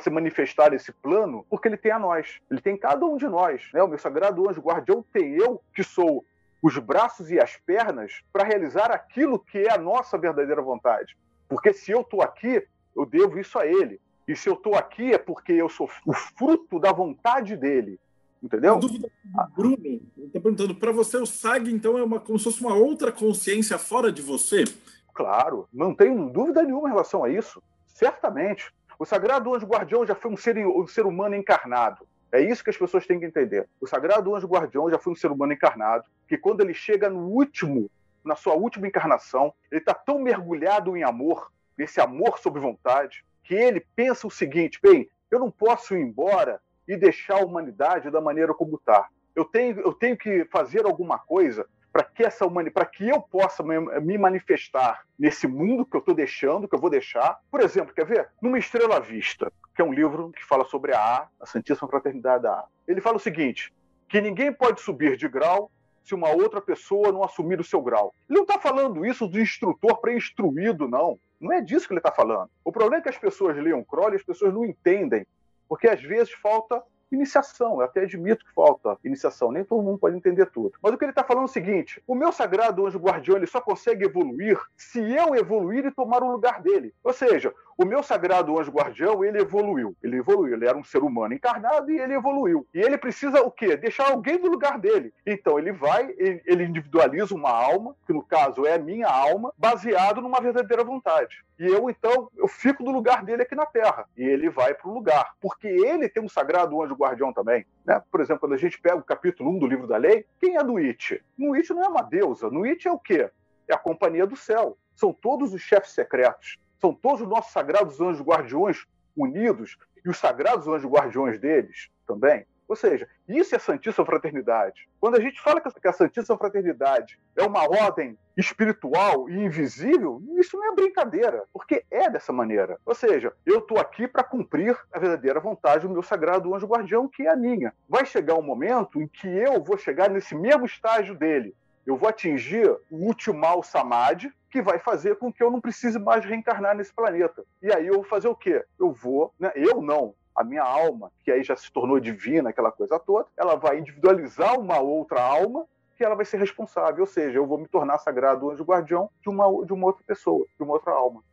se 0.00 0.10
manifestar 0.10 0.70
nesse 0.70 0.92
plano, 0.92 1.44
porque 1.50 1.68
ele 1.68 1.76
tem 1.76 1.92
a 1.92 1.98
nós. 1.98 2.40
Ele 2.50 2.58
tem 2.58 2.74
cada 2.74 3.04
um 3.04 3.18
de 3.18 3.28
nós. 3.28 3.68
Né? 3.74 3.82
O 3.82 3.88
meu 3.88 3.98
sagrado 3.98 4.48
anjo 4.48 4.62
guardião 4.62 5.04
tem 5.12 5.34
eu, 5.34 5.60
que 5.74 5.84
sou 5.84 6.24
os 6.62 6.78
braços 6.78 7.30
e 7.30 7.38
as 7.38 7.54
pernas 7.58 8.22
para 8.32 8.44
realizar 8.44 8.90
aquilo 8.90 9.38
que 9.38 9.58
é 9.58 9.72
a 9.74 9.78
nossa 9.78 10.16
verdadeira 10.16 10.62
vontade. 10.62 11.18
Porque 11.46 11.74
se 11.74 11.92
eu 11.92 12.00
estou 12.00 12.22
aqui, 12.22 12.66
eu 12.96 13.04
devo 13.04 13.38
isso 13.38 13.58
a 13.58 13.66
ele. 13.66 14.00
E 14.26 14.34
se 14.34 14.48
eu 14.48 14.54
estou 14.54 14.74
aqui 14.74 15.12
é 15.12 15.18
porque 15.18 15.52
eu 15.52 15.68
sou 15.68 15.88
o 16.06 16.14
fruto 16.14 16.80
da 16.80 16.92
vontade 16.92 17.56
dele. 17.58 18.00
Entendeu? 18.42 18.74
A 18.74 18.78
dúvida 18.78 19.10
do 19.24 19.54
Bruno, 19.54 19.76
está 20.18 20.40
perguntando, 20.40 20.74
para 20.74 20.92
você 20.92 21.16
o 21.16 21.26
SAG, 21.26 21.70
então, 21.72 21.98
é 21.98 22.02
uma, 22.02 22.20
como 22.20 22.38
se 22.38 22.44
fosse 22.44 22.60
uma 22.60 22.74
outra 22.74 23.10
consciência 23.10 23.78
fora 23.78 24.12
de 24.12 24.22
você? 24.22 24.64
Claro, 25.12 25.68
não 25.72 25.94
tenho 25.94 26.30
dúvida 26.30 26.62
nenhuma 26.62 26.88
em 26.88 26.92
relação 26.92 27.24
a 27.24 27.30
isso. 27.30 27.62
Certamente. 27.86 28.72
O 28.98 29.04
Sagrado 29.04 29.54
Anjo 29.54 29.66
Guardião 29.66 30.06
já 30.06 30.14
foi 30.14 30.30
um 30.30 30.36
ser, 30.36 30.58
um 30.66 30.86
ser 30.86 31.06
humano 31.06 31.34
encarnado. 31.34 32.06
É 32.30 32.40
isso 32.40 32.62
que 32.62 32.70
as 32.70 32.76
pessoas 32.76 33.06
têm 33.06 33.18
que 33.18 33.26
entender. 33.26 33.68
O 33.80 33.86
Sagrado 33.86 34.34
Anjo 34.34 34.46
Guardião 34.46 34.90
já 34.90 34.98
foi 34.98 35.12
um 35.12 35.16
ser 35.16 35.30
humano 35.30 35.52
encarnado, 35.52 36.04
que 36.28 36.36
quando 36.36 36.60
ele 36.60 36.74
chega 36.74 37.08
no 37.08 37.26
último, 37.26 37.90
na 38.24 38.36
sua 38.36 38.54
última 38.54 38.86
encarnação, 38.86 39.52
ele 39.70 39.80
está 39.80 39.94
tão 39.94 40.18
mergulhado 40.18 40.96
em 40.96 41.02
amor, 41.02 41.50
nesse 41.76 42.00
amor 42.00 42.38
sob 42.38 42.60
vontade, 42.60 43.24
que 43.42 43.54
ele 43.54 43.84
pensa 43.96 44.26
o 44.26 44.30
seguinte: 44.30 44.78
bem, 44.82 45.08
eu 45.30 45.38
não 45.38 45.50
posso 45.50 45.96
ir 45.96 46.00
embora 46.00 46.60
e 46.88 46.96
deixar 46.96 47.36
a 47.36 47.44
humanidade 47.44 48.10
da 48.10 48.20
maneira 48.20 48.54
como 48.54 48.76
está. 48.76 49.06
Eu 49.36 49.44
tenho, 49.44 49.78
eu 49.80 49.92
tenho 49.92 50.16
que 50.16 50.44
fazer 50.46 50.84
alguma 50.84 51.18
coisa 51.18 51.68
para 51.92 52.02
que 52.02 52.24
essa 52.24 52.46
humanidade, 52.46 52.74
para 52.74 52.86
que 52.86 53.08
eu 53.08 53.20
possa 53.20 53.62
me 53.62 54.18
manifestar 54.18 55.04
nesse 55.18 55.46
mundo 55.46 55.84
que 55.86 55.96
eu 55.96 56.00
estou 56.00 56.14
deixando, 56.14 56.68
que 56.68 56.74
eu 56.74 56.80
vou 56.80 56.90
deixar. 56.90 57.38
Por 57.50 57.60
exemplo, 57.60 57.94
quer 57.94 58.06
ver? 58.06 58.28
Numa 58.40 58.58
Estrela 58.58 58.96
à 58.96 59.00
Vista, 59.00 59.52
que 59.74 59.82
é 59.82 59.84
um 59.84 59.92
livro 59.92 60.30
que 60.32 60.44
fala 60.44 60.64
sobre 60.64 60.94
a 60.94 61.00
A, 61.00 61.28
a 61.40 61.46
Santíssima 61.46 61.88
Fraternidade 61.88 62.42
da 62.42 62.52
A. 62.52 62.64
Ele 62.86 63.00
fala 63.00 63.16
o 63.16 63.20
seguinte: 63.20 63.72
que 64.08 64.20
ninguém 64.20 64.52
pode 64.52 64.80
subir 64.80 65.16
de 65.16 65.28
grau 65.28 65.70
se 66.04 66.14
uma 66.14 66.30
outra 66.30 66.60
pessoa 66.60 67.12
não 67.12 67.22
assumir 67.22 67.60
o 67.60 67.64
seu 67.64 67.82
grau. 67.82 68.14
Ele 68.28 68.38
não 68.38 68.44
está 68.44 68.58
falando 68.58 69.04
isso 69.04 69.26
do 69.26 69.38
instrutor 69.38 70.00
pré-instruído, 70.00 70.88
não. 70.88 71.18
Não 71.38 71.52
é 71.52 71.60
disso 71.60 71.86
que 71.86 71.92
ele 71.92 72.00
está 72.00 72.10
falando. 72.10 72.50
O 72.64 72.72
problema 72.72 72.96
é 72.96 73.02
que 73.02 73.10
as 73.10 73.18
pessoas 73.18 73.56
leem 73.56 73.84
Crowley 73.84 74.14
e 74.14 74.16
as 74.16 74.22
pessoas 74.24 74.52
não 74.52 74.64
entendem, 74.64 75.26
porque 75.68 75.88
às 75.88 76.02
vezes 76.02 76.32
falta 76.32 76.82
iniciação. 77.10 77.76
Eu 77.76 77.82
até 77.82 78.02
admito 78.02 78.44
que 78.44 78.52
falta 78.52 78.98
iniciação, 79.04 79.50
nem 79.50 79.64
todo 79.64 79.82
mundo 79.82 79.98
pode 79.98 80.16
entender 80.16 80.46
tudo. 80.46 80.72
Mas 80.82 80.92
o 80.92 80.98
que 80.98 81.04
ele 81.04 81.12
está 81.12 81.24
falando 81.24 81.44
é 81.44 81.46
o 81.46 81.52
seguinte: 81.52 82.02
o 82.06 82.14
meu 82.14 82.32
sagrado 82.32 82.86
anjo 82.86 82.98
guardião 82.98 83.36
ele 83.36 83.46
só 83.46 83.60
consegue 83.60 84.04
evoluir 84.04 84.58
se 84.76 85.00
eu 85.00 85.34
evoluir 85.34 85.86
e 85.86 85.90
tomar 85.90 86.22
o 86.22 86.32
lugar 86.32 86.60
dele. 86.60 86.94
Ou 87.02 87.12
seja, 87.12 87.54
o 87.78 87.84
meu 87.84 88.02
sagrado 88.02 88.58
anjo 88.58 88.72
guardião, 88.72 89.24
ele 89.24 89.40
evoluiu. 89.40 89.96
Ele 90.02 90.16
evoluiu. 90.16 90.54
Ele 90.54 90.66
era 90.66 90.76
um 90.76 90.82
ser 90.82 90.98
humano 90.98 91.32
encarnado 91.32 91.88
e 91.92 92.00
ele 92.00 92.12
evoluiu. 92.12 92.66
E 92.74 92.80
ele 92.80 92.98
precisa 92.98 93.40
o 93.42 93.52
quê? 93.52 93.76
Deixar 93.76 94.10
alguém 94.10 94.36
no 94.36 94.50
lugar 94.50 94.80
dele. 94.80 95.14
Então 95.24 95.56
ele 95.60 95.70
vai, 95.70 96.12
ele 96.18 96.64
individualiza 96.64 97.36
uma 97.36 97.50
alma, 97.50 97.94
que 98.04 98.12
no 98.12 98.24
caso 98.24 98.66
é 98.66 98.74
a 98.74 98.78
minha 98.78 99.06
alma, 99.06 99.54
baseado 99.56 100.20
numa 100.20 100.40
verdadeira 100.40 100.82
vontade. 100.82 101.44
E 101.56 101.66
eu, 101.66 101.88
então, 101.88 102.28
eu 102.36 102.48
fico 102.48 102.82
no 102.82 102.90
lugar 102.90 103.24
dele 103.24 103.42
aqui 103.42 103.54
na 103.54 103.64
Terra. 103.64 104.06
E 104.16 104.24
ele 104.24 104.50
vai 104.50 104.74
para 104.74 104.90
o 104.90 104.94
lugar. 104.94 105.34
Porque 105.40 105.68
ele 105.68 106.08
tem 106.08 106.20
um 106.20 106.28
sagrado 106.28 106.82
anjo 106.82 106.96
guardião 106.96 107.32
também. 107.32 107.64
Né? 107.86 108.02
Por 108.10 108.20
exemplo, 108.20 108.40
quando 108.40 108.54
a 108.54 108.58
gente 108.58 108.80
pega 108.80 108.96
o 108.96 109.04
capítulo 109.04 109.50
1 109.50 109.58
do 109.60 109.66
livro 109.68 109.86
da 109.86 109.96
lei, 109.96 110.26
quem 110.40 110.56
é 110.56 110.64
Nuit? 110.64 111.22
Nuit 111.38 111.72
não 111.72 111.84
é 111.84 111.88
uma 111.88 112.02
deusa. 112.02 112.50
Nuit 112.50 112.88
é 112.88 112.90
o 112.90 112.98
quê? 112.98 113.30
É 113.68 113.74
a 113.74 113.78
companhia 113.78 114.26
do 114.26 114.34
céu. 114.34 114.76
São 114.96 115.12
todos 115.12 115.54
os 115.54 115.62
chefes 115.62 115.92
secretos 115.92 116.58
são 116.80 116.94
todos 116.94 117.20
os 117.20 117.28
nossos 117.28 117.52
sagrados 117.52 118.00
anjos 118.00 118.24
guardiões 118.24 118.86
unidos 119.16 119.76
e 120.04 120.08
os 120.08 120.18
sagrados 120.18 120.66
anjos 120.68 120.90
guardiões 120.90 121.38
deles 121.38 121.90
também. 122.06 122.46
Ou 122.68 122.76
seja, 122.76 123.08
isso 123.26 123.56
é 123.56 123.58
Santíssima 123.58 124.04
Fraternidade. 124.04 124.86
Quando 125.00 125.16
a 125.16 125.20
gente 125.20 125.40
fala 125.40 125.58
que 125.58 125.88
a 125.88 125.92
Santíssima 125.92 126.36
Fraternidade 126.36 127.18
é 127.34 127.42
uma 127.42 127.62
ordem 127.62 128.18
espiritual 128.36 129.28
e 129.30 129.42
invisível, 129.42 130.22
isso 130.38 130.54
não 130.54 130.70
é 130.70 130.74
brincadeira, 130.74 131.44
porque 131.50 131.82
é 131.90 132.10
dessa 132.10 132.30
maneira. 132.30 132.78
Ou 132.84 132.94
seja, 132.94 133.32
eu 133.46 133.60
estou 133.60 133.78
aqui 133.78 134.06
para 134.06 134.22
cumprir 134.22 134.78
a 134.92 134.98
verdadeira 134.98 135.40
vontade 135.40 135.86
do 135.86 135.92
meu 135.92 136.02
sagrado 136.02 136.54
anjo 136.54 136.66
guardião, 136.66 137.08
que 137.08 137.22
é 137.22 137.30
a 137.30 137.36
minha. 137.36 137.72
Vai 137.88 138.04
chegar 138.04 138.34
um 138.34 138.42
momento 138.42 139.00
em 139.00 139.08
que 139.08 139.26
eu 139.26 139.64
vou 139.64 139.78
chegar 139.78 140.10
nesse 140.10 140.34
mesmo 140.34 140.66
estágio 140.66 141.14
dele. 141.14 141.56
Eu 141.88 141.96
vou 141.96 142.06
atingir 142.06 142.68
o 142.90 143.06
Ultimal 143.06 143.62
Samadhi, 143.62 144.30
que 144.50 144.60
vai 144.60 144.78
fazer 144.78 145.16
com 145.16 145.32
que 145.32 145.42
eu 145.42 145.50
não 145.50 145.58
precise 145.58 145.98
mais 145.98 146.22
reencarnar 146.22 146.76
nesse 146.76 146.92
planeta. 146.92 147.42
E 147.62 147.72
aí 147.72 147.86
eu 147.86 147.94
vou 147.94 148.04
fazer 148.04 148.28
o 148.28 148.34
quê? 148.34 148.62
Eu 148.78 148.92
vou, 148.92 149.32
né? 149.40 149.50
eu 149.54 149.80
não, 149.80 150.14
a 150.36 150.44
minha 150.44 150.62
alma, 150.62 151.10
que 151.24 151.32
aí 151.32 151.42
já 151.42 151.56
se 151.56 151.72
tornou 151.72 151.98
divina, 151.98 152.50
aquela 152.50 152.70
coisa 152.70 152.98
toda, 152.98 153.26
ela 153.34 153.54
vai 153.54 153.78
individualizar 153.78 154.60
uma 154.60 154.78
outra 154.78 155.22
alma 155.22 155.64
que 155.96 156.04
ela 156.04 156.14
vai 156.14 156.26
ser 156.26 156.36
responsável, 156.36 157.00
ou 157.00 157.06
seja, 157.06 157.38
eu 157.38 157.46
vou 157.46 157.56
me 157.56 157.66
tornar 157.66 157.96
sagrado 157.96 158.50
anjo 158.50 158.64
guardião 158.64 159.08
de 159.22 159.30
uma, 159.30 159.64
de 159.64 159.72
uma 159.72 159.86
outra 159.86 160.04
pessoa, 160.06 160.44
de 160.58 160.62
uma 160.62 160.74
outra 160.74 160.92
alma. 160.92 161.24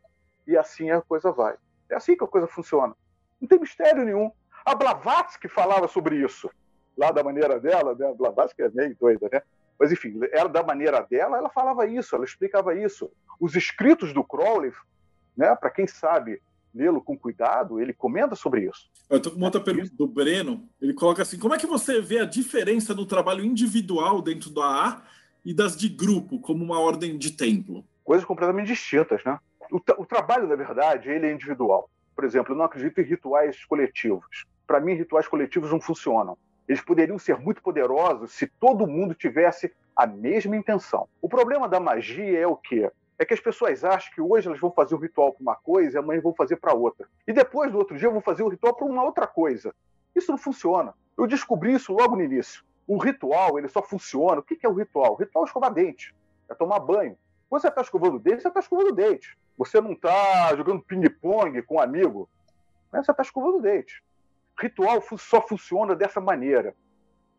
E 0.46 0.56
assim 0.56 0.90
a 0.90 1.02
coisa 1.02 1.30
vai. 1.32 1.54
É 1.90 1.96
assim 1.96 2.16
que 2.16 2.24
a 2.24 2.26
coisa 2.26 2.46
funciona. 2.46 2.96
Não 3.38 3.46
tem 3.46 3.60
mistério 3.60 4.06
nenhum. 4.06 4.32
A 4.64 4.74
Blavatsky 4.74 5.48
falava 5.48 5.86
sobre 5.86 6.16
isso, 6.16 6.50
lá 6.96 7.10
da 7.12 7.22
maneira 7.22 7.60
dela, 7.60 7.94
né? 7.94 8.08
A 8.08 8.14
Blavatsky 8.14 8.62
é 8.62 8.70
meio 8.70 8.96
doida, 8.98 9.28
né? 9.30 9.42
Mas, 9.78 9.92
enfim, 9.92 10.18
ela, 10.32 10.48
da 10.48 10.62
maneira 10.62 11.00
dela, 11.02 11.36
ela 11.36 11.50
falava 11.50 11.86
isso, 11.86 12.14
ela 12.14 12.24
explicava 12.24 12.74
isso. 12.74 13.10
Os 13.38 13.54
escritos 13.54 14.12
do 14.12 14.24
Crowley, 14.24 14.72
né, 15.36 15.54
para 15.54 15.70
quem 15.70 15.86
sabe 15.86 16.40
lê-lo 16.74 17.00
com 17.00 17.16
cuidado, 17.16 17.80
ele 17.80 17.92
comenta 17.92 18.34
sobre 18.34 18.68
isso. 18.68 18.90
Eu 19.08 19.16
estou 19.16 19.32
com 19.32 19.38
uma 19.38 19.46
outra 19.46 19.60
pergunta 19.60 19.90
do 19.96 20.06
Breno. 20.06 20.68
Ele 20.80 20.92
coloca 20.92 21.22
assim: 21.22 21.38
como 21.38 21.54
é 21.54 21.58
que 21.58 21.66
você 21.66 22.00
vê 22.00 22.18
a 22.18 22.26
diferença 22.26 22.94
no 22.94 23.06
trabalho 23.06 23.44
individual 23.44 24.20
dentro 24.20 24.50
do 24.50 24.62
AA 24.62 25.02
e 25.44 25.54
das 25.54 25.76
de 25.76 25.88
grupo, 25.88 26.38
como 26.38 26.62
uma 26.62 26.78
ordem 26.78 27.16
de 27.16 27.32
templo? 27.32 27.84
Coisas 28.04 28.26
completamente 28.26 28.66
distintas, 28.66 29.24
né? 29.24 29.38
O, 29.70 29.76
o 29.76 30.06
trabalho, 30.06 30.46
na 30.46 30.54
verdade, 30.54 31.08
ele 31.08 31.26
é 31.26 31.32
individual. 31.32 31.90
Por 32.14 32.24
exemplo, 32.24 32.52
eu 32.52 32.58
não 32.58 32.64
acredito 32.64 33.00
em 33.00 33.04
rituais 33.04 33.64
coletivos. 33.64 34.44
Para 34.66 34.80
mim, 34.80 34.94
rituais 34.94 35.26
coletivos 35.26 35.70
não 35.70 35.80
funcionam. 35.80 36.36
Eles 36.68 36.80
poderiam 36.80 37.18
ser 37.18 37.38
muito 37.38 37.62
poderosos 37.62 38.32
se 38.32 38.46
todo 38.46 38.86
mundo 38.86 39.14
tivesse 39.14 39.72
a 39.94 40.06
mesma 40.06 40.56
intenção. 40.56 41.08
O 41.22 41.28
problema 41.28 41.68
da 41.68 41.80
magia 41.80 42.38
é 42.38 42.46
o 42.46 42.56
quê? 42.56 42.90
É 43.18 43.24
que 43.24 43.32
as 43.32 43.40
pessoas 43.40 43.82
acham 43.82 44.12
que 44.12 44.20
hoje 44.20 44.46
elas 44.46 44.60
vão 44.60 44.70
fazer 44.70 44.94
o 44.94 44.98
ritual 44.98 45.32
para 45.32 45.42
uma 45.42 45.56
coisa 45.56 45.96
e 45.96 45.98
amanhã 45.98 46.20
vão 46.20 46.34
fazer 46.34 46.56
para 46.56 46.74
outra. 46.74 47.08
E 47.26 47.32
depois, 47.32 47.72
do 47.72 47.78
outro 47.78 47.96
dia, 47.96 48.10
vão 48.10 48.20
fazer 48.20 48.42
o 48.42 48.48
ritual 48.48 48.74
para 48.74 48.84
uma 48.84 49.02
outra 49.02 49.26
coisa. 49.26 49.74
Isso 50.14 50.30
não 50.30 50.38
funciona. 50.38 50.92
Eu 51.16 51.26
descobri 51.26 51.72
isso 51.72 51.94
logo 51.94 52.14
no 52.14 52.22
início. 52.22 52.62
O 52.86 52.98
ritual, 52.98 53.58
ele 53.58 53.68
só 53.68 53.82
funciona. 53.82 54.40
O 54.40 54.42
que 54.42 54.58
é 54.62 54.68
o 54.68 54.74
ritual? 54.74 55.12
O 55.12 55.16
ritual 55.16 55.44
é 55.44 55.46
escovar 55.46 55.72
dente, 55.72 56.14
é 56.48 56.54
tomar 56.54 56.78
banho. 56.80 57.16
Você 57.48 57.68
está 57.68 57.80
escovando 57.80 58.18
dente, 58.18 58.42
você 58.42 58.48
está 58.48 58.60
escovando 58.60 58.92
dente. 58.92 59.36
Você 59.56 59.80
não 59.80 59.92
está 59.92 60.54
jogando 60.54 60.82
ping-pong 60.82 61.62
com 61.62 61.76
um 61.76 61.80
amigo, 61.80 62.28
né? 62.92 63.02
você 63.02 63.10
está 63.10 63.22
escovando 63.22 63.62
dente. 63.62 64.02
Ritual 64.58 65.02
só 65.18 65.40
funciona 65.46 65.94
dessa 65.94 66.20
maneira. 66.20 66.74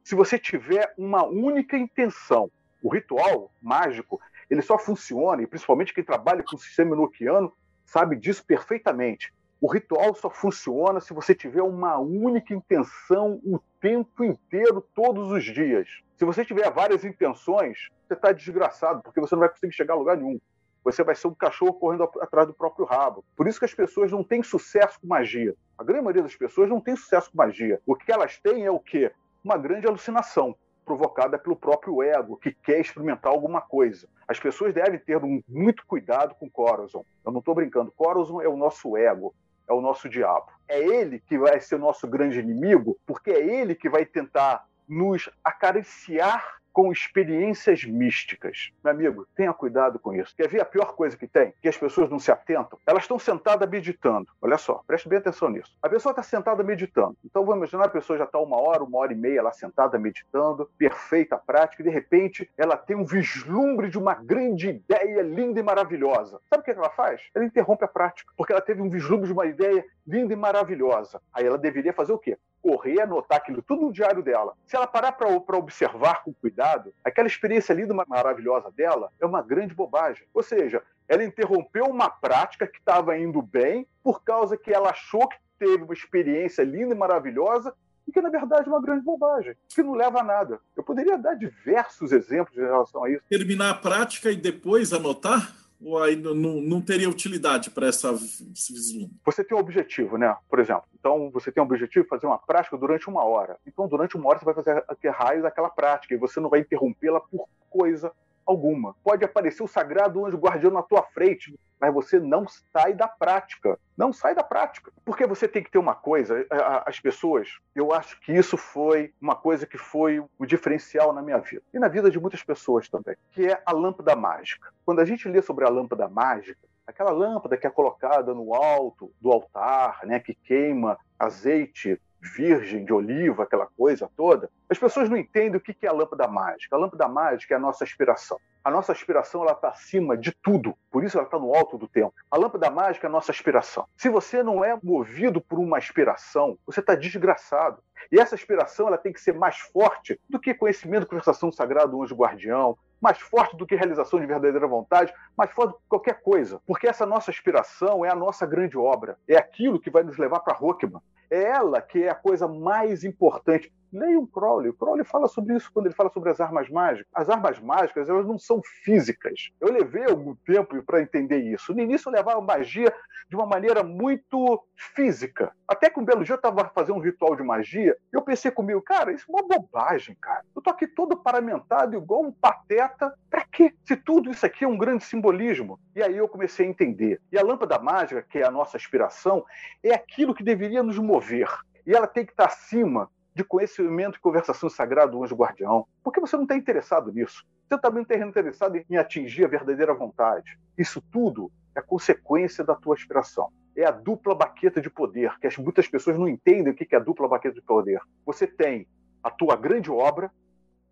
Se 0.03 0.15
você 0.15 0.37
tiver 0.37 0.93
uma 0.97 1.25
única 1.25 1.77
intenção. 1.77 2.49
O 2.81 2.89
ritual 2.89 3.51
mágico, 3.61 4.21
ele 4.49 4.61
só 4.61 4.77
funciona, 4.77 5.41
e 5.41 5.47
principalmente 5.47 5.93
quem 5.93 6.03
trabalha 6.03 6.43
com 6.43 6.55
o 6.55 6.59
sistema 6.59 6.95
enoquiano 6.95 7.51
sabe 7.83 8.15
disso 8.15 8.45
perfeitamente. 8.45 9.33
O 9.59 9.67
ritual 9.67 10.13
só 10.13 10.29
funciona 10.29 10.99
se 10.99 11.13
você 11.13 11.33
tiver 11.33 11.63
uma 11.63 11.97
única 11.97 12.53
intenção 12.53 13.41
o 13.43 13.59
tempo 13.81 14.23
inteiro, 14.23 14.79
todos 14.93 15.31
os 15.31 15.43
dias. 15.43 15.89
Se 16.15 16.23
você 16.23 16.45
tiver 16.45 16.69
várias 16.71 17.03
intenções, 17.03 17.89
você 18.07 18.13
está 18.13 18.31
desgraçado, 18.31 19.01
porque 19.01 19.19
você 19.19 19.33
não 19.33 19.39
vai 19.39 19.49
conseguir 19.49 19.73
chegar 19.73 19.95
a 19.95 19.97
lugar 19.97 20.17
nenhum. 20.17 20.39
Você 20.83 21.03
vai 21.03 21.15
ser 21.15 21.27
um 21.27 21.33
cachorro 21.33 21.73
correndo 21.73 22.03
atrás 22.03 22.47
do 22.47 22.53
próprio 22.53 22.85
rabo. 22.85 23.25
Por 23.35 23.47
isso 23.47 23.59
que 23.59 23.65
as 23.65 23.73
pessoas 23.73 24.11
não 24.11 24.23
têm 24.23 24.43
sucesso 24.43 24.99
com 25.01 25.07
magia. 25.07 25.55
A 25.77 25.83
grande 25.83 26.01
maioria 26.01 26.23
das 26.23 26.35
pessoas 26.35 26.69
não 26.69 26.81
tem 26.81 26.95
sucesso 26.95 27.31
com 27.31 27.37
magia. 27.37 27.79
O 27.85 27.95
que 27.95 28.11
elas 28.11 28.37
têm 28.39 28.65
é 28.65 28.71
o 28.71 28.79
quê? 28.79 29.11
Uma 29.43 29.57
grande 29.57 29.87
alucinação 29.87 30.55
provocada 30.83 31.37
pelo 31.37 31.55
próprio 31.55 32.01
ego, 32.01 32.37
que 32.37 32.51
quer 32.51 32.79
experimentar 32.79 33.31
alguma 33.31 33.61
coisa. 33.61 34.07
As 34.27 34.39
pessoas 34.39 34.73
devem 34.73 34.99
ter 34.99 35.19
muito 35.47 35.85
cuidado 35.85 36.33
com 36.35 36.49
Corazon. 36.49 37.03
Eu 37.25 37.31
não 37.31 37.39
estou 37.39 37.53
brincando. 37.53 37.91
Corazon 37.91 38.41
é 38.41 38.47
o 38.47 38.55
nosso 38.55 38.95
ego 38.95 39.35
é 39.67 39.73
o 39.73 39.81
nosso 39.81 40.07
diabo. 40.07 40.47
É 40.67 40.79
ele 40.79 41.19
que 41.19 41.37
vai 41.37 41.59
ser 41.59 41.75
o 41.75 41.79
nosso 41.79 42.07
grande 42.07 42.39
inimigo, 42.39 42.97
porque 43.05 43.31
é 43.31 43.45
ele 43.45 43.75
que 43.75 43.89
vai 43.89 44.05
tentar 44.05 44.65
nos 44.87 45.29
acariciar 45.43 46.57
com 46.77 46.91
experiências 46.91 47.83
místicas. 47.83 48.71
Meu 48.83 48.93
amigo, 48.93 49.27
tenha 49.35 49.51
cuidado 49.51 49.97
com 49.97 50.13
isso. 50.13 50.35
Quer 50.35 50.47
ver 50.47 50.61
a 50.61 50.65
pior 50.65 50.93
coisa 50.95 51.17
que 51.17 51.25
tem? 51.25 51.51
Que 51.59 51.67
as 51.67 51.75
pessoas 51.75 52.07
não 52.07 52.19
se 52.19 52.31
atentam? 52.31 52.77
Elas 52.85 53.01
estão 53.01 53.17
sentadas 53.17 53.67
meditando. 53.67 54.31
Olha 54.39 54.59
só, 54.59 54.83
preste 54.85 55.09
bem 55.09 55.17
atenção 55.17 55.49
nisso. 55.49 55.75
A 55.81 55.89
pessoa 55.89 56.11
está 56.11 56.21
sentada 56.21 56.61
meditando. 56.61 57.17
Então 57.25 57.43
vamos 57.43 57.57
imaginar 57.57 57.85
a 57.85 57.89
pessoa 57.89 58.19
já 58.19 58.25
está 58.25 58.37
uma 58.37 58.61
hora, 58.61 58.83
uma 58.83 58.99
hora 58.99 59.11
e 59.11 59.15
meia 59.15 59.41
lá 59.41 59.51
sentada 59.51 59.97
meditando, 59.97 60.69
perfeita 60.77 61.35
prática, 61.35 61.81
e 61.81 61.85
de 61.85 61.89
repente 61.89 62.47
ela 62.55 62.77
tem 62.77 62.95
um 62.95 63.05
vislumbre 63.05 63.89
de 63.89 63.97
uma 63.97 64.13
grande 64.13 64.69
ideia 64.69 65.23
linda 65.23 65.59
e 65.59 65.63
maravilhosa. 65.63 66.39
Sabe 66.47 66.61
o 66.61 66.63
que 66.63 66.69
ela 66.69 66.91
faz? 66.91 67.23
Ela 67.33 67.45
interrompe 67.45 67.85
a 67.85 67.87
prática, 67.87 68.31
porque 68.37 68.53
ela 68.53 68.61
teve 68.61 68.83
um 68.83 68.89
vislumbre 68.89 69.25
de 69.25 69.33
uma 69.33 69.47
ideia 69.47 69.83
linda 70.05 70.31
e 70.31 70.35
maravilhosa. 70.37 71.19
Aí 71.33 71.43
ela 71.43 71.57
deveria 71.57 71.91
fazer 71.91 72.13
o 72.13 72.19
quê? 72.19 72.37
Correr, 72.67 72.99
anotar 72.99 73.37
aquilo 73.37 73.61
tudo 73.61 73.83
no 73.83 73.93
diário 73.93 74.21
dela. 74.21 74.53
Se 74.65 74.75
ela 74.75 74.85
parar 74.85 75.13
para 75.13 75.57
observar 75.57 76.21
com 76.23 76.33
cuidado, 76.33 76.93
aquela 77.01 77.27
experiência 77.27 77.73
linda 77.73 77.93
e 77.93 78.09
maravilhosa 78.09 78.69
dela 78.71 79.09
é 79.21 79.25
uma 79.25 79.41
grande 79.41 79.73
bobagem. 79.73 80.27
Ou 80.33 80.43
seja, 80.43 80.83
ela 81.07 81.23
interrompeu 81.23 81.85
uma 81.85 82.09
prática 82.09 82.67
que 82.67 82.77
estava 82.77 83.17
indo 83.17 83.41
bem 83.41 83.87
por 84.03 84.21
causa 84.21 84.57
que 84.57 84.73
ela 84.73 84.89
achou 84.89 85.29
que 85.29 85.37
teve 85.57 85.83
uma 85.83 85.93
experiência 85.93 86.61
linda 86.61 86.93
e 86.93 86.97
maravilhosa 86.97 87.73
e 88.05 88.11
que 88.11 88.21
na 88.21 88.29
verdade 88.29 88.67
é 88.67 88.71
uma 88.71 88.81
grande 88.81 89.03
bobagem, 89.03 89.55
que 89.69 89.81
não 89.81 89.93
leva 89.93 90.19
a 90.19 90.23
nada. 90.23 90.59
Eu 90.75 90.83
poderia 90.83 91.17
dar 91.17 91.35
diversos 91.35 92.11
exemplos 92.11 92.57
em 92.57 92.61
relação 92.61 93.03
a 93.05 93.09
isso. 93.09 93.23
Terminar 93.29 93.69
a 93.69 93.75
prática 93.75 94.29
e 94.29 94.35
depois 94.35 94.91
anotar? 94.91 95.53
Ou 95.81 96.01
aí 96.01 96.15
não, 96.15 96.33
não 96.33 96.81
teria 96.81 97.09
utilidade 97.09 97.69
para 97.69 97.87
essa 97.87 98.11
vislumbre? 98.13 99.15
Você 99.25 99.43
tem 99.43 99.55
um 99.55 99.59
objetivo, 99.59 100.17
né? 100.17 100.35
Por 100.49 100.59
exemplo, 100.59 100.85
então 100.99 101.29
você 101.31 101.51
tem 101.51 101.61
um 101.61 101.65
objetivo 101.65 102.07
fazer 102.07 102.25
uma 102.25 102.37
prática 102.37 102.77
durante 102.77 103.07
uma 103.07 103.23
hora. 103.23 103.57
Então, 103.65 103.87
durante 103.87 104.15
uma 104.15 104.29
hora 104.29 104.39
você 104.39 104.45
vai 104.45 104.53
fazer 104.55 105.09
raio 105.09 105.41
daquela 105.41 105.69
prática 105.69 106.13
e 106.13 106.17
você 106.17 106.39
não 106.39 106.49
vai 106.49 106.61
interrompê-la 106.61 107.19
por 107.19 107.47
coisa 107.69 108.11
alguma. 108.47 108.95
Pode 109.03 109.25
aparecer 109.25 109.61
o 109.61 109.67
sagrado 109.67 110.25
anjo 110.25 110.37
guardião 110.37 110.71
na 110.71 110.81
tua 110.81 111.03
frente, 111.03 111.53
mas 111.79 111.93
você 111.93 112.19
não 112.19 112.45
sai 112.47 112.93
da 112.93 113.07
prática. 113.07 113.77
Não 113.95 114.13
sai 114.13 114.33
da 114.33 114.43
prática. 114.43 114.91
Porque 115.03 115.27
você 115.27 115.47
tem 115.47 115.61
que 115.61 115.69
ter 115.69 115.77
uma 115.77 115.93
coisa, 115.93 116.45
as 116.85 116.99
pessoas, 116.99 117.59
eu 117.75 117.91
acho 117.91 118.19
que 118.21 118.31
isso 118.31 118.57
foi 118.57 119.13
uma 119.21 119.35
coisa 119.35 119.67
que 119.67 119.77
foi 119.77 120.19
o 120.19 120.45
diferencial 120.45 121.13
na 121.13 121.21
minha 121.21 121.39
vida. 121.39 121.61
E 121.73 121.77
na 121.77 121.87
vida 121.87 122.09
de 122.09 122.19
muitas 122.19 122.41
pessoas 122.41 122.87
também, 122.87 123.15
que 123.31 123.45
é 123.45 123.61
a 123.65 123.71
lâmpada 123.73 124.15
mágica. 124.15 124.71
Quando 124.85 124.99
a 124.99 125.05
gente 125.05 125.27
lê 125.27 125.41
sobre 125.41 125.65
a 125.65 125.69
lâmpada 125.69 126.07
mágica, 126.07 126.59
aquela 126.85 127.11
lâmpada 127.11 127.57
que 127.57 127.67
é 127.67 127.69
colocada 127.69 128.33
no 128.33 128.55
alto 128.55 129.11
do 129.19 129.31
altar, 129.31 129.99
né, 130.05 130.19
que 130.19 130.33
queima 130.33 130.97
azeite 131.19 131.99
virgem 132.21 132.83
de 132.83 132.93
oliva, 132.93 133.43
aquela 133.43 133.65
coisa 133.65 134.09
toda, 134.15 134.49
as 134.69 134.77
pessoas 134.77 135.09
não 135.09 135.17
entendem 135.17 135.57
o 135.57 135.61
que 135.61 135.75
é 135.85 135.89
a 135.89 135.93
lâmpada 135.93 136.27
mágica. 136.27 136.75
A 136.75 136.79
lâmpada 136.79 137.07
mágica 137.07 137.53
é 137.53 137.57
a 137.57 137.59
nossa 137.59 137.83
aspiração. 137.83 138.39
A 138.63 138.71
nossa 138.71 138.91
aspiração 138.91 139.43
ela 139.43 139.53
está 139.53 139.69
acima 139.69 140.17
de 140.17 140.31
tudo, 140.31 140.75
por 140.91 141.03
isso 141.03 141.17
ela 141.17 141.25
está 141.25 141.39
no 141.39 141.55
alto 141.55 141.77
do 141.77 141.87
tempo. 141.87 142.13
A 142.29 142.37
lâmpada 142.37 142.69
mágica 142.69 143.07
é 143.07 143.09
a 143.09 143.11
nossa 143.11 143.31
aspiração. 143.31 143.87
Se 143.95 144.09
você 144.09 144.43
não 144.43 144.63
é 144.63 144.77
movido 144.83 145.39
por 145.39 145.57
uma 145.57 145.77
aspiração, 145.77 146.57
você 146.65 146.81
está 146.81 146.93
desgraçado. 146.93 147.81
E 148.11 148.19
essa 148.19 148.35
aspiração 148.35 148.87
ela 148.87 148.97
tem 148.97 149.13
que 149.13 149.21
ser 149.21 149.33
mais 149.33 149.57
forte 149.57 150.19
do 150.29 150.39
que 150.39 150.53
conhecimento, 150.53 151.07
conversação 151.07 151.51
sagrada 151.51 151.87
do 151.87 152.03
anjo 152.03 152.15
guardião, 152.15 152.77
mais 153.01 153.19
forte 153.19 153.55
do 153.55 153.65
que 153.65 153.75
realização 153.75 154.19
de 154.19 154.25
verdadeira 154.25 154.67
vontade, 154.67 155.13
mais 155.37 155.51
forte 155.51 155.71
do 155.71 155.77
que 155.77 155.89
qualquer 155.89 156.21
coisa. 156.21 156.61
Porque 156.65 156.87
essa 156.87 157.05
nossa 157.05 157.31
aspiração 157.31 158.05
é 158.05 158.09
a 158.09 158.15
nossa 158.15 158.45
grande 158.45 158.77
obra. 158.77 159.17
É 159.27 159.37
aquilo 159.37 159.79
que 159.79 159.89
vai 159.89 160.03
nos 160.03 160.17
levar 160.17 160.39
para 160.39 160.55
Rockman. 160.55 161.01
É 161.29 161.43
ela 161.43 161.81
que 161.81 162.03
é 162.03 162.09
a 162.09 162.15
coisa 162.15 162.47
mais 162.47 163.03
importante. 163.03 163.71
Leia 163.91 164.19
o 164.19 164.27
Crowley. 164.27 164.69
O 164.69 164.73
Crowley 164.73 165.05
fala 165.05 165.27
sobre 165.27 165.55
isso 165.55 165.71
quando 165.71 165.85
ele 165.85 165.95
fala 165.95 166.09
sobre 166.09 166.29
as 166.29 166.39
armas 166.41 166.69
mágicas. 166.69 167.07
As 167.13 167.29
armas 167.29 167.59
mágicas, 167.59 168.09
elas 168.09 168.25
não 168.25 168.37
são 168.37 168.61
físicas. 168.83 169.49
Eu 169.61 169.71
levei 169.71 170.05
algum 170.05 170.35
tempo 170.35 170.81
para 170.83 171.01
entender 171.01 171.39
isso. 171.39 171.73
No 171.73 171.81
início, 171.81 172.09
eu 172.09 172.13
levava 172.13 172.41
magia 172.41 172.93
de 173.29 173.35
uma 173.35 173.45
maneira 173.45 173.83
muito 173.83 174.63
física. 174.75 175.51
Até 175.67 175.89
que 175.89 175.99
um 175.99 176.05
belo 176.05 176.23
dia 176.23 176.33
eu 176.33 176.37
estava 176.37 176.69
fazendo 176.73 176.97
um 176.97 177.01
ritual 177.01 177.35
de 177.35 177.43
magia 177.43 177.97
e 178.11 178.15
eu 178.15 178.21
pensei 178.21 178.51
comigo, 178.51 178.81
cara, 178.81 179.11
isso 179.11 179.25
é 179.27 179.31
uma 179.31 179.47
bobagem, 179.47 180.15
cara. 180.19 180.43
Eu 180.55 180.61
tô 180.61 180.69
aqui 180.69 180.87
todo 180.87 181.17
paramentado, 181.17 181.95
igual 181.95 182.23
um 182.23 182.31
pateta. 182.31 183.13
Pra 183.29 183.43
quê? 183.45 183.73
Se 183.85 183.95
tudo 183.95 184.31
isso 184.31 184.45
aqui 184.45 184.63
é 184.63 184.67
um 184.67 184.77
grande 184.77 185.03
simbolismo. 185.03 185.79
E 185.95 186.03
aí 186.03 186.17
eu 186.17 186.27
comecei 186.27 186.65
a 186.65 186.69
entender. 186.69 187.21
E 187.31 187.37
a 187.37 187.43
lâmpada 187.43 187.79
mágica, 187.79 188.21
que 188.21 188.39
é 188.39 188.45
a 188.45 188.51
nossa 188.51 188.77
aspiração, 188.77 189.45
é 189.83 189.93
aquilo 189.93 190.33
que 190.33 190.43
deveria 190.43 190.83
nos 190.83 190.97
mover. 190.97 191.49
E 191.85 191.93
ela 191.93 192.07
tem 192.07 192.25
que 192.25 192.31
estar 192.31 192.45
acima 192.45 193.09
de 193.37 193.43
conhecimento 193.43 194.17
e 194.17 194.19
conversação 194.19 194.67
sagrada 194.67 195.11
do 195.11 195.23
anjo 195.23 195.35
guardião. 195.35 195.85
Por 196.03 196.11
que 196.11 196.19
você 196.19 196.35
não 196.35 196.43
está 196.43 196.57
interessado 196.57 197.11
nisso? 197.11 197.45
Você 197.69 197.79
também 197.79 197.97
não 197.97 198.01
está 198.01 198.27
interessado 198.27 198.83
em 198.89 198.97
atingir 198.97 199.45
a 199.45 199.47
verdadeira 199.47 199.93
vontade. 199.93 200.57
Isso 200.75 200.99
tudo 201.11 201.51
é 201.75 201.81
consequência 201.81 202.63
da 202.63 202.73
tua 202.73 202.95
aspiração. 202.95 203.49
É 203.75 203.85
a 203.85 203.91
dupla 203.91 204.33
baqueta 204.33 204.81
de 204.81 204.89
poder, 204.89 205.37
que 205.39 205.61
muitas 205.61 205.87
pessoas 205.87 206.17
não 206.17 206.27
entendem 206.27 206.73
o 206.73 206.75
que 206.75 206.95
é 206.95 206.97
a 206.97 207.01
dupla 207.01 207.27
baqueta 207.27 207.53
de 207.53 207.61
poder. 207.61 208.01
Você 208.25 208.47
tem 208.47 208.87
a 209.23 209.29
tua 209.29 209.55
grande 209.55 209.91
obra 209.91 210.31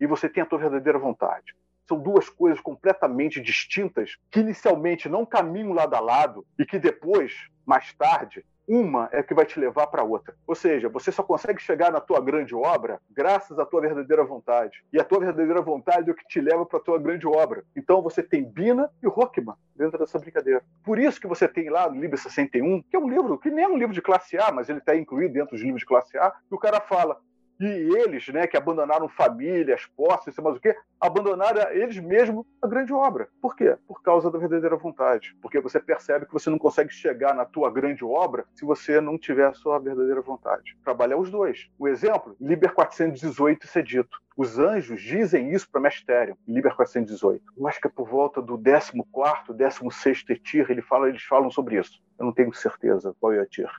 e 0.00 0.06
você 0.06 0.28
tem 0.28 0.44
a 0.44 0.46
tua 0.46 0.60
verdadeira 0.60 1.00
vontade. 1.00 1.52
São 1.88 1.98
duas 1.98 2.28
coisas 2.28 2.60
completamente 2.60 3.40
distintas 3.40 4.16
que 4.30 4.38
inicialmente 4.38 5.08
não 5.08 5.26
caminham 5.26 5.72
lado 5.72 5.96
a 5.96 6.00
lado 6.00 6.46
e 6.56 6.64
que 6.64 6.78
depois, 6.78 7.32
mais 7.64 7.92
tarde, 7.94 8.44
uma 8.66 9.08
é 9.12 9.22
que 9.22 9.34
vai 9.34 9.44
te 9.44 9.58
levar 9.58 9.86
para 9.86 10.02
outra. 10.02 10.34
Ou 10.46 10.54
seja, 10.54 10.88
você 10.88 11.12
só 11.12 11.22
consegue 11.22 11.60
chegar 11.60 11.92
na 11.92 12.00
tua 12.00 12.20
grande 12.20 12.54
obra 12.54 13.00
graças 13.10 13.58
à 13.58 13.64
tua 13.64 13.80
verdadeira 13.80 14.24
vontade. 14.24 14.84
E 14.92 15.00
a 15.00 15.04
tua 15.04 15.20
verdadeira 15.20 15.60
vontade 15.60 16.08
é 16.08 16.12
o 16.12 16.16
que 16.16 16.26
te 16.26 16.40
leva 16.40 16.66
para 16.66 16.78
a 16.78 16.82
tua 16.82 16.98
grande 16.98 17.26
obra. 17.26 17.64
Então 17.76 18.02
você 18.02 18.22
tem 18.22 18.44
Bina 18.44 18.90
e 19.02 19.06
Rockman 19.06 19.54
dentro 19.74 19.98
dessa 19.98 20.18
brincadeira. 20.18 20.62
Por 20.84 20.98
isso 20.98 21.20
que 21.20 21.26
você 21.26 21.46
tem 21.46 21.68
lá 21.68 21.88
no 21.88 22.00
livro 22.00 22.16
61, 22.16 22.82
que 22.82 22.96
é 22.96 22.98
um 22.98 23.08
livro 23.08 23.38
que 23.38 23.50
nem 23.50 23.64
é 23.64 23.68
um 23.68 23.78
livro 23.78 23.94
de 23.94 24.02
classe 24.02 24.36
A, 24.38 24.50
mas 24.50 24.68
ele 24.68 24.78
está 24.78 24.96
incluído 24.96 25.34
dentro 25.34 25.50
dos 25.50 25.62
livros 25.62 25.80
de 25.80 25.86
classe 25.86 26.16
A, 26.18 26.30
que 26.30 26.54
o 26.54 26.58
cara 26.58 26.80
fala: 26.80 27.20
E 27.58 27.64
eles, 27.64 28.28
né, 28.28 28.46
que 28.46 28.56
abandonaram 28.56 29.08
famílias, 29.08 29.86
posses, 29.96 30.34
sei 30.34 30.44
mais 30.44 30.56
o 30.56 30.60
quê, 30.60 30.76
abandonaram 31.00 31.70
eles 31.70 31.98
mesmos 31.98 32.44
a 32.60 32.66
grande 32.66 32.92
obra. 32.92 33.28
Por 33.40 33.56
quê? 33.56 33.76
Por 33.86 34.02
causa 34.02 34.30
da 34.30 34.38
verdadeira 34.38 34.76
vontade. 34.76 35.34
Porque 35.40 35.58
você 35.60 35.80
percebe 35.80 36.26
que 36.26 36.32
você 36.32 36.50
não 36.50 36.58
consegue 36.58 36.92
chegar 36.92 37.34
na 37.34 37.46
tua 37.46 37.70
grande 37.70 38.04
obra 38.04 38.44
se 38.54 38.64
você 38.64 39.00
não 39.00 39.18
tiver 39.18 39.46
a 39.46 39.54
sua 39.54 39.78
verdadeira 39.78 40.20
vontade. 40.20 40.76
Trabalhar 40.84 41.16
os 41.16 41.30
dois. 41.30 41.70
O 41.78 41.88
exemplo, 41.88 42.36
Liber 42.38 42.74
418, 42.74 43.64
isso 43.64 43.78
é 43.78 43.82
dito. 43.82 44.20
Os 44.36 44.58
anjos 44.58 45.00
dizem 45.00 45.50
isso 45.52 45.66
para 45.70 45.80
Mestério, 45.80 46.36
Liber 46.46 46.76
418. 46.76 47.42
Eu 47.56 47.66
acho 47.66 47.80
que 47.80 47.86
é 47.86 47.90
por 47.90 48.06
volta 48.06 48.42
do 48.42 48.58
14 48.58 48.92
16 49.54 50.24
Etir, 50.28 50.70
ele 50.70 50.82
fala, 50.82 51.08
eles 51.08 51.22
falam 51.22 51.50
sobre 51.50 51.78
isso. 51.78 52.02
Eu 52.18 52.26
não 52.26 52.32
tenho 52.32 52.52
certeza 52.52 53.16
qual 53.18 53.32
é 53.32 53.38
o 53.38 53.42
Etir. 53.42 53.70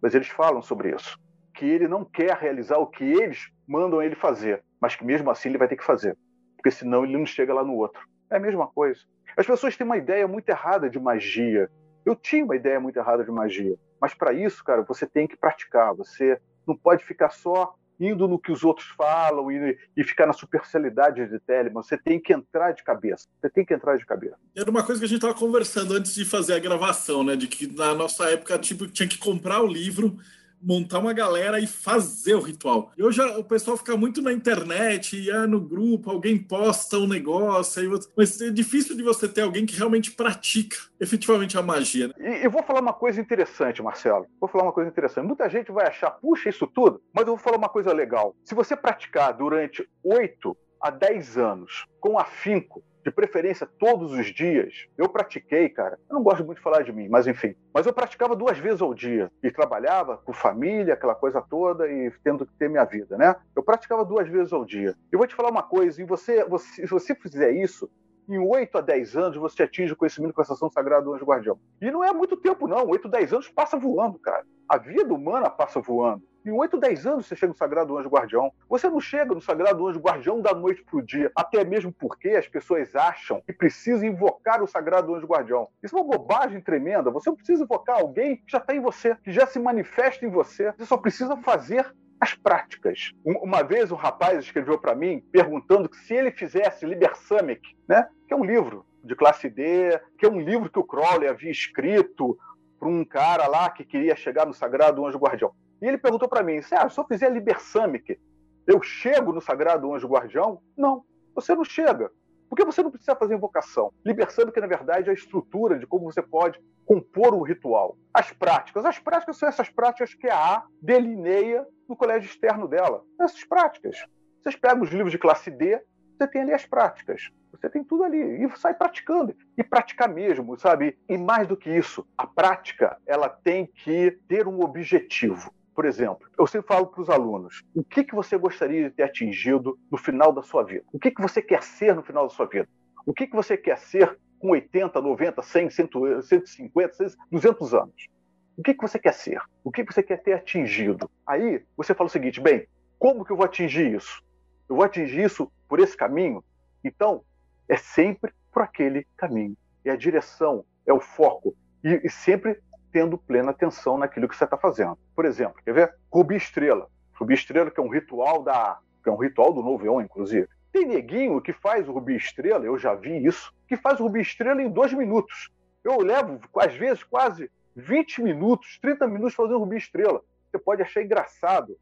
Mas 0.00 0.14
eles 0.14 0.28
falam 0.28 0.62
sobre 0.62 0.94
isso 0.94 1.18
que 1.58 1.66
ele 1.66 1.88
não 1.88 2.04
quer 2.04 2.36
realizar 2.36 2.78
o 2.78 2.86
que 2.86 3.02
eles 3.02 3.50
mandam 3.66 4.00
ele 4.00 4.14
fazer, 4.14 4.62
mas 4.80 4.94
que 4.94 5.04
mesmo 5.04 5.28
assim 5.28 5.48
ele 5.48 5.58
vai 5.58 5.66
ter 5.66 5.76
que 5.76 5.84
fazer, 5.84 6.16
porque 6.56 6.70
senão 6.70 7.02
ele 7.02 7.18
não 7.18 7.26
chega 7.26 7.52
lá 7.52 7.64
no 7.64 7.74
outro. 7.74 8.00
É 8.30 8.36
a 8.36 8.40
mesma 8.40 8.68
coisa. 8.68 9.00
As 9.36 9.44
pessoas 9.44 9.76
têm 9.76 9.84
uma 9.84 9.96
ideia 9.96 10.28
muito 10.28 10.48
errada 10.48 10.88
de 10.88 11.00
magia. 11.00 11.68
Eu 12.06 12.14
tinha 12.14 12.44
uma 12.44 12.54
ideia 12.54 12.78
muito 12.78 12.96
errada 12.96 13.24
de 13.24 13.30
magia, 13.32 13.76
mas 14.00 14.14
para 14.14 14.32
isso, 14.32 14.62
cara, 14.62 14.82
você 14.82 15.04
tem 15.04 15.26
que 15.26 15.36
praticar. 15.36 15.94
Você 15.96 16.40
não 16.64 16.76
pode 16.76 17.04
ficar 17.04 17.30
só 17.30 17.74
indo 17.98 18.28
no 18.28 18.38
que 18.38 18.52
os 18.52 18.62
outros 18.62 18.86
falam 18.96 19.50
e, 19.50 19.76
e 19.96 20.04
ficar 20.04 20.26
na 20.26 20.32
superficialidade 20.32 21.26
de 21.26 21.40
Telemann. 21.40 21.82
Você 21.82 21.98
tem 21.98 22.20
que 22.20 22.32
entrar 22.32 22.70
de 22.70 22.84
cabeça. 22.84 23.26
Você 23.40 23.50
tem 23.50 23.64
que 23.64 23.74
entrar 23.74 23.96
de 23.96 24.06
cabeça. 24.06 24.36
Era 24.56 24.70
uma 24.70 24.86
coisa 24.86 25.00
que 25.00 25.06
a 25.06 25.08
gente 25.08 25.18
estava 25.18 25.34
conversando 25.34 25.94
antes 25.94 26.14
de 26.14 26.24
fazer 26.24 26.54
a 26.54 26.60
gravação, 26.60 27.24
né? 27.24 27.34
De 27.34 27.48
que 27.48 27.66
na 27.66 27.96
nossa 27.96 28.30
época 28.30 28.56
tipo, 28.60 28.86
tinha 28.86 29.08
que 29.08 29.18
comprar 29.18 29.60
o 29.60 29.66
livro 29.66 30.16
montar 30.60 30.98
uma 30.98 31.12
galera 31.12 31.60
e 31.60 31.66
fazer 31.66 32.34
o 32.34 32.40
ritual. 32.40 32.90
E 32.96 33.02
hoje 33.02 33.20
o 33.20 33.44
pessoal 33.44 33.76
fica 33.76 33.96
muito 33.96 34.20
na 34.22 34.32
internet, 34.32 35.16
ia 35.16 35.46
no 35.46 35.60
grupo, 35.60 36.10
alguém 36.10 36.38
posta 36.38 36.98
um 36.98 37.06
negócio, 37.06 37.88
você... 37.88 38.08
mas 38.16 38.40
é 38.40 38.50
difícil 38.50 38.96
de 38.96 39.02
você 39.02 39.28
ter 39.28 39.42
alguém 39.42 39.66
que 39.66 39.76
realmente 39.76 40.10
pratica 40.10 40.76
efetivamente 41.00 41.56
a 41.56 41.62
magia. 41.62 42.08
Né? 42.08 42.40
E 42.40 42.44
eu 42.44 42.50
vou 42.50 42.62
falar 42.62 42.80
uma 42.80 42.92
coisa 42.92 43.20
interessante, 43.20 43.82
Marcelo. 43.82 44.26
Vou 44.40 44.48
falar 44.48 44.64
uma 44.64 44.72
coisa 44.72 44.90
interessante. 44.90 45.26
Muita 45.26 45.48
gente 45.48 45.70
vai 45.70 45.86
achar, 45.86 46.10
puxa, 46.10 46.48
isso 46.48 46.66
tudo, 46.66 47.00
mas 47.12 47.26
eu 47.26 47.34
vou 47.34 47.38
falar 47.38 47.56
uma 47.56 47.68
coisa 47.68 47.92
legal. 47.92 48.34
Se 48.44 48.54
você 48.54 48.76
praticar 48.76 49.32
durante 49.32 49.88
oito 50.02 50.56
a 50.80 50.90
dez 50.90 51.36
anos 51.36 51.86
com 52.00 52.18
afinco, 52.18 52.82
de 53.08 53.14
preferência 53.14 53.66
todos 53.78 54.12
os 54.12 54.26
dias. 54.26 54.86
Eu 54.96 55.08
pratiquei, 55.08 55.68
cara. 55.68 55.98
Eu 56.08 56.14
não 56.14 56.22
gosto 56.22 56.44
muito 56.44 56.58
de 56.58 56.62
falar 56.62 56.82
de 56.82 56.92
mim, 56.92 57.08
mas 57.08 57.26
enfim. 57.26 57.54
Mas 57.72 57.86
eu 57.86 57.92
praticava 57.92 58.36
duas 58.36 58.58
vezes 58.58 58.82
ao 58.82 58.94
dia 58.94 59.30
e 59.42 59.50
trabalhava 59.50 60.18
com 60.18 60.32
família, 60.32 60.94
aquela 60.94 61.14
coisa 61.14 61.40
toda 61.40 61.88
e 61.90 62.12
tendo 62.22 62.46
que 62.46 62.52
ter 62.58 62.68
minha 62.68 62.84
vida, 62.84 63.16
né? 63.16 63.34
Eu 63.56 63.62
praticava 63.62 64.04
duas 64.04 64.28
vezes 64.28 64.52
ao 64.52 64.64
dia. 64.64 64.94
Eu 65.10 65.18
vou 65.18 65.26
te 65.26 65.34
falar 65.34 65.50
uma 65.50 65.62
coisa, 65.62 66.00
e 66.00 66.04
você, 66.04 66.44
você, 66.44 66.86
se 66.86 66.86
você 66.86 67.14
fizer 67.14 67.50
isso, 67.52 67.90
em 68.28 68.38
8 68.38 68.76
a 68.76 68.80
10 68.82 69.16
anos 69.16 69.36
você 69.38 69.62
atinge 69.62 69.94
o 69.94 69.96
conhecimento 69.96 70.34
com 70.34 70.40
a 70.40 70.42
estação 70.42 70.70
sagrada 70.70 71.04
do 71.04 71.14
anjo 71.14 71.24
guardião. 71.24 71.58
E 71.80 71.90
não 71.90 72.04
é 72.04 72.12
muito 72.12 72.36
tempo, 72.36 72.68
não. 72.68 72.86
8, 72.86 73.08
10 73.08 73.32
anos 73.32 73.48
passa 73.48 73.78
voando, 73.78 74.18
cara. 74.18 74.44
A 74.68 74.76
vida 74.76 75.14
humana 75.14 75.48
passa 75.48 75.80
voando. 75.80 76.22
Em 76.44 76.50
8, 76.50 76.78
10 76.78 77.06
anos 77.06 77.26
você 77.26 77.36
chega 77.36 77.52
no 77.52 77.58
Sagrado 77.58 77.98
Anjo 77.98 78.08
Guardião. 78.08 78.52
Você 78.68 78.88
não 78.88 79.00
chega 79.00 79.34
no 79.34 79.40
Sagrado 79.40 79.86
Anjo 79.86 80.00
Guardião 80.00 80.40
da 80.40 80.54
noite 80.54 80.82
para 80.82 80.98
o 80.98 81.02
dia, 81.02 81.30
até 81.34 81.64
mesmo 81.64 81.92
porque 81.92 82.30
as 82.30 82.48
pessoas 82.48 82.94
acham 82.94 83.42
que 83.42 83.52
precisam 83.52 84.08
invocar 84.08 84.62
o 84.62 84.66
Sagrado 84.66 85.14
Anjo 85.14 85.26
Guardião. 85.26 85.68
Isso 85.82 85.96
é 85.96 86.00
uma 86.00 86.16
bobagem 86.16 86.60
tremenda. 86.60 87.10
Você 87.10 87.28
não 87.28 87.36
precisa 87.36 87.64
invocar 87.64 87.98
alguém 87.98 88.36
que 88.36 88.52
já 88.52 88.58
está 88.58 88.74
em 88.74 88.80
você, 88.80 89.16
que 89.16 89.32
já 89.32 89.46
se 89.46 89.58
manifesta 89.58 90.24
em 90.24 90.30
você. 90.30 90.72
Você 90.72 90.86
só 90.86 90.96
precisa 90.96 91.36
fazer 91.36 91.92
as 92.20 92.34
práticas. 92.34 93.12
Uma 93.24 93.62
vez 93.62 93.92
um 93.92 93.96
rapaz 93.96 94.38
escreveu 94.38 94.78
para 94.78 94.94
mim 94.94 95.20
perguntando 95.30 95.88
se 95.94 96.14
ele 96.14 96.30
fizesse 96.30 96.84
Liber 96.84 97.16
Samic, 97.16 97.76
né? 97.86 98.08
que 98.26 98.34
é 98.34 98.36
um 98.36 98.44
livro 98.44 98.84
de 99.04 99.14
classe 99.14 99.48
D, 99.48 100.00
que 100.18 100.26
é 100.26 100.28
um 100.28 100.40
livro 100.40 100.70
que 100.70 100.78
o 100.78 100.84
Crowley 100.84 101.28
havia 101.28 101.50
escrito 101.50 102.38
para 102.78 102.88
um 102.88 103.04
cara 103.04 103.46
lá 103.46 103.70
que 103.70 103.84
queria 103.84 104.16
chegar 104.16 104.46
no 104.46 104.54
Sagrado 104.54 105.04
Anjo 105.06 105.18
Guardião. 105.18 105.52
E 105.80 105.86
ele 105.86 105.98
perguntou 105.98 106.28
para 106.28 106.42
mim: 106.42 106.60
se 106.62 106.74
eu 106.74 107.04
fizer 107.06 107.30
Libersamic, 107.30 108.18
eu 108.66 108.82
chego 108.82 109.32
no 109.32 109.40
Sagrado 109.40 109.92
Anjo 109.92 110.08
Guardião? 110.08 110.60
Não, 110.76 111.04
você 111.34 111.54
não 111.54 111.64
chega. 111.64 112.10
Porque 112.48 112.64
você 112.64 112.82
não 112.82 112.90
precisa 112.90 113.14
fazer 113.14 113.34
invocação. 113.34 113.92
Libersamic, 114.04 114.58
na 114.58 114.66
verdade, 114.66 115.08
é 115.08 115.10
a 115.10 115.14
estrutura 115.14 115.78
de 115.78 115.86
como 115.86 116.10
você 116.10 116.22
pode 116.22 116.58
compor 116.86 117.34
o 117.34 117.42
ritual. 117.42 117.96
As 118.12 118.32
práticas. 118.32 118.84
As 118.84 118.98
práticas 118.98 119.36
são 119.36 119.48
essas 119.48 119.68
práticas 119.68 120.14
que 120.14 120.28
a 120.28 120.54
A 120.54 120.66
delineia 120.80 121.66
no 121.86 121.94
colégio 121.94 122.28
externo 122.28 122.66
dela. 122.66 123.04
Essas 123.20 123.44
práticas. 123.44 124.02
Vocês 124.42 124.56
pegam 124.56 124.82
os 124.82 124.90
livros 124.90 125.12
de 125.12 125.18
classe 125.18 125.50
D, 125.50 125.82
você 126.16 126.26
tem 126.26 126.42
ali 126.42 126.54
as 126.54 126.64
práticas. 126.64 127.30
Você 127.52 127.68
tem 127.68 127.84
tudo 127.84 128.04
ali 128.04 128.18
e 128.18 128.56
sai 128.56 128.74
praticando 128.74 129.34
e 129.56 129.62
praticar 129.62 130.08
mesmo, 130.08 130.58
sabe? 130.58 130.98
E 131.08 131.18
mais 131.18 131.46
do 131.46 131.56
que 131.56 131.70
isso, 131.70 132.06
a 132.16 132.26
prática 132.26 132.96
ela 133.06 133.28
tem 133.28 133.66
que 133.66 134.18
ter 134.28 134.46
um 134.46 134.60
objetivo. 134.60 135.52
Por 135.78 135.84
exemplo, 135.84 136.28
eu 136.36 136.44
sempre 136.44 136.66
falo 136.66 136.88
para 136.88 137.00
os 137.00 137.08
alunos: 137.08 137.62
o 137.72 137.84
que, 137.84 138.02
que 138.02 138.12
você 138.12 138.36
gostaria 138.36 138.90
de 138.90 138.96
ter 138.96 139.04
atingido 139.04 139.78
no 139.88 139.96
final 139.96 140.32
da 140.32 140.42
sua 140.42 140.64
vida? 140.64 140.84
O 140.92 140.98
que, 140.98 141.08
que 141.08 141.22
você 141.22 141.40
quer 141.40 141.62
ser 141.62 141.94
no 141.94 142.02
final 142.02 142.24
da 142.24 142.34
sua 142.34 142.46
vida? 142.46 142.68
O 143.06 143.14
que, 143.14 143.28
que 143.28 143.36
você 143.36 143.56
quer 143.56 143.78
ser 143.78 144.18
com 144.40 144.50
80, 144.50 145.00
90, 145.00 145.40
100, 145.40 145.70
150, 145.70 147.06
200 147.30 147.74
anos? 147.74 148.08
O 148.56 148.62
que, 148.64 148.74
que 148.74 148.82
você 148.82 148.98
quer 148.98 149.14
ser? 149.14 149.40
O 149.62 149.70
que, 149.70 149.84
que 149.84 149.94
você 149.94 150.02
quer 150.02 150.20
ter 150.20 150.32
atingido? 150.32 151.08
Aí 151.24 151.64
você 151.76 151.94
fala 151.94 152.08
o 152.08 152.10
seguinte: 152.10 152.40
bem, 152.40 152.66
como 152.98 153.24
que 153.24 153.30
eu 153.30 153.36
vou 153.36 153.46
atingir 153.46 153.94
isso? 153.94 154.20
Eu 154.68 154.74
vou 154.74 154.84
atingir 154.84 155.26
isso 155.26 155.48
por 155.68 155.78
esse 155.78 155.96
caminho? 155.96 156.42
Então, 156.82 157.22
é 157.68 157.76
sempre 157.76 158.32
por 158.52 158.64
aquele 158.64 159.06
caminho. 159.16 159.56
É 159.84 159.90
a 159.90 159.96
direção, 159.96 160.64
é 160.84 160.92
o 160.92 160.98
foco. 160.98 161.54
E, 161.84 162.00
e 162.02 162.10
sempre 162.10 162.60
tendo 162.92 163.18
plena 163.18 163.50
atenção 163.50 163.98
naquilo 163.98 164.28
que 164.28 164.36
você 164.36 164.44
está 164.44 164.56
fazendo. 164.56 164.98
Por 165.14 165.24
exemplo, 165.24 165.60
quer 165.64 165.72
ver? 165.72 165.94
Rubi 166.12 166.36
Estrela. 166.36 166.88
Rubi 167.14 167.34
Estrela, 167.34 167.70
que 167.70 167.80
é 167.80 167.82
um 167.82 167.88
ritual 167.88 168.42
da. 168.42 168.78
que 169.02 169.08
é 169.08 169.12
um 169.12 169.16
ritual 169.16 169.52
do 169.52 169.62
Novo 169.62 169.84
Eon, 169.84 170.00
inclusive. 170.00 170.48
Tem 170.72 170.86
neguinho 170.86 171.40
que 171.40 171.52
faz 171.52 171.88
o 171.88 171.92
Rubi 171.92 172.16
Estrela, 172.16 172.64
eu 172.64 172.78
já 172.78 172.94
vi 172.94 173.24
isso, 173.24 173.52
que 173.66 173.76
faz 173.76 173.98
o 174.00 174.04
Rubi 174.04 174.20
Estrela 174.20 174.62
em 174.62 174.70
dois 174.70 174.92
minutos. 174.92 175.50
Eu 175.82 175.98
levo, 176.00 176.40
às 176.56 176.74
vezes, 176.74 177.02
quase 177.02 177.50
20 177.74 178.22
minutos, 178.22 178.78
30 178.80 179.06
minutos 179.06 179.34
fazendo 179.34 179.56
o 179.56 179.60
Rubi 179.60 179.76
Estrela. 179.76 180.22
Você 180.50 180.58
pode 180.58 180.82
achar 180.82 181.02
engraçado, 181.02 181.78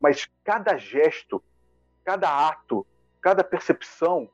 mas 0.00 0.28
cada 0.44 0.76
gesto, 0.76 1.42
cada 2.04 2.48
ato, 2.48 2.86
cada 3.20 3.44
percepção 3.44 4.28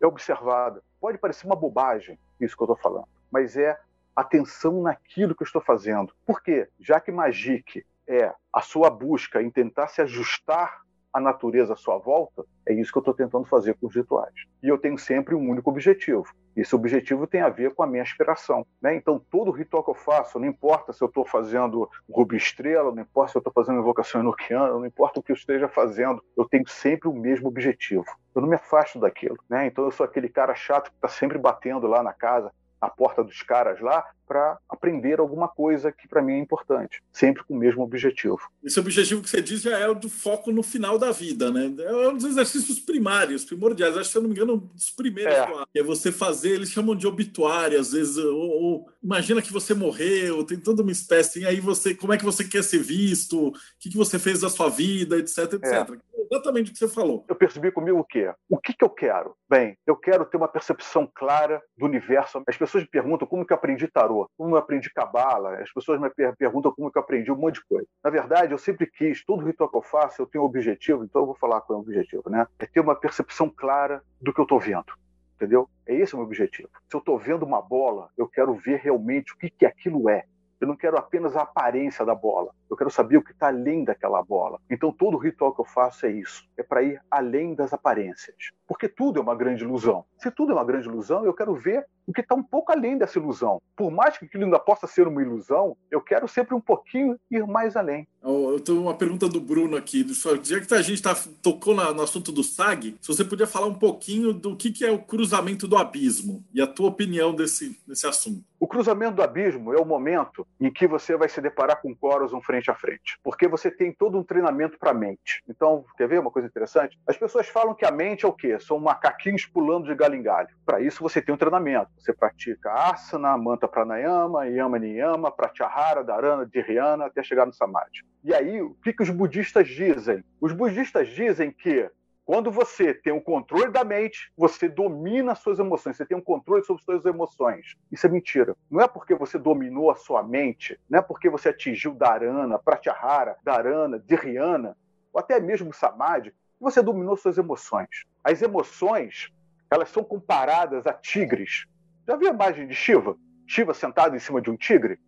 é 0.00 0.06
observada. 0.06 0.82
Pode 1.00 1.18
parecer 1.18 1.46
uma 1.46 1.56
bobagem 1.56 2.18
isso 2.40 2.56
que 2.56 2.62
eu 2.62 2.66
estou 2.66 2.76
falando, 2.76 3.08
mas 3.30 3.56
é 3.56 3.78
atenção 4.16 4.82
naquilo 4.82 5.34
que 5.34 5.42
eu 5.42 5.46
estou 5.46 5.60
fazendo. 5.60 6.14
Por 6.24 6.42
quê? 6.42 6.68
Já 6.80 6.98
que 6.98 7.12
Magic 7.12 7.84
é 8.08 8.32
a 8.52 8.62
sua 8.62 8.88
busca 8.88 9.42
em 9.42 9.50
tentar 9.50 9.88
se 9.88 10.00
ajustar 10.00 10.80
à 11.12 11.20
natureza 11.20 11.72
à 11.72 11.76
sua 11.76 11.96
volta, 11.96 12.44
é 12.66 12.74
isso 12.74 12.92
que 12.92 12.98
eu 12.98 13.00
estou 13.00 13.14
tentando 13.14 13.46
fazer 13.46 13.74
com 13.74 13.86
os 13.86 13.94
rituais. 13.94 14.34
E 14.62 14.68
eu 14.68 14.76
tenho 14.76 14.98
sempre 14.98 15.34
um 15.34 15.48
único 15.50 15.70
objetivo. 15.70 16.26
Esse 16.54 16.74
objetivo 16.74 17.26
tem 17.26 17.40
a 17.40 17.48
ver 17.48 17.74
com 17.74 17.82
a 17.82 17.86
minha 17.86 18.02
aspiração. 18.02 18.66
Né? 18.82 18.96
Então, 18.96 19.18
todo 19.30 19.50
ritual 19.50 19.82
que 19.82 19.90
eu 19.90 19.94
faço, 19.94 20.38
não 20.38 20.46
importa 20.46 20.92
se 20.92 21.02
eu 21.02 21.08
estou 21.08 21.24
fazendo 21.24 21.88
rubi 22.10 22.36
estrela, 22.36 22.94
não 22.94 23.02
importa 23.02 23.32
se 23.32 23.38
eu 23.38 23.40
estou 23.40 23.52
fazendo 23.52 23.78
invocação 23.78 24.20
enoquiana, 24.20 24.72
não 24.72 24.84
importa 24.84 25.20
o 25.20 25.22
que 25.22 25.32
eu 25.32 25.36
esteja 25.36 25.68
fazendo, 25.68 26.22
eu 26.36 26.46
tenho 26.46 26.68
sempre 26.68 27.08
o 27.08 27.14
mesmo 27.14 27.48
objetivo. 27.48 28.04
Eu 28.34 28.42
não 28.42 28.48
me 28.48 28.56
afasto 28.56 28.98
daquilo. 28.98 29.38
Né? 29.48 29.66
Então, 29.66 29.84
eu 29.84 29.90
sou 29.90 30.04
aquele 30.04 30.28
cara 30.28 30.54
chato 30.54 30.90
que 30.90 30.96
está 30.96 31.08
sempre 31.08 31.38
batendo 31.38 31.86
lá 31.86 32.02
na 32.02 32.12
casa 32.12 32.52
a 32.80 32.88
porta 32.88 33.22
dos 33.22 33.42
caras 33.42 33.80
lá 33.80 34.08
para 34.26 34.58
aprender 34.68 35.20
alguma 35.20 35.48
coisa 35.48 35.92
que 35.92 36.08
para 36.08 36.22
mim 36.22 36.34
é 36.34 36.38
importante, 36.38 37.02
sempre 37.12 37.44
com 37.44 37.54
o 37.54 37.58
mesmo 37.58 37.82
objetivo. 37.82 38.40
Esse 38.62 38.80
objetivo 38.80 39.22
que 39.22 39.30
você 39.30 39.40
diz 39.40 39.62
já 39.62 39.78
é 39.78 39.88
o 39.88 39.94
do 39.94 40.08
foco 40.08 40.50
no 40.50 40.62
final 40.62 40.98
da 40.98 41.12
vida, 41.12 41.50
né? 41.50 41.72
É 41.78 42.08
um 42.08 42.14
dos 42.14 42.24
exercícios 42.24 42.78
primários, 42.78 43.44
primordiais. 43.44 43.96
Acho 43.96 44.04
que, 44.04 44.12
se 44.12 44.18
eu 44.18 44.22
não 44.22 44.28
me 44.28 44.34
engano, 44.34 44.54
um 44.54 44.58
dos 44.58 44.90
primeiros. 44.90 45.34
É. 45.34 45.80
é 45.80 45.82
você 45.82 46.10
fazer, 46.10 46.50
eles 46.50 46.70
chamam 46.70 46.94
de 46.94 47.06
obituário, 47.06 47.78
às 47.78 47.92
vezes, 47.92 48.16
ou, 48.16 48.34
ou, 48.34 48.88
imagina 49.02 49.42
que 49.42 49.52
você 49.52 49.74
morreu, 49.74 50.44
tem 50.44 50.58
toda 50.58 50.82
uma 50.82 50.92
espécie, 50.92 51.40
e 51.40 51.46
aí 51.46 51.60
você, 51.60 51.94
como 51.94 52.12
é 52.12 52.18
que 52.18 52.24
você 52.24 52.44
quer 52.44 52.62
ser 52.62 52.78
visto, 52.78 53.48
o 53.48 53.52
que, 53.78 53.90
que 53.90 53.96
você 53.96 54.18
fez 54.18 54.40
da 54.40 54.48
sua 54.48 54.68
vida, 54.68 55.18
etc, 55.18 55.54
etc. 55.54 55.62
É 55.64 56.34
exatamente 56.34 56.70
o 56.70 56.72
que 56.72 56.78
você 56.78 56.88
falou. 56.88 57.24
Eu 57.28 57.36
percebi 57.36 57.70
comigo 57.70 57.98
o 57.98 58.04
quê? 58.04 58.32
O 58.48 58.58
que, 58.58 58.72
que 58.72 58.84
eu 58.84 58.90
quero? 58.90 59.36
Bem, 59.48 59.76
eu 59.86 59.96
quero 59.96 60.24
ter 60.24 60.36
uma 60.36 60.48
percepção 60.48 61.10
clara 61.14 61.62
do 61.76 61.86
universo. 61.86 62.42
As 62.46 62.56
pessoas 62.56 62.84
me 62.84 62.90
perguntam 62.90 63.26
como 63.26 63.46
que 63.46 63.52
eu 63.52 63.56
aprendi 63.56 63.86
tarô, 63.86 64.15
como 64.36 64.54
eu 64.54 64.58
aprendi 64.58 64.92
cabala, 64.92 65.56
as 65.56 65.72
pessoas 65.72 66.00
me 66.00 66.10
perguntam 66.38 66.72
como 66.72 66.90
eu 66.94 67.00
aprendi 67.00 67.30
um 67.30 67.36
monte 67.36 67.56
de 67.56 67.66
coisa. 67.66 67.86
Na 68.02 68.10
verdade, 68.10 68.52
eu 68.52 68.58
sempre 68.58 68.86
quis, 68.86 69.24
todo 69.24 69.44
ritual 69.44 69.68
que 69.68 69.76
eu 69.76 69.82
faço, 69.82 70.22
eu 70.22 70.26
tenho 70.26 70.44
um 70.44 70.46
objetivo, 70.46 71.04
então 71.04 71.22
eu 71.22 71.26
vou 71.26 71.34
falar 71.34 71.60
qual 71.60 71.78
é 71.78 71.80
o 71.80 71.84
objetivo, 71.84 72.30
né? 72.30 72.46
É 72.58 72.66
ter 72.66 72.80
uma 72.80 72.94
percepção 72.94 73.48
clara 73.48 74.02
do 74.20 74.32
que 74.32 74.40
eu 74.40 74.44
estou 74.44 74.60
vendo 74.60 74.92
entendeu? 75.36 75.68
É 75.86 75.94
esse 75.94 76.14
o 76.14 76.18
meu 76.18 76.26
objetivo. 76.26 76.68
Se 76.88 76.96
eu 76.96 76.98
estou 76.98 77.18
vendo 77.18 77.44
uma 77.44 77.60
bola, 77.60 78.08
eu 78.16 78.26
quero 78.26 78.54
ver 78.54 78.80
realmente 78.80 79.32
o 79.32 79.36
que, 79.36 79.50
que 79.50 79.66
aquilo 79.66 80.08
é. 80.08 80.24
Eu 80.60 80.66
não 80.66 80.76
quero 80.76 80.96
apenas 80.96 81.36
a 81.36 81.42
aparência 81.42 82.04
da 82.04 82.14
bola. 82.14 82.52
Eu 82.70 82.76
quero 82.76 82.90
saber 82.90 83.16
o 83.18 83.22
que 83.22 83.32
está 83.32 83.48
além 83.48 83.84
daquela 83.84 84.22
bola. 84.22 84.58
Então 84.70 84.90
todo 84.90 85.16
ritual 85.18 85.54
que 85.54 85.60
eu 85.60 85.64
faço 85.64 86.06
é 86.06 86.10
isso. 86.10 86.48
É 86.56 86.62
para 86.62 86.82
ir 86.82 87.00
além 87.10 87.54
das 87.54 87.72
aparências. 87.72 88.36
Porque 88.66 88.88
tudo 88.88 89.18
é 89.18 89.22
uma 89.22 89.34
grande 89.34 89.64
ilusão. 89.64 90.04
Se 90.18 90.30
tudo 90.30 90.52
é 90.52 90.54
uma 90.54 90.64
grande 90.64 90.88
ilusão, 90.88 91.24
eu 91.24 91.34
quero 91.34 91.54
ver 91.54 91.86
o 92.06 92.12
que 92.12 92.20
está 92.20 92.34
um 92.34 92.42
pouco 92.42 92.72
além 92.72 92.96
dessa 92.96 93.18
ilusão. 93.18 93.60
Por 93.76 93.90
mais 93.90 94.16
que 94.16 94.24
aquilo 94.24 94.44
ainda 94.44 94.58
possa 94.58 94.86
ser 94.86 95.06
uma 95.06 95.22
ilusão, 95.22 95.76
eu 95.90 96.00
quero 96.00 96.26
sempre 96.26 96.54
um 96.54 96.60
pouquinho 96.60 97.18
ir 97.30 97.46
mais 97.46 97.76
além. 97.76 98.08
Eu 98.26 98.58
tenho 98.58 98.82
uma 98.82 98.94
pergunta 98.94 99.28
do 99.28 99.40
Bruno 99.40 99.76
aqui. 99.76 100.04
Já 100.42 100.60
que 100.60 100.74
a 100.74 100.82
gente 100.82 101.00
tá, 101.00 101.14
tocou 101.40 101.74
no 101.74 102.02
assunto 102.02 102.32
do 102.32 102.42
SAG, 102.42 102.96
se 103.00 103.06
você 103.06 103.24
podia 103.24 103.46
falar 103.46 103.68
um 103.68 103.74
pouquinho 103.74 104.32
do 104.32 104.56
que, 104.56 104.72
que 104.72 104.84
é 104.84 104.90
o 104.90 104.98
cruzamento 104.98 105.68
do 105.68 105.76
abismo 105.76 106.44
e 106.52 106.60
a 106.60 106.66
tua 106.66 106.88
opinião 106.88 107.32
desse, 107.32 107.80
desse 107.86 108.04
assunto. 108.04 108.44
O 108.58 108.66
cruzamento 108.66 109.16
do 109.16 109.22
abismo 109.22 109.74
é 109.74 109.76
o 109.76 109.84
momento 109.84 110.46
em 110.58 110.72
que 110.72 110.86
você 110.86 111.14
vai 111.14 111.28
se 111.28 111.40
deparar 111.42 111.80
com 111.82 111.94
coros 111.94 112.32
um 112.32 112.40
frente 112.40 112.70
a 112.70 112.74
frente, 112.74 113.18
porque 113.22 113.46
você 113.46 113.70
tem 113.70 113.92
todo 113.92 114.16
um 114.18 114.24
treinamento 114.24 114.78
para 114.78 114.92
a 114.92 114.94
mente. 114.94 115.42
Então, 115.46 115.84
quer 115.96 116.08
ver 116.08 116.20
uma 116.20 116.30
coisa 116.30 116.48
interessante? 116.48 116.98
As 117.06 117.18
pessoas 117.18 117.46
falam 117.46 117.74
que 117.74 117.84
a 117.84 117.90
mente 117.90 118.24
é 118.24 118.28
o 118.28 118.32
quê? 118.32 118.58
São 118.58 118.80
macaquinhos 118.80 119.44
pulando 119.44 119.86
de 119.86 119.94
galho 119.94 120.14
em 120.14 120.22
galho. 120.22 120.48
Para 120.64 120.80
isso, 120.80 121.02
você 121.02 121.20
tem 121.20 121.34
um 121.34 121.38
treinamento. 121.38 121.90
Você 121.98 122.14
pratica 122.14 122.72
asana, 122.72 123.36
manta 123.36 123.68
pranayama, 123.68 124.46
yama 124.46 124.78
niyama, 124.78 125.30
pratyahara, 125.30 126.02
dharana, 126.02 126.46
dhyana, 126.46 127.06
até 127.06 127.22
chegar 127.22 127.44
no 127.44 127.52
samadhi. 127.52 128.06
E 128.26 128.34
aí, 128.34 128.60
o 128.60 128.74
que, 128.82 128.92
que 128.92 129.04
os 129.04 129.10
budistas 129.10 129.68
dizem? 129.68 130.24
Os 130.40 130.52
budistas 130.52 131.06
dizem 131.10 131.52
que 131.52 131.88
quando 132.24 132.50
você 132.50 132.92
tem 132.92 133.12
o 133.12 133.20
controle 133.20 133.70
da 133.70 133.84
mente, 133.84 134.32
você 134.36 134.68
domina 134.68 135.30
as 135.30 135.38
suas 135.38 135.60
emoções, 135.60 135.96
você 135.96 136.04
tem 136.04 136.16
um 136.16 136.20
controle 136.20 136.64
sobre 136.64 136.80
as 136.80 136.84
suas 136.84 137.04
emoções. 137.04 137.76
Isso 137.92 138.04
é 138.04 138.10
mentira. 138.10 138.56
Não 138.68 138.80
é 138.80 138.88
porque 138.88 139.14
você 139.14 139.38
dominou 139.38 139.92
a 139.92 139.94
sua 139.94 140.24
mente, 140.24 140.76
não 140.90 140.98
é 140.98 141.02
porque 141.02 141.30
você 141.30 141.50
atingiu 141.50 141.94
Dharana, 141.94 142.58
Pratyahara, 142.58 143.36
Dharana, 143.44 144.00
Dhyana, 144.00 144.76
ou 145.12 145.20
até 145.20 145.38
mesmo 145.38 145.72
Samadhi, 145.72 146.32
que 146.32 146.62
você 146.62 146.82
dominou 146.82 147.16
suas 147.16 147.38
emoções. 147.38 148.06
As 148.24 148.42
emoções, 148.42 149.32
elas 149.70 149.88
são 149.88 150.02
comparadas 150.02 150.84
a 150.84 150.92
tigres. 150.92 151.66
Já 152.08 152.16
viu 152.16 152.28
a 152.28 152.34
imagem 152.34 152.66
de 152.66 152.74
Shiva? 152.74 153.16
Shiva 153.46 153.72
sentado 153.72 154.16
em 154.16 154.18
cima 154.18 154.42
de 154.42 154.50
um 154.50 154.56
tigre? 154.56 154.98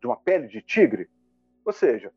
De 0.00 0.06
uma 0.06 0.16
pele 0.16 0.46
de 0.46 0.62
tigre? 0.62 1.10
Ou 1.64 1.72
seja, 1.72 2.12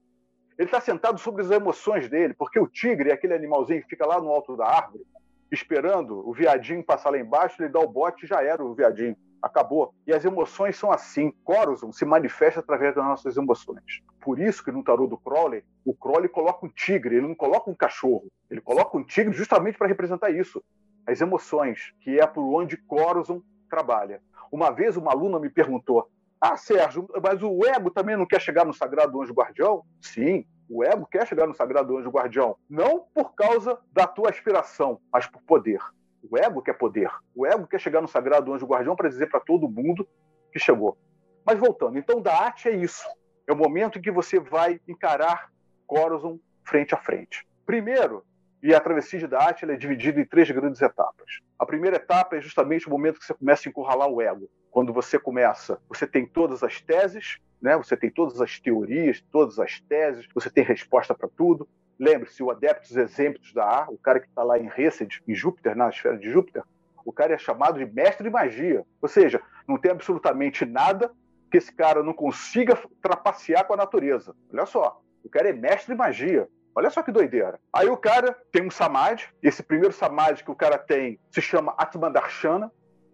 ele 0.61 0.67
está 0.67 0.79
sentado 0.79 1.17
sobre 1.17 1.41
as 1.41 1.49
emoções 1.49 2.07
dele, 2.07 2.35
porque 2.35 2.59
o 2.59 2.67
tigre 2.67 3.09
é 3.09 3.13
aquele 3.13 3.33
animalzinho 3.33 3.81
que 3.81 3.89
fica 3.89 4.05
lá 4.05 4.21
no 4.21 4.29
alto 4.29 4.55
da 4.55 4.67
árvore, 4.67 5.03
esperando 5.51 6.19
o 6.29 6.31
viadinho 6.31 6.83
passar 6.83 7.09
lá 7.09 7.17
embaixo, 7.17 7.59
ele 7.59 7.73
dá 7.73 7.79
o 7.79 7.87
bote 7.87 8.25
e 8.25 8.27
já 8.27 8.43
era 8.43 8.63
o 8.63 8.75
viadinho. 8.75 9.17
Acabou. 9.41 9.91
E 10.05 10.13
as 10.13 10.23
emoções 10.23 10.77
são 10.77 10.91
assim. 10.91 11.33
Coruscant 11.43 11.93
se 11.93 12.05
manifesta 12.05 12.59
através 12.59 12.93
das 12.93 13.03
nossas 13.03 13.35
emoções. 13.37 14.03
Por 14.21 14.39
isso 14.39 14.63
que 14.63 14.71
no 14.71 14.83
tarô 14.83 15.07
do 15.07 15.17
Crowley, 15.17 15.63
o 15.83 15.95
Crowley 15.95 16.29
coloca 16.29 16.63
um 16.63 16.69
tigre, 16.69 17.15
ele 17.15 17.27
não 17.27 17.33
coloca 17.33 17.67
um 17.67 17.73
cachorro. 17.73 18.27
Ele 18.47 18.61
coloca 18.61 18.95
um 18.95 19.03
tigre 19.03 19.33
justamente 19.33 19.79
para 19.79 19.87
representar 19.87 20.29
isso. 20.29 20.63
As 21.07 21.19
emoções, 21.21 21.91
que 22.01 22.19
é 22.19 22.27
por 22.27 22.43
onde 22.53 22.77
Coruscant 22.77 23.41
trabalha. 23.67 24.21
Uma 24.51 24.69
vez 24.69 24.95
uma 24.95 25.11
aluna 25.11 25.39
me 25.39 25.49
perguntou: 25.49 26.07
ah, 26.41 26.57
Sérgio, 26.57 27.07
mas 27.23 27.43
o 27.43 27.63
ego 27.67 27.91
também 27.91 28.17
não 28.17 28.25
quer 28.25 28.41
chegar 28.41 28.65
no 28.65 28.73
Sagrado 28.73 29.21
Anjo 29.21 29.31
Guardião? 29.31 29.83
Sim, 30.01 30.43
o 30.73 30.85
ego 30.85 31.05
quer 31.05 31.27
chegar 31.27 31.45
no 31.45 31.53
Sagrado 31.53 31.97
Anjo 31.97 32.09
Guardião. 32.09 32.55
Não 32.69 33.05
por 33.13 33.35
causa 33.35 33.77
da 33.91 34.07
tua 34.07 34.29
aspiração, 34.29 35.01
mas 35.11 35.27
por 35.27 35.41
poder. 35.41 35.81
O 36.23 36.37
ego 36.37 36.61
quer 36.61 36.77
poder. 36.77 37.11
O 37.35 37.45
ego 37.45 37.67
quer 37.67 37.77
chegar 37.77 37.99
no 37.99 38.07
Sagrado 38.07 38.53
Anjo 38.53 38.65
Guardião 38.65 38.95
para 38.95 39.09
dizer 39.09 39.29
para 39.29 39.41
todo 39.41 39.67
mundo 39.67 40.07
que 40.49 40.59
chegou. 40.59 40.97
Mas 41.45 41.59
voltando, 41.59 41.97
então 41.97 42.21
da 42.21 42.33
arte 42.33 42.69
é 42.69 42.71
isso. 42.71 43.05
É 43.45 43.51
o 43.51 43.57
momento 43.57 43.99
em 43.99 44.01
que 44.01 44.11
você 44.11 44.39
vai 44.39 44.79
encarar 44.87 45.51
Corozon 45.85 46.39
frente 46.63 46.95
a 46.95 46.97
frente. 46.97 47.45
Primeiro, 47.65 48.23
e 48.63 48.73
a 48.73 48.79
travessia 48.79 49.27
da 49.27 49.43
arte 49.43 49.69
é 49.69 49.75
dividida 49.75 50.21
em 50.21 50.25
três 50.25 50.49
grandes 50.51 50.81
etapas. 50.81 51.41
A 51.59 51.65
primeira 51.65 51.97
etapa 51.97 52.37
é 52.37 52.41
justamente 52.41 52.87
o 52.87 52.91
momento 52.91 53.19
que 53.19 53.25
você 53.25 53.33
começa 53.33 53.67
a 53.67 53.69
encurralar 53.69 54.07
o 54.07 54.21
ego 54.21 54.49
quando 54.71 54.93
você 54.93 55.19
começa, 55.19 55.79
você 55.87 56.07
tem 56.07 56.25
todas 56.25 56.63
as 56.63 56.81
teses, 56.81 57.37
né? 57.61 57.77
você 57.77 57.95
tem 57.95 58.09
todas 58.09 58.41
as 58.41 58.59
teorias, 58.59 59.21
todas 59.31 59.59
as 59.59 59.81
teses, 59.81 60.25
você 60.33 60.49
tem 60.49 60.63
resposta 60.63 61.13
para 61.13 61.27
tudo. 61.27 61.67
Lembre-se, 61.99 62.41
o 62.41 62.49
Adeptus 62.49 62.95
Exemplos 62.95 63.53
da 63.53 63.83
A, 63.83 63.89
o 63.89 63.97
cara 63.97 64.19
que 64.19 64.27
está 64.27 64.41
lá 64.41 64.57
em 64.57 64.67
Resed, 64.69 65.21
em 65.27 65.35
Júpiter, 65.35 65.75
na 65.75 65.89
esfera 65.89 66.17
de 66.17 66.31
Júpiter, 66.31 66.63
o 67.05 67.11
cara 67.11 67.33
é 67.33 67.37
chamado 67.37 67.77
de 67.77 67.85
mestre 67.85 68.23
de 68.23 68.29
magia. 68.29 68.83
Ou 69.01 69.07
seja, 69.07 69.41
não 69.67 69.77
tem 69.77 69.91
absolutamente 69.91 70.65
nada 70.65 71.11
que 71.51 71.57
esse 71.57 71.73
cara 71.73 72.01
não 72.01 72.13
consiga 72.13 72.79
trapacear 73.01 73.65
com 73.67 73.73
a 73.73 73.77
natureza. 73.77 74.33
Olha 74.51 74.65
só, 74.65 75.01
o 75.23 75.29
cara 75.29 75.49
é 75.49 75.53
mestre 75.53 75.93
de 75.93 75.97
magia. 75.97 76.47
Olha 76.73 76.89
só 76.89 77.03
que 77.03 77.11
doideira. 77.11 77.59
Aí 77.73 77.89
o 77.89 77.97
cara 77.97 78.35
tem 78.51 78.65
um 78.65 78.71
samadhi, 78.71 79.27
esse 79.43 79.61
primeiro 79.61 79.93
samadhi 79.93 80.43
que 80.43 80.51
o 80.51 80.55
cara 80.55 80.77
tem 80.77 81.19
se 81.29 81.41
chama 81.41 81.75
Atmandarshana, 81.77 82.71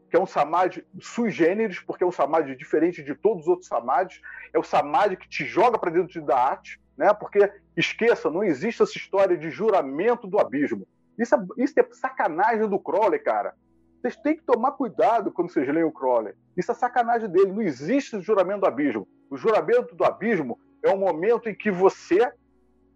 que 0.10 0.16
é 0.16 0.20
um 0.20 0.26
samadhi 0.26 0.86
sui 1.00 1.30
generis, 1.30 1.80
porque 1.80 2.04
é 2.04 2.08
um 2.08 2.12
samadhi 2.12 2.56
diferente 2.56 3.04
de 3.04 3.14
todos 3.14 3.44
os 3.44 3.48
outros 3.48 3.68
samadhis, 3.68 4.22
é 4.54 4.60
o 4.60 4.64
samadhi 4.64 5.18
que 5.18 5.28
te 5.28 5.46
joga 5.46 5.78
para 5.78 5.92
dentro 5.92 6.22
da 6.22 6.38
arte, 6.38 6.80
né? 6.98 7.14
Porque 7.14 7.52
esqueça, 7.76 8.30
não 8.30 8.44
existe 8.44 8.82
essa 8.82 8.98
história 8.98 9.38
de 9.38 9.50
juramento 9.50 10.28
do 10.28 10.40
abismo. 10.40 10.88
Isso 11.18 11.36
é, 11.36 11.40
isso 11.58 11.80
é 11.80 11.88
sacanagem 11.92 12.68
do 12.68 12.80
Crowley, 12.80 13.20
cara. 13.20 13.54
Vocês 14.02 14.16
têm 14.16 14.36
que 14.36 14.44
tomar 14.44 14.72
cuidado 14.74 15.32
quando 15.32 15.52
vocês 15.52 15.68
leem 15.68 15.84
o 15.84 15.92
Crowley. 15.92 16.34
Isso 16.56 16.72
é 16.72 16.76
sacanagem 16.76 17.30
dele. 17.30 17.52
Não 17.52 17.62
existe 17.62 18.20
juramento 18.22 18.62
do 18.62 18.68
abismo. 18.68 19.08
O 19.30 19.36
juramento 19.36 19.96
do 19.96 20.06
abismo 20.06 20.60
é 20.84 20.90
um 20.92 20.98
momento 20.98 21.50
em 21.50 21.56
que 21.56 21.72
você 21.72 22.32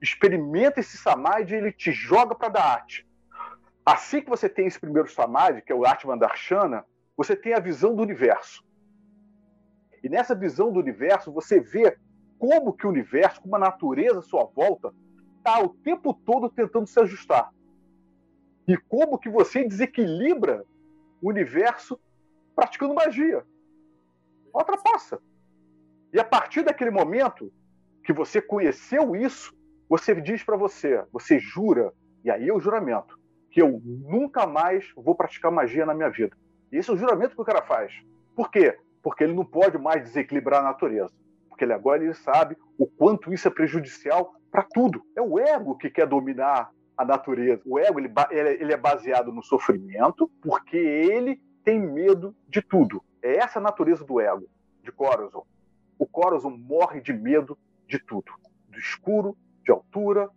experimenta 0.02 0.80
esse 0.80 0.98
samadhi 0.98 1.54
e 1.54 1.58
ele 1.58 1.72
te 1.72 1.92
joga 1.92 2.36
para 2.36 2.50
dar 2.50 2.64
arte. 2.64 3.08
Assim 3.86 4.22
que 4.22 4.30
você 4.30 4.48
tem 4.48 4.68
esse 4.68 4.80
primeiro 4.80 5.10
samadhi, 5.10 5.62
que 5.62 5.72
é 5.72 5.76
o 5.76 5.86
Atman 5.86 6.18
Darshana, 6.18 6.86
você 7.16 7.36
tem 7.36 7.54
a 7.54 7.60
visão 7.60 7.96
do 7.96 8.02
universo. 8.02 8.64
E 10.04 10.10
nessa 10.10 10.34
visão 10.34 10.72
do 10.72 10.80
universo, 10.80 11.32
você 11.32 11.60
vê 11.60 11.98
como 12.40 12.74
que 12.74 12.88
o 12.88 12.90
universo, 12.90 13.42
como 13.42 13.56
a 13.56 13.60
natureza 13.60 14.20
à 14.20 14.24
sua 14.24 14.46
volta, 14.46 14.94
está 15.38 15.62
o 15.62 15.70
tempo 15.70 16.14
todo 16.14 16.50
tentando 16.50 16.88
se 16.88 17.00
ajustar. 17.00 17.54
E 18.68 18.76
como 18.78 19.20
que 19.20 19.30
você 19.30 19.64
desequilibra 19.68 20.66
o 21.22 21.30
universo 21.30 22.00
praticando 22.56 22.96
magia. 22.96 23.46
Ultrapassa. 24.54 25.22
E 26.14 26.20
a 26.20 26.24
partir 26.24 26.64
daquele 26.64 26.92
momento 26.92 27.52
que 28.04 28.12
você 28.12 28.42
conheceu 28.42 29.16
isso, 29.16 29.56
você 29.88 30.20
diz 30.20 30.44
para 30.44 30.58
você, 30.58 31.04
você 31.12 31.40
jura, 31.40 31.94
e 32.24 32.32
aí 32.32 32.50
é 32.50 32.54
o 32.54 32.60
juramento, 32.60 33.20
que 33.50 33.62
eu 33.62 33.82
nunca 33.84 34.48
mais 34.48 34.92
vou 34.96 35.16
praticar 35.16 35.52
magia 35.52 35.86
na 35.86 35.94
minha 35.94 36.10
vida. 36.10 36.36
Esse 36.72 36.90
é 36.90 36.94
o 36.94 36.98
juramento 36.98 37.36
que 37.36 37.42
o 37.42 37.46
cara 37.46 37.62
faz. 37.62 37.94
Por 38.36 38.50
quê? 38.50 38.78
Porque 39.04 39.24
ele 39.24 39.34
não 39.34 39.46
pode 39.46 39.78
mais 39.78 40.04
desequilibrar 40.04 40.62
a 40.62 40.64
natureza. 40.64 41.14
Porque 41.50 41.66
ele 41.66 41.74
agora 41.74 42.04
ele 42.04 42.14
sabe 42.14 42.58
o 42.78 42.88
quanto 42.88 43.34
isso 43.34 43.48
é 43.48 43.52
prejudicial 43.52 44.34
para 44.50 44.64
tudo. 44.64 45.04
É 45.16 45.22
o 45.22 45.40
ego 45.40 45.78
que 45.78 45.90
quer 45.90 46.08
dominar 46.08 46.72
a 46.98 47.06
natureza. 47.06 47.62
O 47.66 47.78
ego 47.78 48.00
ele, 48.00 48.12
ele 48.32 48.74
é 48.74 48.78
baseado 48.78 49.32
no 49.32 49.44
sofrimento 49.44 50.32
porque 50.42 50.78
ele 50.78 51.42
tem 51.64 51.80
medo 51.80 52.36
de 52.48 52.62
tudo. 52.62 53.04
É 53.22 53.38
essa 53.38 53.60
a 53.60 53.62
natureza 53.62 54.04
do 54.04 54.20
ego, 54.20 54.48
de 54.82 54.92
Corazon. 54.92 55.46
O 56.00 56.06
Corazon 56.06 56.52
morre 56.58 57.02
de 57.02 57.14
medo 57.14 57.58
de 57.88 58.00
tudo. 58.00 58.32
Do 58.70 58.80
escuro, 58.80 59.38
de 59.64 59.72
altura, 59.72 60.30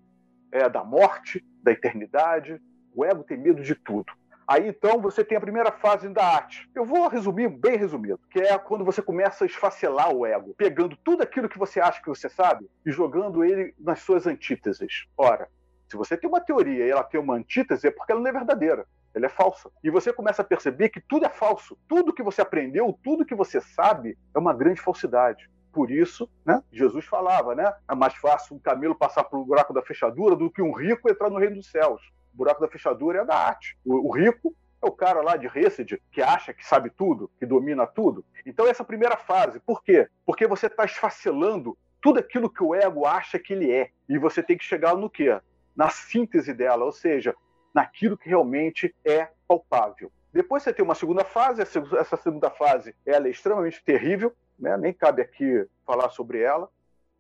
é, 0.53 0.69
da 0.69 0.85
morte, 0.85 1.45
da 1.63 1.73
eternidade. 1.73 2.61
O 2.95 3.05
ego 3.05 3.25
tem 3.25 3.39
medo 3.39 3.63
de 3.63 3.75
tudo. 3.75 4.13
Aí 4.47 4.69
então 4.69 5.01
você 5.01 5.25
tem 5.25 5.39
a 5.39 5.41
primeira 5.41 5.73
fase 5.73 6.09
da 6.09 6.25
arte. 6.25 6.69
Eu 6.75 6.85
vou 6.85 7.09
resumir 7.09 7.49
bem 7.49 7.79
resumido, 7.79 8.21
que 8.31 8.41
é 8.41 8.59
quando 8.59 8.85
você 8.85 9.01
começa 9.01 9.45
a 9.45 9.47
esfacelar 9.47 10.15
o 10.15 10.27
ego, 10.27 10.55
pegando 10.55 10.97
tudo 11.03 11.23
aquilo 11.23 11.49
que 11.49 11.59
você 11.59 11.81
acha 11.81 12.03
que 12.03 12.09
você 12.09 12.29
sabe 12.29 12.69
e 12.85 12.93
jogando 12.93 13.43
ele 13.43 13.75
nas 13.79 14.01
suas 14.01 14.27
antíteses. 14.27 15.07
Ora, 15.17 15.49
se 15.89 15.97
você 15.97 16.17
tem 16.17 16.29
uma 16.29 16.41
teoria 16.41 16.87
e 16.87 16.91
ela 16.91 17.03
tem 17.03 17.19
uma 17.19 17.37
antítese, 17.37 17.87
é 17.87 17.91
porque 17.91 18.13
ela 18.13 18.21
não 18.21 18.29
é 18.29 18.33
verdadeira. 18.33 18.87
Ela 19.15 19.27
é 19.27 19.31
falsa. 19.31 19.71
E 19.83 19.91
você 19.91 20.13
começa 20.13 20.43
a 20.43 20.45
perceber 20.45 20.89
que 20.89 21.01
tudo 21.01 21.25
é 21.25 21.31
falso. 21.31 21.79
Tudo 21.89 22.13
que 22.13 22.23
você 22.23 22.43
aprendeu, 22.43 22.99
tudo 23.03 23.25
que 23.25 23.35
você 23.35 23.61
sabe, 23.61 24.19
é 24.35 24.39
uma 24.39 24.53
grande 24.53 24.81
falsidade. 24.81 25.49
Por 25.73 25.91
isso, 25.91 26.29
né, 26.45 26.63
Jesus 26.73 27.05
falava, 27.05 27.55
né? 27.55 27.73
É 27.89 27.95
mais 27.95 28.15
fácil 28.15 28.57
um 28.57 28.59
camelo 28.59 28.95
passar 28.95 29.25
pelo 29.25 29.45
buraco 29.45 29.73
da 29.73 29.83
fechadura 29.83 30.37
do 30.37 30.51
que 30.51 30.63
um 30.63 30.73
rico 30.73 31.11
entrar 31.11 31.31
no 31.31 31.39
reino 31.39 31.57
dos 31.57 31.71
céus 31.71 32.01
buraco 32.35 32.61
da 32.61 32.69
fechadura 32.69 33.23
é 33.23 33.25
da 33.25 33.37
arte. 33.37 33.77
O, 33.85 34.09
o 34.09 34.13
rico 34.13 34.55
é 34.83 34.87
o 34.87 34.93
cara 34.93 35.23
lá 35.23 35.37
de 35.37 35.47
Resed 35.47 36.01
que 36.13 36.23
acha 36.23 36.53
que 36.53 36.67
sabe 36.67 36.91
tudo, 36.91 37.31
que 37.39 37.47
domina 37.47 37.87
tudo. 37.87 38.25
Então, 38.45 38.67
essa 38.67 38.85
primeira 38.85 39.17
fase, 39.17 39.59
por 39.61 39.83
quê? 39.83 40.09
Porque 40.27 40.47
você 40.47 40.67
está 40.67 40.85
esfacelando 40.85 41.77
tudo 42.03 42.19
aquilo 42.19 42.51
que 42.51 42.63
o 42.63 42.75
ego 42.75 43.07
acha 43.07 43.39
que 43.39 43.55
ele 43.55 43.73
é. 43.73 43.91
E 44.09 44.19
você 44.19 44.43
tem 44.43 44.59
que 44.59 44.65
chegar 44.65 44.95
no 44.95 45.09
quê? 45.09 45.41
Na 45.75 45.89
síntese 45.89 46.53
dela, 46.53 46.85
ou 46.85 46.93
seja, 46.93 47.35
naquilo 47.75 48.17
que 48.17 48.29
realmente 48.29 48.95
é 49.05 49.31
palpável. 49.49 50.13
Depois 50.33 50.63
você 50.63 50.73
tem 50.73 50.85
uma 50.85 50.95
segunda 50.95 51.25
fase, 51.25 51.63
essa 51.63 52.17
segunda 52.17 52.51
fase 52.51 52.95
ela 53.07 53.27
é 53.27 53.31
extremamente 53.31 53.83
terrível, 53.83 54.35
né? 54.59 54.77
nem 54.77 54.93
cabe 54.93 55.23
aqui 55.23 55.67
falar 55.87 56.11
sobre 56.11 56.41
ela, 56.41 56.69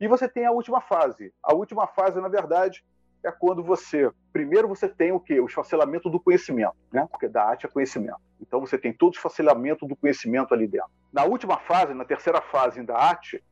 E 0.00 0.08
você 0.08 0.28
tem 0.28 0.44
a 0.44 0.50
última 0.50 0.80
fase. 0.80 1.32
A 1.42 1.54
última 1.54 1.86
fase, 1.86 2.20
na 2.20 2.28
verdade, 2.28 2.84
é 3.24 3.32
quando 3.32 3.62
você. 3.62 4.10
Primeiro 4.32 4.68
você 4.68 4.88
tem 4.88 5.12
o 5.12 5.20
quê? 5.20 5.40
O 5.40 5.46
esfacelamento 5.46 6.10
do 6.10 6.20
conhecimento, 6.20 6.76
né? 6.92 7.06
Porque 7.10 7.28
da 7.28 7.44
arte 7.44 7.66
é 7.66 7.68
conhecimento. 7.68 8.20
Então 8.40 8.60
você 8.60 8.76
tem 8.76 8.92
todo 8.92 9.14
o 9.14 9.16
esfacelamento 9.16 9.86
do 9.86 9.96
conhecimento 9.96 10.52
ali 10.52 10.66
dentro. 10.66 10.90
Na 11.12 11.24
última 11.24 11.58
fase, 11.58 11.94
na 11.94 12.04
terceira 12.04 12.40
fase 12.40 12.82
da 12.82 12.96
arte, 12.96 13.42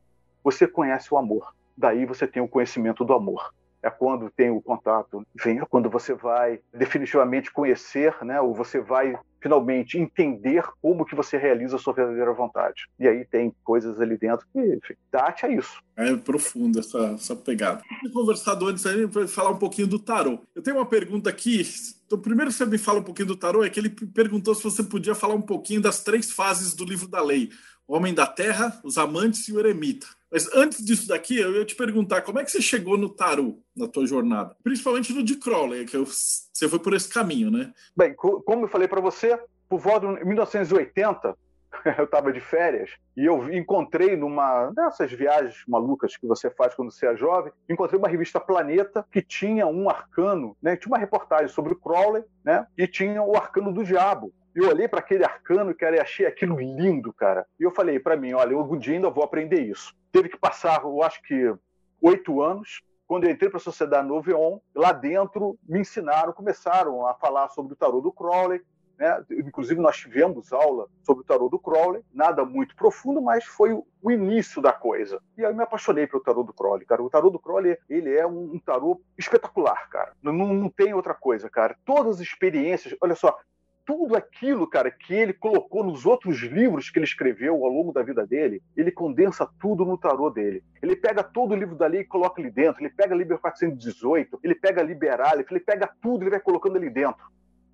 você 0.43 0.67
conhece 0.67 1.13
o 1.13 1.17
amor. 1.17 1.55
Daí 1.75 2.05
você 2.05 2.27
tem 2.27 2.41
o 2.41 2.47
conhecimento 2.47 3.03
do 3.03 3.13
amor 3.13 3.51
é 3.83 3.89
quando 3.89 4.31
tem 4.31 4.49
o 4.49 4.61
contato, 4.61 5.25
enfim, 5.35 5.59
é 5.59 5.65
quando 5.65 5.89
você 5.89 6.13
vai 6.13 6.59
definitivamente 6.73 7.51
conhecer, 7.51 8.15
né, 8.23 8.39
ou 8.39 8.55
você 8.55 8.79
vai 8.79 9.15
finalmente 9.41 9.97
entender 9.97 10.63
como 10.81 11.05
que 11.05 11.13
você 11.13 11.37
realiza 11.37 11.75
a 11.75 11.79
sua 11.79 11.91
verdadeira 11.91 12.31
vontade. 12.31 12.87
E 12.97 13.05
aí 13.05 13.25
tem 13.25 13.53
coisas 13.61 13.99
ali 13.99 14.17
dentro 14.17 14.47
que, 14.53 14.59
enfim, 14.59 14.93
Date 15.11 15.45
é 15.45 15.53
isso. 15.53 15.83
É 15.97 16.15
profundo 16.15 16.79
essa, 16.79 16.97
essa 17.15 17.35
pegada. 17.35 17.81
Conversado 18.13 18.65
antes 18.67 18.85
aí 18.85 19.05
falar 19.27 19.49
um 19.49 19.57
pouquinho 19.57 19.85
do 19.85 19.99
tarô. 19.99 20.39
Eu 20.55 20.63
tenho 20.63 20.77
uma 20.77 20.85
pergunta 20.85 21.29
aqui. 21.29 21.61
Então, 22.05 22.17
primeiro 22.17 22.53
você 22.53 22.65
me 22.65 22.77
fala 22.77 22.99
um 22.99 23.03
pouquinho 23.03 23.27
do 23.27 23.35
tarô, 23.35 23.65
é 23.65 23.69
que 23.69 23.81
ele 23.81 23.89
perguntou 23.89 24.55
se 24.55 24.63
você 24.63 24.81
podia 24.81 25.13
falar 25.13 25.33
um 25.33 25.41
pouquinho 25.41 25.81
das 25.81 26.01
três 26.01 26.31
fases 26.31 26.73
do 26.73 26.85
livro 26.85 27.09
da 27.09 27.21
lei: 27.21 27.49
o 27.85 27.97
homem 27.97 28.13
da 28.13 28.25
terra, 28.25 28.79
os 28.81 28.97
amantes 28.97 29.45
e 29.49 29.53
o 29.53 29.59
eremita. 29.59 30.07
Mas 30.33 30.51
antes 30.55 30.83
disso 30.83 31.07
daqui, 31.07 31.39
eu 31.39 31.53
ia 31.53 31.63
te 31.63 31.75
perguntar 31.75 32.23
como 32.23 32.39
é 32.39 32.43
que 32.43 32.49
você 32.49 32.59
chegou 32.59 32.97
no 32.97 33.07
tarô 33.07 33.59
na 33.77 33.87
tua 33.87 34.07
jornada, 34.07 34.55
principalmente 34.63 35.13
no 35.13 35.21
de 35.21 35.35
Crowley, 35.35 35.85
que 35.85 35.95
eu, 35.95 36.07
você 36.07 36.67
foi 36.67 36.79
por 36.79 36.95
esse 36.95 37.07
caminho, 37.07 37.51
né? 37.51 37.71
Bem, 37.95 38.15
como 38.15 38.65
eu 38.65 38.67
falei 38.67 38.87
para 38.87 38.99
você, 38.99 39.39
por 39.69 39.79
volta 39.79 40.07
de 40.07 40.25
1980, 40.25 41.37
eu 41.99 42.05
estava 42.05 42.33
de 42.33 42.39
férias 42.39 42.89
e 43.15 43.25
eu 43.25 43.53
encontrei 43.53 44.15
numa 44.15 44.71
dessas 44.71 45.11
viagens 45.11 45.63
malucas 45.67 46.17
que 46.17 46.25
você 46.25 46.49
faz 46.49 46.73
quando 46.73 46.91
você 46.91 47.05
é 47.05 47.15
jovem, 47.15 47.53
encontrei 47.69 47.99
uma 47.99 48.09
revista 48.09 48.39
Planeta 48.39 49.05
que 49.11 49.21
tinha 49.21 49.67
um 49.67 49.87
arcano, 49.87 50.57
né? 50.59 50.75
Tinha 50.75 50.91
uma 50.91 50.97
reportagem 50.97 51.47
sobre 51.47 51.73
o 51.73 51.79
Crowley, 51.79 52.23
né? 52.43 52.65
E 52.75 52.87
tinha 52.87 53.21
o 53.21 53.35
arcano 53.35 53.71
do 53.71 53.83
diabo. 53.83 54.33
Eu 54.55 54.69
olhei 54.69 54.87
para 54.87 54.99
aquele 54.99 55.23
arcano, 55.23 55.73
cara, 55.73 55.97
e 55.97 55.99
achei 55.99 56.25
aquilo 56.25 56.59
lindo, 56.59 57.11
cara. 57.11 57.45
E 57.59 57.63
eu 57.63 57.71
falei 57.71 57.99
para 57.99 58.15
mim, 58.15 58.33
olha, 58.33 58.55
algum 58.55 58.77
dia 58.77 58.95
ainda 58.95 59.09
vou 59.09 59.23
aprender 59.23 59.61
isso 59.61 59.93
teve 60.13 60.29
que 60.29 60.37
passar, 60.37 60.83
eu 60.83 61.03
acho 61.03 61.21
que, 61.23 61.53
oito 61.99 62.41
anos. 62.41 62.81
Quando 63.05 63.25
eu 63.25 63.31
entrei 63.31 63.49
para 63.49 63.57
a 63.57 63.61
Sociedade 63.61 64.07
Noveon, 64.07 64.59
lá 64.73 64.93
dentro 64.93 65.57
me 65.67 65.79
ensinaram, 65.79 66.31
começaram 66.31 67.05
a 67.05 67.13
falar 67.15 67.49
sobre 67.49 67.73
o 67.73 67.75
tarô 67.75 67.99
do 67.99 68.11
Crowley. 68.11 68.61
Né? 68.97 69.23
Inclusive, 69.31 69.81
nós 69.81 69.97
tivemos 69.97 70.53
aula 70.53 70.87
sobre 71.03 71.23
o 71.23 71.25
tarô 71.25 71.49
do 71.49 71.59
Crowley, 71.59 72.03
nada 72.13 72.45
muito 72.45 72.75
profundo, 72.75 73.21
mas 73.21 73.43
foi 73.43 73.73
o 73.73 74.11
início 74.11 74.61
da 74.61 74.71
coisa. 74.71 75.19
E 75.37 75.43
aí 75.43 75.51
eu 75.51 75.55
me 75.55 75.63
apaixonei 75.63 76.07
pelo 76.07 76.23
tarô 76.23 76.43
do 76.43 76.53
Crowley, 76.53 76.85
cara. 76.85 77.03
O 77.03 77.09
tarô 77.09 77.29
do 77.29 77.39
Crowley, 77.39 77.77
ele 77.89 78.15
é 78.15 78.25
um, 78.25 78.53
um 78.53 78.59
tarô 78.59 79.01
espetacular, 79.17 79.89
cara. 79.89 80.13
Não, 80.21 80.31
não 80.31 80.69
tem 80.69 80.93
outra 80.93 81.13
coisa, 81.13 81.49
cara. 81.49 81.75
Todas 81.83 82.15
as 82.15 82.21
experiências, 82.21 82.95
olha 83.01 83.15
só, 83.15 83.37
tudo 83.85 84.15
aquilo, 84.15 84.67
cara, 84.67 84.89
que 84.89 85.13
ele 85.13 85.33
colocou 85.33 85.83
nos 85.83 86.05
outros 86.05 86.39
livros 86.39 86.89
que 86.89 86.99
ele 86.99 87.05
escreveu 87.05 87.53
ao 87.63 87.69
longo 87.69 87.91
da 87.91 88.01
vida 88.01 88.25
dele, 88.25 88.61
ele 88.75 88.91
condensa 88.91 89.49
tudo 89.59 89.85
no 89.85 89.97
tarô 89.97 90.29
dele. 90.29 90.63
Ele 90.81 90.95
pega 90.95 91.23
todo 91.23 91.51
o 91.51 91.55
livro 91.55 91.75
da 91.75 91.87
lei 91.87 92.01
e 92.01 92.05
coloca 92.05 92.41
ali 92.41 92.49
dentro. 92.49 92.81
Ele 92.81 92.93
pega 92.93 93.15
Liber 93.15 93.39
418, 93.39 94.39
ele 94.43 94.55
pega 94.55 94.81
Liberal, 94.81 95.33
ele 95.35 95.59
pega 95.59 95.89
tudo, 96.01 96.23
ele 96.23 96.31
vai 96.31 96.39
colocando 96.39 96.77
ali 96.77 96.89
dentro. 96.89 97.25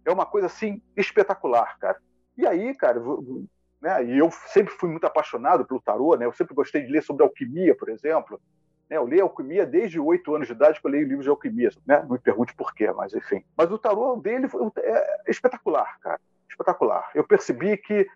É 0.04 0.12
uma 0.12 0.26
coisa 0.26 0.48
assim 0.48 0.82
espetacular, 0.98 1.78
cara. 1.78 1.98
E 2.38 2.46
aí, 2.48 2.74
cara, 2.74 3.00
né, 3.82 4.06
e 4.06 4.18
eu 4.18 4.30
sempre 4.48 4.74
fui 4.74 4.90
muito 4.90 5.06
apaixonado 5.06 5.66
pelo 5.66 5.82
tarô, 5.82 6.16
né? 6.16 6.26
Eu 6.26 6.34
sempre 6.34 6.56
gostei 6.56 6.82
de 6.82 6.92
ler 6.92 7.04
sobre 7.04 7.24
alquimia, 7.24 7.76
por 7.76 7.90
exemplo. 7.90 8.40
Né? 8.90 8.98
Eu 8.98 9.06
leio 9.06 9.24
alquimia 9.24 9.66
desde 9.66 10.00
oito 10.00 10.34
anos 10.36 10.48
de 10.48 10.54
idade 10.54 10.80
que 10.80 10.88
eu 10.88 10.92
leio 10.92 11.08
livros 11.08 11.26
de 11.26 11.30
alquimia. 11.30 11.70
Né? 11.86 12.02
Não 12.02 12.12
me 12.12 12.20
pergunte 12.20 12.54
por 12.56 12.74
quê, 12.74 12.92
mas 12.92 13.14
enfim. 13.14 13.44
Mas 13.56 13.72
o 13.72 13.78
tarô 13.78 14.16
dele 14.16 14.48
é 14.78 15.22
espetacular, 15.28 16.00
cara. 16.00 16.20
Espetacular. 16.50 17.10
Eu 17.14 17.24
percebi 17.24 17.78
que 17.78 18.08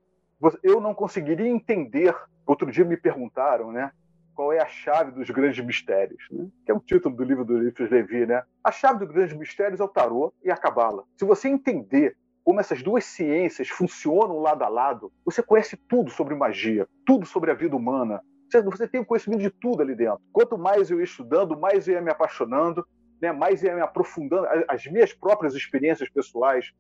eu 0.64 0.82
não 0.82 0.94
conseguiria 0.94 1.48
entender. 1.48 2.16
Outro 2.46 2.70
dia 2.70 2.84
me 2.84 2.98
perguntaram, 2.98 3.72
né? 3.72 3.92
Qual 4.36 4.52
é 4.52 4.60
a 4.60 4.68
chave 4.68 5.12
dos 5.12 5.30
grandes 5.30 5.64
mistérios? 5.64 6.26
Né? 6.32 6.48
Que 6.66 6.72
é 6.72 6.76
o 6.76 6.80
título 6.80 7.16
do 7.16 7.24
livro 7.24 7.46
do 7.46 7.58
Livros 7.58 7.90
Levi, 7.90 8.26
né? 8.26 8.44
A 8.64 8.72
chave 8.72 9.06
dos 9.06 9.14
grandes 9.14 9.38
mistérios 9.38 9.80
é 9.80 9.84
o 9.84 9.88
tarô 9.88 10.34
e 10.44 10.52
a 10.52 10.58
cabala. 10.58 11.04
Se 11.16 11.24
você 11.24 11.48
entender 11.48 12.18
como 12.44 12.60
essas 12.60 12.84
duas 12.84 13.06
ciências 13.06 13.70
funcionam 13.70 14.40
lado 14.40 14.64
a 14.64 14.68
lado, 14.68 15.12
você 15.24 15.42
conhece 15.42 15.78
tudo 15.78 16.12
sobre 16.12 16.36
magia, 16.36 16.88
tudo 17.06 17.26
sobre 17.26 17.52
a 17.52 17.54
vida 17.54 17.76
humana, 17.76 18.22
você 18.62 18.88
tem 18.88 19.02
o 19.02 19.06
conhecimento 19.06 19.42
de 19.42 19.50
tudo 19.50 19.82
ali 19.82 19.96
dentro. 19.96 20.22
Quanto 20.32 20.58
mais 20.58 20.90
eu 20.90 20.98
ia 21.00 21.04
estudando, 21.04 21.58
mais 21.58 21.88
eu 21.88 21.96
ia 21.96 22.02
me 22.02 22.12
apaixonando, 22.12 22.86
né, 23.22 23.32
mais 23.32 23.64
ia 23.64 23.76
me 23.76 23.82
aprofundando. 23.82 24.48
As 24.68 24.86
minhas 24.86 25.14
próprias 25.14 25.56
experiências 25.56 26.10
pessoais 26.10 26.72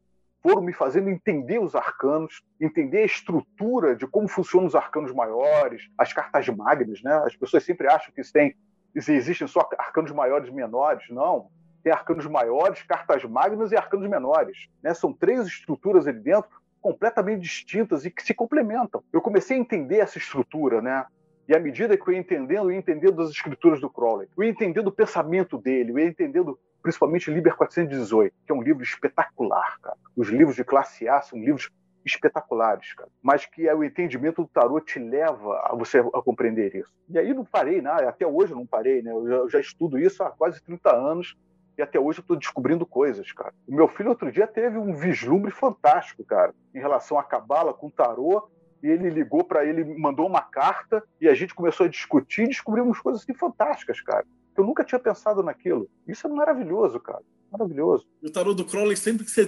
foram 0.41 0.61
me 0.61 0.73
fazendo 0.73 1.09
entender 1.09 1.59
os 1.59 1.73
arcanos, 1.73 2.43
entender 2.59 2.99
a 2.99 3.05
estrutura 3.05 3.95
de 3.95 4.05
como 4.05 4.27
funcionam 4.27 4.67
os 4.67 4.75
arcanos 4.75 5.13
maiores, 5.13 5.89
as 5.97 6.11
cartas 6.11 6.47
magnas. 6.49 7.01
Né? 7.01 7.13
As 7.25 7.35
pessoas 7.35 7.63
sempre 7.63 7.87
acham 7.87 8.13
que 8.13 8.21
tem, 8.31 8.53
existem 8.93 9.47
só 9.47 9.67
arcanos 9.77 10.11
maiores 10.11 10.49
e 10.49 10.51
menores. 10.51 11.03
Não. 11.09 11.47
Tem 11.81 11.93
arcanos 11.93 12.27
maiores, 12.27 12.83
cartas 12.83 13.23
magnas 13.23 13.71
e 13.71 13.77
arcanos 13.77 14.09
menores. 14.09 14.67
Né? 14.81 14.93
São 14.93 15.13
três 15.13 15.47
estruturas 15.47 16.07
ali 16.07 16.19
dentro 16.19 16.49
completamente 16.81 17.39
distintas 17.39 18.03
e 18.03 18.11
que 18.11 18.21
se 18.21 18.33
complementam. 18.33 19.01
Eu 19.13 19.21
comecei 19.21 19.55
a 19.55 19.59
entender 19.59 19.99
essa 19.99 20.17
estrutura, 20.17 20.81
né? 20.81 21.05
E 21.47 21.55
à 21.55 21.59
medida 21.59 21.97
que 21.97 22.07
eu 22.07 22.13
ia 22.13 22.19
entendendo, 22.19 22.65
eu 22.65 22.71
ia 22.71 22.77
entendendo 22.77 23.21
as 23.21 23.29
escrituras 23.29 23.81
do 23.81 23.89
Crowley, 23.89 24.27
eu 24.37 24.43
ia 24.43 24.49
entendendo 24.49 24.87
o 24.87 24.91
pensamento 24.91 25.57
dele, 25.57 25.91
eu 25.91 25.99
ia 25.99 26.07
entendendo 26.07 26.57
principalmente 26.81 27.31
Liber 27.31 27.55
418, 27.55 28.33
que 28.45 28.51
é 28.51 28.55
um 28.55 28.61
livro 28.61 28.83
espetacular, 28.83 29.79
cara. 29.81 29.97
Os 30.15 30.27
livros 30.27 30.55
de 30.55 30.63
classe 30.63 31.07
A 31.07 31.21
são 31.21 31.39
livros 31.39 31.69
espetaculares, 32.05 32.93
cara. 32.93 33.09
Mas 33.21 33.45
que 33.45 33.69
o 33.71 33.83
entendimento 33.83 34.41
do 34.41 34.47
tarô 34.47 34.79
te 34.79 34.99
leva 34.99 35.61
a 35.63 35.75
você 35.75 35.99
a 35.99 36.21
compreender 36.21 36.75
isso. 36.75 36.91
E 37.09 37.17
aí 37.17 37.33
não 37.33 37.45
parei, 37.45 37.81
né? 37.81 37.91
até 37.91 38.27
hoje 38.27 38.53
não 38.53 38.65
parei, 38.65 39.01
né? 39.01 39.11
Eu 39.11 39.27
já, 39.27 39.35
eu 39.35 39.49
já 39.49 39.59
estudo 39.59 39.97
isso 39.97 40.21
há 40.21 40.29
quase 40.29 40.61
30 40.61 40.93
anos 40.93 41.37
e 41.77 41.81
até 41.81 41.99
hoje 41.99 42.19
eu 42.19 42.23
estou 42.23 42.37
descobrindo 42.37 42.85
coisas, 42.85 43.31
cara. 43.31 43.53
O 43.67 43.73
meu 43.73 43.87
filho 43.87 44.09
outro 44.09 44.31
dia 44.31 44.45
teve 44.45 44.77
um 44.77 44.93
vislumbre 44.93 45.51
fantástico, 45.51 46.23
cara, 46.23 46.53
em 46.73 46.79
relação 46.79 47.17
a 47.17 47.23
cabala 47.23 47.73
com 47.73 47.89
tarô 47.89 48.49
e 48.83 48.87
ele 48.89 49.09
ligou 49.09 49.45
para 49.45 49.65
ele, 49.65 49.85
mandou 49.97 50.27
uma 50.27 50.41
carta 50.41 51.01
e 51.19 51.29
a 51.29 51.33
gente 51.33 51.55
começou 51.55 51.85
a 51.85 51.89
discutir 51.89 52.43
e 52.43 52.47
descobrimos 52.49 52.99
coisas 52.99 53.23
assim 53.23 53.33
fantásticas, 53.33 54.01
cara. 54.01 54.25
Eu 54.57 54.65
nunca 54.65 54.83
tinha 54.83 54.99
pensado 54.99 55.41
naquilo. 55.41 55.89
Isso 56.05 56.27
é 56.27 56.29
maravilhoso, 56.29 56.99
cara. 56.99 57.23
Maravilhoso. 57.49 58.05
O 58.21 58.29
tarô 58.29 58.53
do 58.53 58.65
Crowley, 58.65 58.97
sempre 58.97 59.23
que 59.23 59.31
você 59.31 59.45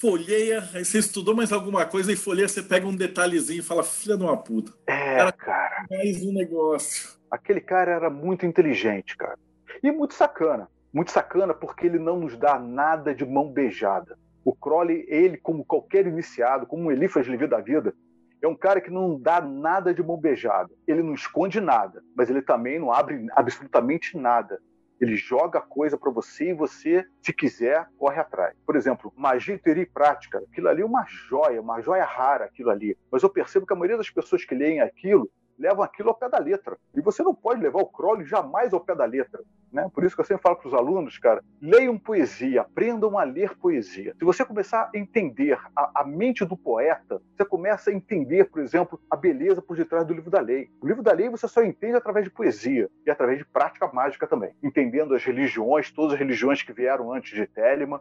folheia, 0.00 0.64
aí 0.74 0.84
você 0.84 0.98
estudou 0.98 1.36
mais 1.36 1.52
alguma 1.52 1.84
coisa 1.84 2.10
e 2.10 2.16
folheia, 2.16 2.48
você 2.48 2.62
pega 2.62 2.86
um 2.86 2.96
detalhezinho 2.96 3.60
e 3.60 3.62
fala, 3.62 3.82
filha 3.82 4.16
de 4.16 4.22
uma 4.22 4.36
puta. 4.36 4.72
É, 4.86 5.16
cara. 5.16 5.32
cara. 5.32 5.86
Mais 5.90 6.24
um 6.24 6.32
negócio. 6.32 7.20
Aquele 7.30 7.60
cara 7.60 7.92
era 7.92 8.08
muito 8.08 8.46
inteligente, 8.46 9.16
cara. 9.16 9.38
E 9.82 9.92
muito 9.92 10.14
sacana. 10.14 10.68
Muito 10.92 11.10
sacana 11.10 11.52
porque 11.52 11.86
ele 11.86 11.98
não 11.98 12.18
nos 12.18 12.36
dá 12.36 12.58
nada 12.58 13.14
de 13.14 13.26
mão 13.26 13.52
beijada. 13.52 14.18
O 14.44 14.54
Crowley, 14.54 15.04
ele, 15.06 15.36
como 15.36 15.64
qualquer 15.64 16.06
iniciado, 16.06 16.66
como 16.66 16.84
um 16.84 16.90
Elifas 16.90 17.28
Levi 17.28 17.46
da 17.46 17.60
vida, 17.60 17.94
é 18.42 18.48
um 18.48 18.56
cara 18.56 18.80
que 18.80 18.90
não 18.90 19.18
dá 19.20 19.40
nada 19.40 19.92
de 19.92 20.02
mão 20.02 20.16
beijada. 20.16 20.70
Ele 20.86 21.02
não 21.02 21.14
esconde 21.14 21.60
nada, 21.60 22.02
mas 22.16 22.30
ele 22.30 22.42
também 22.42 22.78
não 22.78 22.92
abre 22.92 23.26
absolutamente 23.32 24.16
nada. 24.16 24.60
Ele 25.00 25.16
joga 25.16 25.60
coisa 25.60 25.96
para 25.96 26.10
você 26.10 26.50
e 26.50 26.54
você, 26.54 27.06
se 27.22 27.32
quiser, 27.32 27.88
corre 27.98 28.20
atrás. 28.20 28.54
Por 28.66 28.76
exemplo, 28.76 29.12
magia, 29.16 29.58
teoria 29.58 29.84
e 29.84 29.86
prática. 29.86 30.38
Aquilo 30.50 30.68
ali 30.68 30.82
é 30.82 30.84
uma 30.84 31.06
joia, 31.06 31.60
uma 31.60 31.80
joia 31.80 32.04
rara 32.04 32.44
aquilo 32.44 32.70
ali. 32.70 32.96
Mas 33.10 33.22
eu 33.22 33.30
percebo 33.30 33.66
que 33.66 33.72
a 33.72 33.76
maioria 33.76 33.96
das 33.96 34.10
pessoas 34.10 34.44
que 34.44 34.54
leem 34.54 34.80
aquilo 34.80 35.30
levam 35.60 35.84
aquilo 35.84 36.08
ao 36.08 36.14
pé 36.14 36.28
da 36.28 36.38
letra. 36.38 36.76
E 36.94 37.00
você 37.00 37.22
não 37.22 37.34
pode 37.34 37.60
levar 37.60 37.80
o 37.80 37.86
Crowley 37.86 38.26
jamais 38.26 38.72
ao 38.72 38.80
pé 38.80 38.94
da 38.94 39.04
letra. 39.04 39.42
Né? 39.70 39.88
Por 39.94 40.02
isso 40.02 40.14
que 40.14 40.22
eu 40.22 40.24
sempre 40.24 40.42
falo 40.42 40.56
para 40.56 40.68
os 40.68 40.74
alunos, 40.74 41.18
cara, 41.18 41.44
leiam 41.60 41.98
poesia, 41.98 42.62
aprendam 42.62 43.18
a 43.18 43.22
ler 43.22 43.56
poesia. 43.58 44.14
Se 44.18 44.24
você 44.24 44.44
começar 44.44 44.90
a 44.92 44.98
entender 44.98 45.58
a, 45.76 46.00
a, 46.00 46.04
mente 46.04 46.44
do 46.44 46.56
poeta, 46.56 47.20
você 47.36 47.44
começa 47.44 47.90
a 47.90 47.94
entender, 47.94 48.48
por 48.50 48.60
exemplo, 48.60 48.98
a 49.10 49.16
beleza 49.16 49.60
por 49.60 49.76
detrás 49.76 50.06
do 50.06 50.14
livro 50.14 50.30
da 50.30 50.40
lei. 50.40 50.68
O 50.80 50.88
livro 50.88 51.02
da 51.02 51.12
lei 51.12 51.28
você 51.28 51.46
só 51.46 51.62
entende 51.62 51.94
através 51.94 52.24
de 52.24 52.30
poesia 52.30 52.88
e 53.06 53.10
através 53.10 53.38
de 53.38 53.44
prática 53.44 53.86
mágica 53.92 54.26
também, 54.26 54.52
entendendo 54.62 55.14
as 55.14 55.22
religiões, 55.22 55.92
todas 55.92 56.14
as 56.14 56.18
religiões 56.18 56.62
que 56.62 56.72
vieram 56.72 57.12
antes 57.12 57.32
de 57.32 57.46
Telemann, 57.46 58.00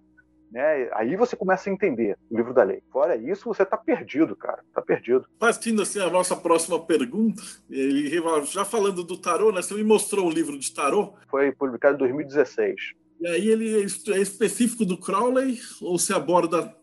né? 0.52 0.90
Aí 0.94 1.16
você 1.16 1.36
começa 1.36 1.70
a 1.70 1.74
entender 1.74 2.18
o 2.30 2.38
livro 2.38 2.54
da 2.54 2.64
lei. 2.64 2.82
Fora 2.92 3.16
isso, 3.16 3.46
você 3.46 3.64
está 3.64 3.78
perdido, 3.78 4.36
cara. 4.36 4.64
Está 4.68 4.82
perdido. 4.82 5.26
Partindo 5.38 5.82
assim 5.82 6.00
a 6.00 6.10
nossa 6.10 6.36
próxima 6.36 6.80
pergunta, 6.80 7.42
ele, 7.70 8.10
já 8.46 8.66
falando 8.66 9.04
do 9.04 9.18
tarô, 9.18 9.52
né? 9.52 9.62
Você 9.62 9.74
me 9.74 9.84
mostrou 9.84 10.28
um 10.28 10.32
livro 10.32 10.58
de 10.58 10.74
tarô? 10.74 11.14
Foi 11.30 11.52
publicado 11.52 11.96
em 11.96 12.00
2016. 12.00 12.94
E 13.22 13.28
aí 13.28 13.50
ele 13.50 13.82
é 13.82 14.18
específico 14.18 14.86
do 14.86 14.98
Crowley 14.98 15.60
ou 15.82 16.00
se 16.00 16.14
aborda 16.14 16.74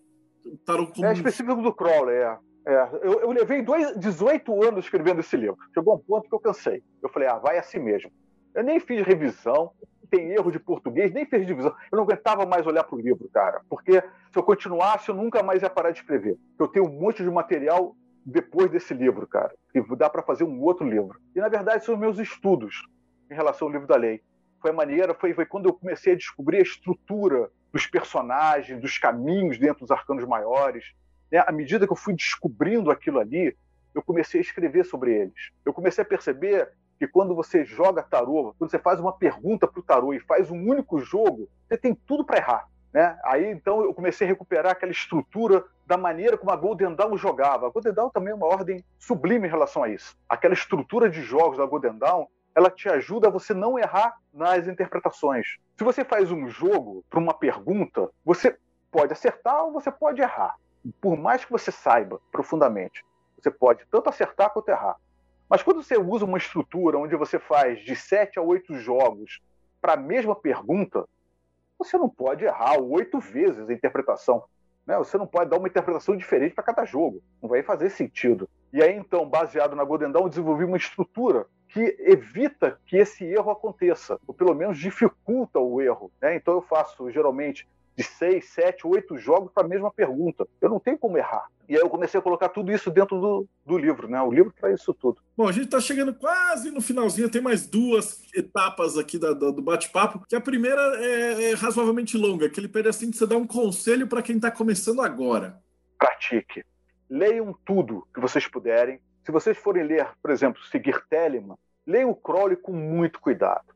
o 0.45 0.57
tarô 0.59 0.87
como... 0.89 1.07
É 1.07 1.12
específico 1.12 1.62
do 1.62 1.73
Crowley, 1.73 2.17
é. 2.17 2.39
É, 2.67 2.89
eu, 3.03 3.21
eu, 3.21 3.31
levei 3.31 3.62
dois, 3.62 3.97
18 3.97 4.64
anos 4.64 4.85
escrevendo 4.85 5.21
esse 5.21 5.37
livro. 5.37 5.57
Chegou 5.73 5.95
um 5.95 5.99
ponto 5.99 6.29
que 6.29 6.35
eu 6.35 6.41
cansei. 6.41 6.83
Eu 7.01 7.09
falei, 7.09 7.29
ah, 7.29 7.39
vai 7.39 7.59
assim 7.59 7.79
mesmo. 7.79 8.11
Eu 8.53 8.64
nem 8.64 8.81
fiz 8.81 9.07
revisão, 9.07 9.71
tem 10.07 10.31
erro 10.31 10.51
de 10.51 10.59
português, 10.59 11.13
nem 11.13 11.27
fiz 11.27 11.47
divisão. 11.47 11.75
Eu 11.91 11.97
não 11.97 12.05
aguentava 12.05 12.47
mais 12.47 12.67
olhar 12.67 12.85
para 12.85 12.97
o 12.97 13.01
livro, 13.01 13.29
cara, 13.33 13.61
porque 13.69 14.01
se 14.01 14.39
eu 14.39 14.43
continuasse, 14.43 15.09
eu 15.09 15.15
nunca 15.15 15.43
mais 15.43 15.63
ia 15.63 15.71
parar 15.71 15.91
de 15.91 15.99
escrever. 15.99 16.39
Eu 16.59 16.69
tenho 16.69 16.87
um 16.87 17.01
monte 17.01 17.23
de 17.23 17.31
material 17.31 17.95
depois 18.25 18.71
desse 18.71 18.93
livro, 18.93 19.27
cara, 19.27 19.55
que 19.73 19.81
dá 19.97 20.11
para 20.11 20.23
fazer 20.23 20.45
um 20.45 20.61
outro 20.61 20.89
livro. 20.89 21.21
E 21.35 21.41
na 21.41 21.49
verdade 21.49 21.85
são 21.85 21.97
meus 21.97 22.19
estudos 22.19 22.83
em 23.31 23.35
relação 23.35 23.69
ao 23.69 23.73
livro 23.73 23.87
da 23.87 23.97
lei. 23.97 24.21
Foi 24.61 24.73
maneira, 24.73 25.15
foi, 25.15 25.33
foi 25.33 25.47
quando 25.47 25.67
eu 25.67 25.73
comecei 25.73 26.15
a 26.15 26.17
descobrir 26.17 26.59
a 26.59 26.63
estrutura 26.63 27.51
dos 27.73 27.87
personagens, 27.87 28.81
dos 28.81 28.99
caminhos 28.99 29.59
dentro 29.59 29.81
dos 29.81 29.91
arcanos 29.91 30.25
maiores. 30.25 30.93
Né? 31.31 31.43
À 31.47 31.53
medida 31.53 31.87
que 31.87 31.93
eu 31.93 31.97
fui 31.97 32.15
descobrindo 32.15 32.91
aquilo 32.91 33.21
ali, 33.21 33.57
eu 33.95 34.03
comecei 34.03 34.41
a 34.41 34.43
escrever 34.43 34.85
sobre 34.85 35.15
eles. 35.15 35.53
Eu 35.65 35.73
comecei 35.73 36.03
a 36.03 36.07
perceber 36.07 36.69
que 36.99 37.07
quando 37.07 37.34
você 37.34 37.64
joga 37.64 38.03
tarô, 38.03 38.55
quando 38.59 38.70
você 38.70 38.78
faz 38.78 38.99
uma 39.01 39.12
pergunta 39.12 39.66
para 39.66 39.80
o 39.80 39.82
tarô 39.82 40.14
e 40.14 40.20
faz 40.20 40.51
um 40.51 40.68
único 40.68 40.99
jogo, 40.99 41.49
você 41.68 41.76
tem 41.76 41.94
tudo 41.94 42.24
para 42.24 42.38
errar. 42.38 42.68
Né? 42.92 43.18
Aí 43.24 43.51
então 43.51 43.82
eu 43.82 43.92
comecei 43.92 44.26
a 44.26 44.30
recuperar 44.30 44.72
aquela 44.72 44.92
estrutura 44.92 45.64
da 45.86 45.97
maneira 45.97 46.38
como 46.38 46.51
a 46.51 46.57
Golden 46.57 46.94
Dawn 46.94 47.16
jogava. 47.16 47.66
A 47.66 47.70
Golden 47.70 47.92
Dawn 47.92 48.11
também 48.11 48.32
é 48.32 48.34
uma 48.34 48.47
ordem 48.47 48.82
sublime 48.99 49.47
em 49.47 49.51
relação 49.51 49.82
a 49.82 49.88
isso. 49.88 50.16
Aquela 50.28 50.55
estrutura 50.55 51.11
de 51.11 51.20
jogos 51.20 51.59
da 51.59 51.66
Golden 51.66 51.99
Dawn, 51.99 52.26
ela 52.55 52.70
te 52.70 52.88
ajuda 52.88 53.28
a 53.28 53.30
você 53.30 53.53
não 53.53 53.78
errar 53.78 54.16
nas 54.32 54.66
interpretações. 54.66 55.59
Se 55.76 55.84
você 55.84 56.05
faz 56.05 56.32
um 56.32 56.49
jogo 56.49 57.05
para 57.11 57.20
uma 57.20 57.34
pergunta, 57.34 58.09
você 58.24 58.57
pode 58.90 59.12
acertar 59.12 59.64
ou 59.64 59.72
você 59.72 59.90
pode 59.90 60.22
errar. 60.22 60.57
Por 61.01 61.18
mais 61.18 61.44
que 61.44 61.53
você 61.53 61.70
saiba 61.70 62.18
profundamente, 62.32 63.05
você 63.38 63.51
pode 63.51 63.84
tanto 63.90 64.09
acertar 64.09 64.51
quanto 64.51 64.70
errar. 64.70 64.97
Mas 65.49 65.62
quando 65.62 65.82
você 65.82 65.97
usa 65.97 66.24
uma 66.24 66.38
estrutura 66.38 66.99
onde 66.99 67.14
você 67.16 67.38
faz 67.38 67.80
de 67.80 67.94
sete 67.94 68.38
a 68.38 68.42
oito 68.42 68.74
jogos 68.76 69.40
para 69.80 69.92
a 69.92 69.97
mesma 69.97 70.34
pergunta, 70.34 71.09
você 71.78 71.97
não 71.97 72.09
pode 72.09 72.44
errar 72.44 72.78
oito 72.80 73.20
vezes 73.20 73.68
a 73.68 73.72
interpretação. 73.72 74.42
Né? 74.86 74.97
Você 74.99 75.18
não 75.18 75.26
pode 75.26 75.51
dar 75.51 75.59
uma 75.59 75.68
interpretação 75.68 76.16
diferente 76.16 76.55
para 76.55 76.64
cada 76.64 76.84
jogo. 76.84 77.22
Não 77.42 77.49
vai 77.49 77.62
fazer 77.62 77.90
sentido. 77.90 78.49
E 78.72 78.82
aí, 78.82 78.94
então, 78.94 79.28
baseado 79.28 79.76
na 79.76 79.84
Golden 79.84 80.12
Dawn, 80.12 80.24
eu 80.24 80.28
desenvolvi 80.28 80.64
uma 80.64 80.76
estrutura 80.76 81.47
que 81.68 81.97
evita 82.01 82.80
que 82.86 82.97
esse 82.97 83.24
erro 83.24 83.51
aconteça, 83.51 84.18
ou 84.26 84.32
pelo 84.32 84.55
menos 84.55 84.78
dificulta 84.78 85.59
o 85.59 85.80
erro. 85.80 86.11
Né? 86.20 86.36
Então, 86.36 86.55
eu 86.55 86.62
faço 86.62 87.11
geralmente 87.11 87.68
de 87.97 88.05
seis, 88.05 88.51
sete, 88.51 88.86
oito 88.86 89.16
jogos 89.16 89.51
para 89.53 89.64
a 89.64 89.68
mesma 89.68 89.90
pergunta. 89.90 90.47
Eu 90.61 90.68
não 90.68 90.78
tenho 90.78 90.99
como 90.99 91.16
errar. 91.16 91.47
E 91.68 91.74
aí 91.74 91.80
eu 91.80 91.88
comecei 91.88 92.20
a 92.20 92.22
colocar 92.22 92.51
tudo 92.51 92.70
isso 92.70 92.90
dentro 92.90 93.18
do, 93.18 93.49
do 93.64 93.78
livro, 93.78 94.07
né? 94.07 94.20
O 94.22 94.30
livro 94.30 94.53
traz 94.53 94.80
isso 94.80 94.92
tudo. 94.92 95.20
Bom, 95.36 95.49
a 95.49 95.53
gente 95.53 95.64
está 95.64 95.80
chegando 95.80 96.14
quase 96.14 96.70
no 96.70 96.80
finalzinho, 96.80 97.30
tem 97.30 97.40
mais 97.40 97.66
duas 97.66 98.22
etapas 98.34 98.99
aqui 98.99 99.18
da, 99.18 99.32
da, 99.32 99.51
do 99.51 99.62
bate-papo, 99.62 100.24
que 100.28 100.36
a 100.36 100.40
primeira 100.40 100.80
é, 101.03 101.51
é, 101.51 101.55
razoavelmente 101.55 102.16
longa, 102.16 102.47
aquele 102.47 102.68
pedacinho 102.68 103.11
que 103.11 103.16
você 103.16 103.26
dá 103.26 103.36
um 103.36 103.47
conselho 103.47 104.07
para 104.07 104.22
quem 104.22 104.36
está 104.36 104.51
começando 104.51 105.01
agora. 105.01 105.59
Pratique. 105.99 106.64
Leiam 107.09 107.57
tudo 107.64 108.07
que 108.14 108.20
vocês 108.20 108.47
puderem. 108.47 109.01
Se 109.24 109.32
vocês 109.32 109.57
forem 109.57 109.84
ler, 109.84 110.07
por 110.22 110.30
exemplo, 110.30 110.62
seguir 110.66 111.03
Telemann, 111.09 111.57
leiam 111.86 112.11
o 112.11 112.14
Crowley 112.14 112.57
com 112.57 112.72
muito 112.72 113.20
cuidado. 113.20 113.74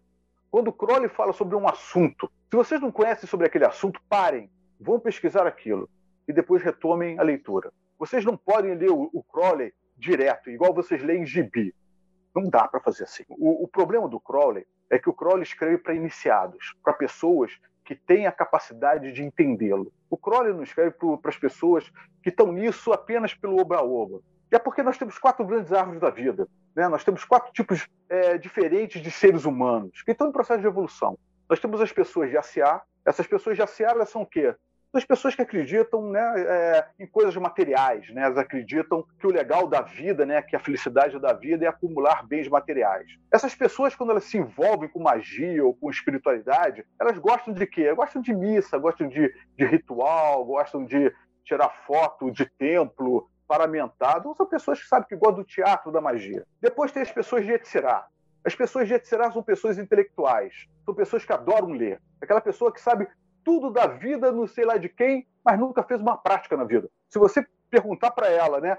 Quando 0.51 0.69
o 0.69 0.73
Crowley 0.73 1.09
fala 1.09 1.33
sobre 1.33 1.57
um 1.57 1.67
assunto, 1.67 2.31
se 2.51 2.57
vocês 2.57 2.81
não 2.81 2.91
conhecem 2.91 3.29
sobre 3.29 3.47
aquele 3.47 3.65
assunto, 3.65 4.03
parem, 4.09 4.51
vão 4.81 4.99
pesquisar 4.99 5.47
aquilo 5.47 5.89
e 6.27 6.33
depois 6.33 6.61
retomem 6.61 7.17
a 7.17 7.23
leitura. 7.23 7.73
Vocês 7.97 8.25
não 8.25 8.37
podem 8.37 8.75
ler 8.75 8.91
o, 8.91 9.09
o 9.13 9.23
Crowley 9.23 9.73
direto, 9.97 10.51
igual 10.51 10.75
vocês 10.75 11.01
leem 11.01 11.25
gibi. 11.25 11.73
Não 12.35 12.51
dá 12.51 12.67
para 12.67 12.81
fazer 12.81 13.05
assim. 13.05 13.23
O, 13.29 13.63
o, 13.63 13.69
problema 13.69 14.09
do 14.09 14.19
Crowley 14.19 14.67
é 14.91 14.99
que 14.99 15.09
o 15.09 15.13
Crowley 15.13 15.45
escreve 15.45 15.79
para 15.79 15.95
iniciados, 15.95 16.75
para 16.83 16.93
pessoas 16.93 17.53
que 17.85 17.95
têm 17.95 18.27
a 18.27 18.33
capacidade 18.33 19.13
de 19.13 19.23
entendê-lo. 19.23 19.93
O 20.09 20.17
Crowley 20.17 20.53
não 20.53 20.65
escreve 20.65 20.91
para 20.91 21.31
as 21.31 21.37
pessoas 21.37 21.89
que 22.21 22.31
estão 22.31 22.51
nisso 22.51 22.93
apenas 22.93 23.33
pelo 23.33 23.61
oba-oba. 23.61 24.21
É 24.51 24.59
porque 24.59 24.83
nós 24.83 24.99
temos 24.99 25.19
quatro 25.19 25.47
grandes 25.47 25.73
árvores 25.73 26.01
da 26.01 26.11
vida. 26.11 26.49
Né? 26.75 26.89
Nós 26.89 27.05
temos 27.05 27.25
quatro 27.25 27.53
tipos 27.53 27.89
é, 28.09 28.37
diferentes 28.39 29.01
de 29.01 29.11
seres 29.11 29.45
humanos 29.45 30.03
que 30.03 30.11
estão 30.11 30.29
em 30.29 30.33
processo 30.33 30.61
de 30.61 30.67
evolução. 30.67 31.17
Nós 31.51 31.59
temos 31.59 31.81
as 31.81 31.91
pessoas 31.91 32.31
de 32.31 32.37
ACA. 32.37 32.81
Essas 33.05 33.27
pessoas 33.27 33.57
de 33.57 33.63
ACA 33.63 33.83
elas 33.83 34.09
são 34.09 34.23
o 34.23 34.27
quê? 34.27 34.55
As 34.93 35.05
pessoas 35.05 35.35
que 35.35 35.43
acreditam 35.43 36.11
né, 36.11 36.21
é, 36.37 36.87
em 36.99 37.07
coisas 37.07 37.35
materiais, 37.37 38.09
né? 38.11 38.23
elas 38.23 38.39
acreditam 38.39 39.05
que 39.19 39.27
o 39.27 39.31
legal 39.31 39.67
da 39.67 39.83
vida, 39.83 40.27
né, 40.27 40.43
que 40.43 40.55
a 40.57 40.61
felicidade 40.61 41.19
da 41.19 41.33
vida 41.33 41.65
é 41.65 41.69
acumular 41.69 42.27
bens 42.27 42.49
materiais. 42.49 43.07
Essas 43.33 43.55
pessoas, 43.55 43.95
quando 43.95 44.11
elas 44.11 44.25
se 44.25 44.39
envolvem 44.39 44.89
com 44.89 45.01
magia 45.01 45.65
ou 45.65 45.75
com 45.75 45.91
espiritualidade, 45.91 46.85
elas 47.01 47.19
gostam 47.19 47.53
de 47.53 47.67
quê? 47.67 47.93
Gostam 47.95 48.23
de 48.23 48.35
missa, 48.35 48.79
gostam 48.79 49.09
de, 49.09 49.33
de 49.57 49.65
ritual, 49.65 50.45
gostam 50.45 50.85
de 50.85 51.13
tirar 51.45 51.71
foto 51.85 52.31
de 52.31 52.47
templo 52.47 53.29
paramentado. 53.47 54.35
São 54.37 54.47
pessoas 54.47 54.81
que 54.81 54.89
sabem 54.89 55.09
que 55.09 55.17
gostam 55.17 55.43
do 55.43 55.45
teatro 55.45 55.93
da 55.93 56.01
magia. 56.01 56.45
Depois 56.61 56.93
tem 56.93 57.03
as 57.03 57.13
pessoas 57.13 57.45
de 57.45 57.53
Etzirá. 57.53 58.07
As 58.45 58.55
pessoas 58.55 58.89
de 58.89 58.95
Etzirá 58.95 59.31
são 59.31 59.43
pessoas 59.43 59.79
intelectuais, 59.79 60.67
são 60.85 60.95
pessoas 60.95 61.25
que 61.25 61.33
adoram 61.33 61.69
ler. 61.69 62.01
Aquela 62.21 62.41
pessoa 62.41 62.73
que 62.73 62.81
sabe 62.81 63.07
tudo 63.45 63.71
da 63.71 63.87
vida, 63.87 64.33
não 64.33 64.47
sei 64.47 64.65
lá 64.65 64.77
de 64.77 64.89
quem, 64.89 65.27
mas 65.45 65.59
nunca 65.59 65.83
fez 65.83 66.01
uma 66.01 66.17
prática 66.17 66.57
na 66.57 66.65
vida. 66.65 66.91
Se 67.09 67.19
você 67.19 67.47
perguntar 67.71 68.11
para 68.11 68.29
ela, 68.29 68.61
né, 68.61 68.77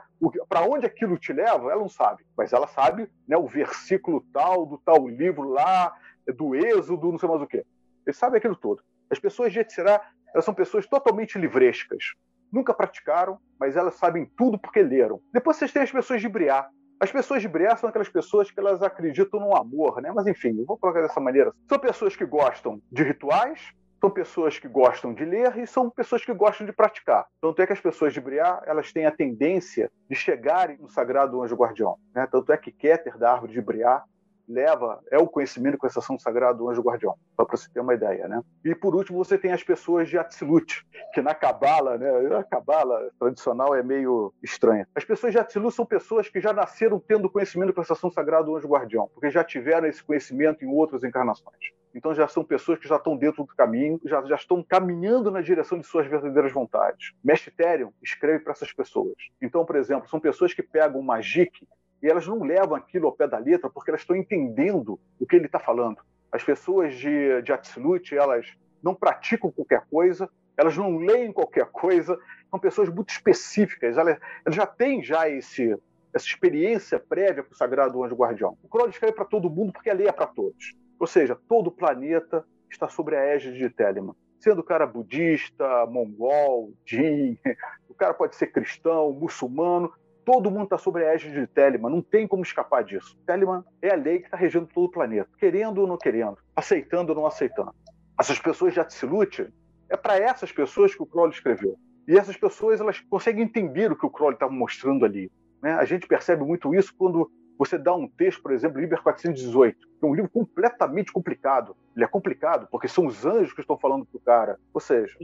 para 0.49 0.61
onde 0.61 0.85
aquilo 0.85 1.17
te 1.17 1.31
leva, 1.31 1.71
ela 1.71 1.81
não 1.81 1.89
sabe, 1.89 2.25
mas 2.35 2.51
ela 2.51 2.67
sabe, 2.67 3.09
né, 3.27 3.37
o 3.37 3.47
versículo 3.47 4.25
tal 4.33 4.65
do 4.65 4.77
tal 4.77 5.07
livro 5.07 5.43
lá, 5.43 5.95
do 6.35 6.55
Êxodo, 6.55 7.11
não 7.11 7.17
sei 7.17 7.29
mais 7.29 7.41
o 7.41 7.47
quê. 7.47 7.65
Ele 8.05 8.13
sabe 8.13 8.37
aquilo 8.37 8.55
todo. 8.55 8.83
As 9.09 9.19
pessoas 9.19 9.53
de 9.53 9.59
Etzirá, 9.59 10.01
elas 10.33 10.45
são 10.45 10.53
pessoas 10.53 10.87
totalmente 10.87 11.37
livrescas. 11.37 12.13
Nunca 12.51 12.73
praticaram, 12.73 13.39
mas 13.59 13.77
elas 13.77 13.95
sabem 13.95 14.25
tudo 14.37 14.57
porque 14.59 14.81
leram. 14.81 15.21
Depois 15.31 15.57
vocês 15.57 15.71
têm 15.71 15.83
as 15.83 15.91
pessoas 15.91 16.21
de 16.21 16.27
Briar. 16.27 16.69
As 17.01 17.11
pessoas 17.11 17.41
de 17.41 17.47
Briar 17.47 17.79
são 17.79 17.89
aquelas 17.89 18.09
pessoas 18.09 18.51
que 18.51 18.59
elas 18.59 18.83
acreditam 18.83 19.39
no 19.39 19.57
amor, 19.57 19.99
né? 20.03 20.11
Mas 20.13 20.27
enfim, 20.27 20.55
eu 20.59 20.65
vou 20.67 20.77
colocar 20.77 21.01
dessa 21.01 21.19
maneira. 21.19 21.51
São 21.67 21.79
pessoas 21.79 22.15
que 22.15 22.23
gostam 22.23 22.79
de 22.91 23.01
rituais, 23.01 23.73
são 23.99 24.11
pessoas 24.11 24.59
que 24.59 24.67
gostam 24.67 25.11
de 25.11 25.25
ler 25.25 25.57
e 25.57 25.65
são 25.65 25.89
pessoas 25.89 26.23
que 26.23 26.31
gostam 26.31 26.63
de 26.63 26.71
praticar. 26.71 27.25
Tanto 27.41 27.59
é 27.59 27.65
que 27.65 27.73
as 27.73 27.81
pessoas 27.81 28.13
de 28.13 28.21
Briar, 28.21 28.61
elas 28.67 28.93
têm 28.93 29.07
a 29.07 29.11
tendência 29.11 29.91
de 30.07 30.15
chegarem 30.15 30.77
no 30.77 30.87
sagrado 30.87 31.41
anjo 31.41 31.55
guardião. 31.55 31.97
Né? 32.13 32.27
Tanto 32.31 32.53
é 32.53 32.57
que 32.57 32.71
Keter, 32.71 33.17
da 33.17 33.31
árvore 33.31 33.53
de 33.53 33.61
Briar, 33.61 34.05
leva 34.51 35.01
é 35.09 35.17
o 35.17 35.27
conhecimento 35.27 35.77
com 35.77 35.87
essa 35.87 35.99
ação 35.99 36.19
sagrada 36.19 36.57
do 36.57 36.69
anjo 36.69 36.81
guardião, 36.81 37.15
só 37.35 37.45
para 37.45 37.57
você 37.57 37.69
ter 37.71 37.79
uma 37.79 37.93
ideia, 37.93 38.27
né? 38.27 38.41
E 38.63 38.75
por 38.75 38.95
último, 38.95 39.23
você 39.23 39.37
tem 39.37 39.51
as 39.51 39.63
pessoas 39.63 40.09
de 40.09 40.17
Atzilut, 40.17 40.85
que 41.13 41.21
na 41.21 41.33
cabala, 41.33 41.97
né, 41.97 42.35
a 42.35 42.43
cabala 42.43 43.09
tradicional 43.19 43.73
é 43.75 43.81
meio 43.81 44.33
estranha. 44.43 44.87
As 44.95 45.05
pessoas 45.05 45.31
de 45.31 45.39
Atzilut 45.39 45.73
são 45.73 45.85
pessoas 45.85 46.29
que 46.29 46.39
já 46.39 46.53
nasceram 46.53 46.99
tendo 46.99 47.29
conhecimento 47.29 47.73
com 47.73 47.81
essa 47.81 47.93
ação 47.93 48.11
sagrada 48.11 48.45
do 48.45 48.55
anjo 48.55 48.67
guardião, 48.67 49.09
porque 49.13 49.29
já 49.29 49.43
tiveram 49.43 49.87
esse 49.87 50.03
conhecimento 50.03 50.63
em 50.63 50.67
outras 50.67 51.03
encarnações. 51.03 51.71
Então 51.93 52.13
já 52.13 52.27
são 52.27 52.43
pessoas 52.43 52.79
que 52.79 52.87
já 52.87 52.95
estão 52.95 53.17
dentro 53.17 53.43
do 53.43 53.55
caminho, 53.55 53.99
já, 54.05 54.23
já 54.23 54.35
estão 54.35 54.63
caminhando 54.63 55.29
na 55.29 55.41
direção 55.41 55.77
de 55.77 55.85
suas 55.85 56.07
verdadeiras 56.07 56.51
vontades. 56.51 57.13
Mestre 57.23 57.51
Therion 57.51 57.89
escreve 58.01 58.39
para 58.39 58.53
essas 58.53 58.71
pessoas. 58.71 59.15
Então, 59.41 59.65
por 59.65 59.75
exemplo, 59.75 60.09
são 60.09 60.19
pessoas 60.19 60.53
que 60.53 60.63
pegam 60.63 61.01
magic 61.01 61.67
e 62.01 62.07
elas 62.07 62.27
não 62.27 62.41
levam 62.43 62.75
aquilo 62.75 63.07
ao 63.07 63.13
pé 63.13 63.27
da 63.27 63.37
letra 63.37 63.69
porque 63.69 63.91
elas 63.91 64.01
estão 64.01 64.15
entendendo 64.15 64.99
o 65.19 65.25
que 65.25 65.35
ele 65.35 65.45
está 65.45 65.59
falando. 65.59 65.97
As 66.31 66.43
pessoas 66.43 66.95
de, 66.95 67.41
de 67.41 67.51
Absolute, 67.51 68.15
elas 68.15 68.47
não 68.81 68.95
praticam 68.95 69.51
qualquer 69.51 69.85
coisa, 69.89 70.29
elas 70.57 70.75
não 70.77 70.97
leem 70.97 71.31
qualquer 71.31 71.65
coisa, 71.65 72.17
são 72.49 72.59
pessoas 72.59 72.89
muito 72.89 73.09
específicas, 73.09 73.97
elas, 73.97 74.17
elas 74.45 74.55
já 74.55 74.65
têm 74.65 75.03
já 75.03 75.29
esse, 75.29 75.77
essa 76.13 76.25
experiência 76.25 76.99
prévia 76.99 77.43
para 77.43 77.53
o 77.53 77.57
Sagrado 77.57 78.03
Anjo 78.03 78.15
Guardião. 78.15 78.57
O 78.63 78.67
Crowley 78.67 78.91
escreve 78.91 79.13
para 79.13 79.25
todo 79.25 79.49
mundo 79.49 79.73
porque 79.73 79.89
a 79.89 79.93
lei 79.93 80.07
é 80.07 80.11
para 80.11 80.27
todos. 80.27 80.75
Ou 80.99 81.07
seja, 81.07 81.37
todo 81.47 81.67
o 81.67 81.71
planeta 81.71 82.45
está 82.69 82.87
sobre 82.87 83.15
a 83.15 83.25
égide 83.25 83.57
de 83.57 83.69
Telemann. 83.69 84.15
Sendo 84.39 84.61
o 84.61 84.63
cara 84.63 84.85
budista, 84.85 85.85
mongol, 85.85 86.73
jin, 86.85 87.37
o 87.87 87.93
cara 87.93 88.13
pode 88.13 88.35
ser 88.35 88.47
cristão, 88.47 89.11
muçulmano, 89.11 89.91
Todo 90.23 90.51
mundo 90.51 90.65
está 90.65 90.77
sobre 90.77 91.05
a 91.05 91.13
égide 91.13 91.39
de 91.41 91.47
Telemann, 91.47 91.91
não 91.91 92.01
tem 92.01 92.27
como 92.27 92.43
escapar 92.43 92.83
disso. 92.83 93.17
Telemann 93.25 93.63
é 93.81 93.91
a 93.91 93.95
lei 93.95 94.19
que 94.19 94.25
está 94.25 94.37
regendo 94.37 94.67
todo 94.67 94.85
o 94.85 94.91
planeta, 94.91 95.29
querendo 95.37 95.79
ou 95.79 95.87
não 95.87 95.97
querendo, 95.97 96.37
aceitando 96.55 97.11
ou 97.11 97.15
não 97.17 97.25
aceitando. 97.25 97.73
Essas 98.19 98.39
pessoas 98.39 98.73
de 98.73 98.79
Atsilute, 98.79 99.51
é 99.89 99.97
para 99.97 100.17
essas 100.17 100.51
pessoas 100.51 100.95
que 100.95 101.03
o 101.03 101.05
Crowley 101.05 101.33
escreveu. 101.33 101.77
E 102.07 102.17
essas 102.17 102.37
pessoas 102.37 102.79
elas 102.79 102.99
conseguem 103.01 103.43
entender 103.43 103.91
o 103.91 103.95
que 103.95 104.05
o 104.05 104.09
Crowley 104.09 104.35
estava 104.35 104.51
mostrando 104.51 105.05
ali. 105.05 105.29
Né? 105.61 105.73
A 105.73 105.85
gente 105.85 106.07
percebe 106.07 106.43
muito 106.43 106.73
isso 106.73 106.93
quando 106.97 107.29
você 107.57 107.77
dá 107.77 107.93
um 107.93 108.07
texto, 108.07 108.41
por 108.41 108.53
exemplo, 108.53 108.79
Liber 108.79 109.03
418, 109.03 109.77
que 109.77 110.05
é 110.05 110.07
um 110.07 110.15
livro 110.15 110.31
completamente 110.31 111.11
complicado. 111.11 111.75
Ele 111.95 112.05
é 112.05 112.07
complicado 112.07 112.67
porque 112.71 112.87
são 112.87 113.05
os 113.05 113.25
anjos 113.25 113.53
que 113.53 113.61
estão 113.61 113.77
falando 113.77 114.05
para 114.05 114.17
o 114.17 114.21
cara. 114.21 114.59
Ou 114.73 114.79
seja, 114.79 115.15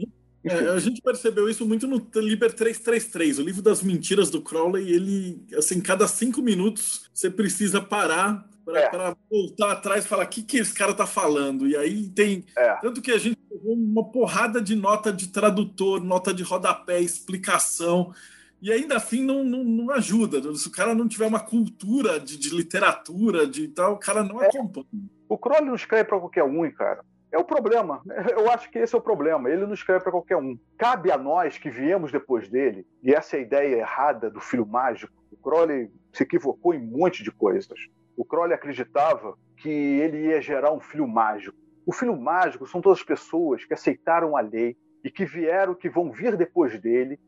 É, 0.49 0.69
a 0.69 0.79
gente 0.79 1.01
percebeu 1.01 1.49
isso 1.49 1.65
muito 1.65 1.87
no 1.87 1.97
Liber 2.15 2.53
333, 2.53 3.39
o 3.39 3.43
livro 3.43 3.61
das 3.61 3.81
mentiras 3.81 4.29
do 4.29 4.41
Crowley. 4.41 4.91
Ele, 4.91 5.45
assim, 5.55 5.81
cada 5.81 6.07
cinco 6.07 6.41
minutos 6.41 7.09
você 7.13 7.29
precisa 7.29 7.81
parar 7.81 8.47
para 8.65 9.09
é. 9.09 9.15
voltar 9.29 9.71
atrás 9.71 10.05
e 10.05 10.07
falar 10.07 10.25
o 10.25 10.27
que, 10.27 10.43
que 10.43 10.57
esse 10.57 10.73
cara 10.73 10.93
tá 10.93 11.07
falando. 11.07 11.67
E 11.67 11.75
aí 11.75 12.09
tem. 12.09 12.45
É. 12.57 12.75
Tanto 12.75 13.01
que 13.01 13.11
a 13.11 13.17
gente 13.17 13.37
pegou 13.49 13.73
uma 13.73 14.03
porrada 14.03 14.61
de 14.61 14.75
nota 14.75 15.11
de 15.11 15.29
tradutor, 15.29 16.03
nota 16.03 16.33
de 16.33 16.43
rodapé, 16.43 16.99
explicação. 16.99 18.13
E 18.61 18.71
ainda 18.71 18.97
assim 18.97 19.23
não, 19.23 19.43
não, 19.43 19.63
não 19.63 19.91
ajuda. 19.91 20.41
Se 20.55 20.67
o 20.67 20.71
cara 20.71 20.95
não 20.95 21.07
tiver 21.07 21.27
uma 21.27 21.39
cultura 21.39 22.19
de, 22.19 22.37
de 22.37 22.49
literatura, 22.49 23.45
de 23.45 23.67
tal, 23.67 23.93
o 23.93 23.99
cara 23.99 24.23
não 24.23 24.41
é. 24.41 24.47
acompanha. 24.47 24.87
O 25.29 25.37
Crowley 25.37 25.65
não 25.65 25.75
escreve 25.75 26.05
para 26.05 26.19
qualquer 26.19 26.43
um, 26.43 26.69
cara. 26.71 27.03
É 27.31 27.37
o 27.37 27.43
problema. 27.43 28.01
Eu 28.31 28.49
acho 28.51 28.69
que 28.69 28.79
esse 28.79 28.95
é 28.95 28.97
o 28.97 29.01
problema. 29.01 29.49
Ele 29.49 29.65
não 29.65 29.73
escreve 29.73 30.03
para 30.03 30.11
qualquer 30.11 30.37
um. 30.37 30.57
Cabe 30.77 31.11
a 31.11 31.17
nós 31.17 31.57
que 31.57 31.69
viemos 31.69 32.11
depois 32.11 32.47
dele, 32.47 32.85
e 33.03 33.13
essa 33.13 33.37
é 33.37 33.41
ideia 33.41 33.77
errada 33.77 34.29
do 34.29 34.39
filho 34.39 34.65
mágico. 34.65 35.13
O 35.31 35.37
Crowley 35.37 35.91
se 36.13 36.23
equivocou 36.23 36.73
em 36.73 36.79
um 36.79 36.97
monte 36.97 37.23
de 37.23 37.31
coisas. 37.31 37.77
O 38.15 38.23
Crowley 38.23 38.53
acreditava 38.53 39.37
que 39.57 39.69
ele 39.69 40.27
ia 40.27 40.41
gerar 40.41 40.71
um 40.71 40.79
filho 40.79 41.07
mágico. 41.07 41.57
O 41.85 41.93
filho 41.93 42.15
mágico 42.15 42.67
são 42.67 42.81
todas 42.81 42.99
as 42.99 43.05
pessoas 43.05 43.63
que 43.63 43.73
aceitaram 43.73 44.35
a 44.35 44.41
lei 44.41 44.75
e 45.03 45.11
que 45.11 45.25
vieram, 45.25 45.75
que 45.75 45.89
vão 45.89 46.11
vir 46.11 46.35
depois 46.35 46.79
dele 46.79 47.19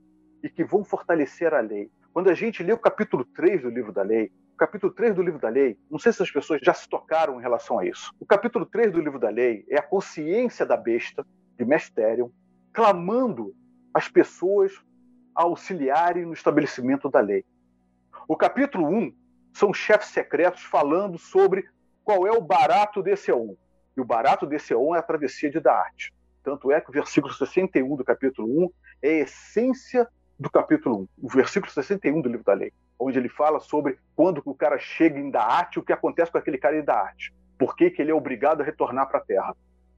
e 0.44 0.50
que 0.50 0.64
vão 0.64 0.84
fortalecer 0.84 1.54
a 1.54 1.60
lei. 1.60 1.90
Quando 2.12 2.30
a 2.30 2.34
gente 2.34 2.64
lê 2.64 2.74
o 2.74 2.78
capítulo 2.78 3.24
3 3.24 3.62
do 3.62 3.70
livro 3.70 3.92
da 3.92 4.02
lei, 4.02 4.32
capítulo 4.60 4.92
3 4.92 5.16
do 5.16 5.22
livro 5.22 5.40
da 5.40 5.48
lei, 5.48 5.80
não 5.90 5.98
sei 5.98 6.12
se 6.12 6.22
as 6.22 6.30
pessoas 6.30 6.60
já 6.62 6.74
se 6.74 6.88
tocaram 6.90 7.40
em 7.40 7.42
relação 7.42 7.80
a 7.80 7.86
isso. 7.86 8.14
O 8.20 8.26
capítulo 8.26 8.66
3 8.66 8.92
do 8.92 9.00
livro 9.00 9.18
da 9.18 9.30
lei 9.30 9.66
é 9.70 9.80
a 9.80 9.82
consciência 9.82 10.66
da 10.66 10.76
besta, 10.76 11.26
de 11.58 11.64
Mesterium, 11.64 12.30
clamando 12.74 13.56
as 13.94 14.10
pessoas 14.10 14.74
a 15.34 15.44
auxiliarem 15.44 16.26
no 16.26 16.34
estabelecimento 16.34 17.10
da 17.10 17.22
lei. 17.22 17.46
O 18.28 18.36
capítulo 18.36 18.86
1 18.86 19.16
são 19.54 19.74
chefes 19.74 20.10
secretos 20.10 20.62
falando 20.64 21.18
sobre 21.18 21.66
qual 22.04 22.28
é 22.28 22.32
o 22.32 22.42
barato 22.42 23.02
desse 23.02 23.32
E1. 23.32 23.56
E 23.96 24.02
o 24.02 24.06
barato 24.06 24.46
desse 24.46 24.74
E1 24.74 24.96
é 24.98 25.00
a 25.00 25.04
travessia 25.04 25.50
de 25.50 25.62
Daarte. 25.62 26.14
Tanto 26.44 26.70
é 26.70 26.82
que 26.82 26.90
o 26.90 26.94
versículo 26.94 27.34
61 27.34 27.96
do 27.96 28.04
capítulo 28.04 28.66
1 28.66 28.70
é 29.04 29.10
a 29.10 29.24
essência 29.24 30.06
do 30.38 30.50
capítulo 30.50 31.04
1, 31.04 31.08
o 31.26 31.30
versículo 31.30 31.72
61 31.72 32.22
do 32.22 32.30
livro 32.30 32.46
da 32.46 32.54
lei, 32.54 32.74
onde 33.00 33.18
ele 33.18 33.30
fala 33.30 33.60
sobre 33.60 33.98
quando 34.16 34.42
o 34.46 34.54
cara 34.54 34.78
chega 34.78 35.18
em 35.18 35.30
Daarte, 35.32 35.80
o 35.80 35.84
que 35.84 35.94
acontece 35.94 36.32
com 36.32 36.38
aquele 36.38 36.58
cara 36.58 36.78
em 36.78 36.84
Daarte. 36.84 37.34
Por 37.58 37.76
que, 37.76 37.90
que 37.90 38.02
ele 38.02 38.12
é 38.12 38.16
obrigado 38.16 38.62
a 38.62 38.64
retornar 38.64 39.08
para 39.08 39.20
a 39.20 39.24
Terra, 39.24 39.56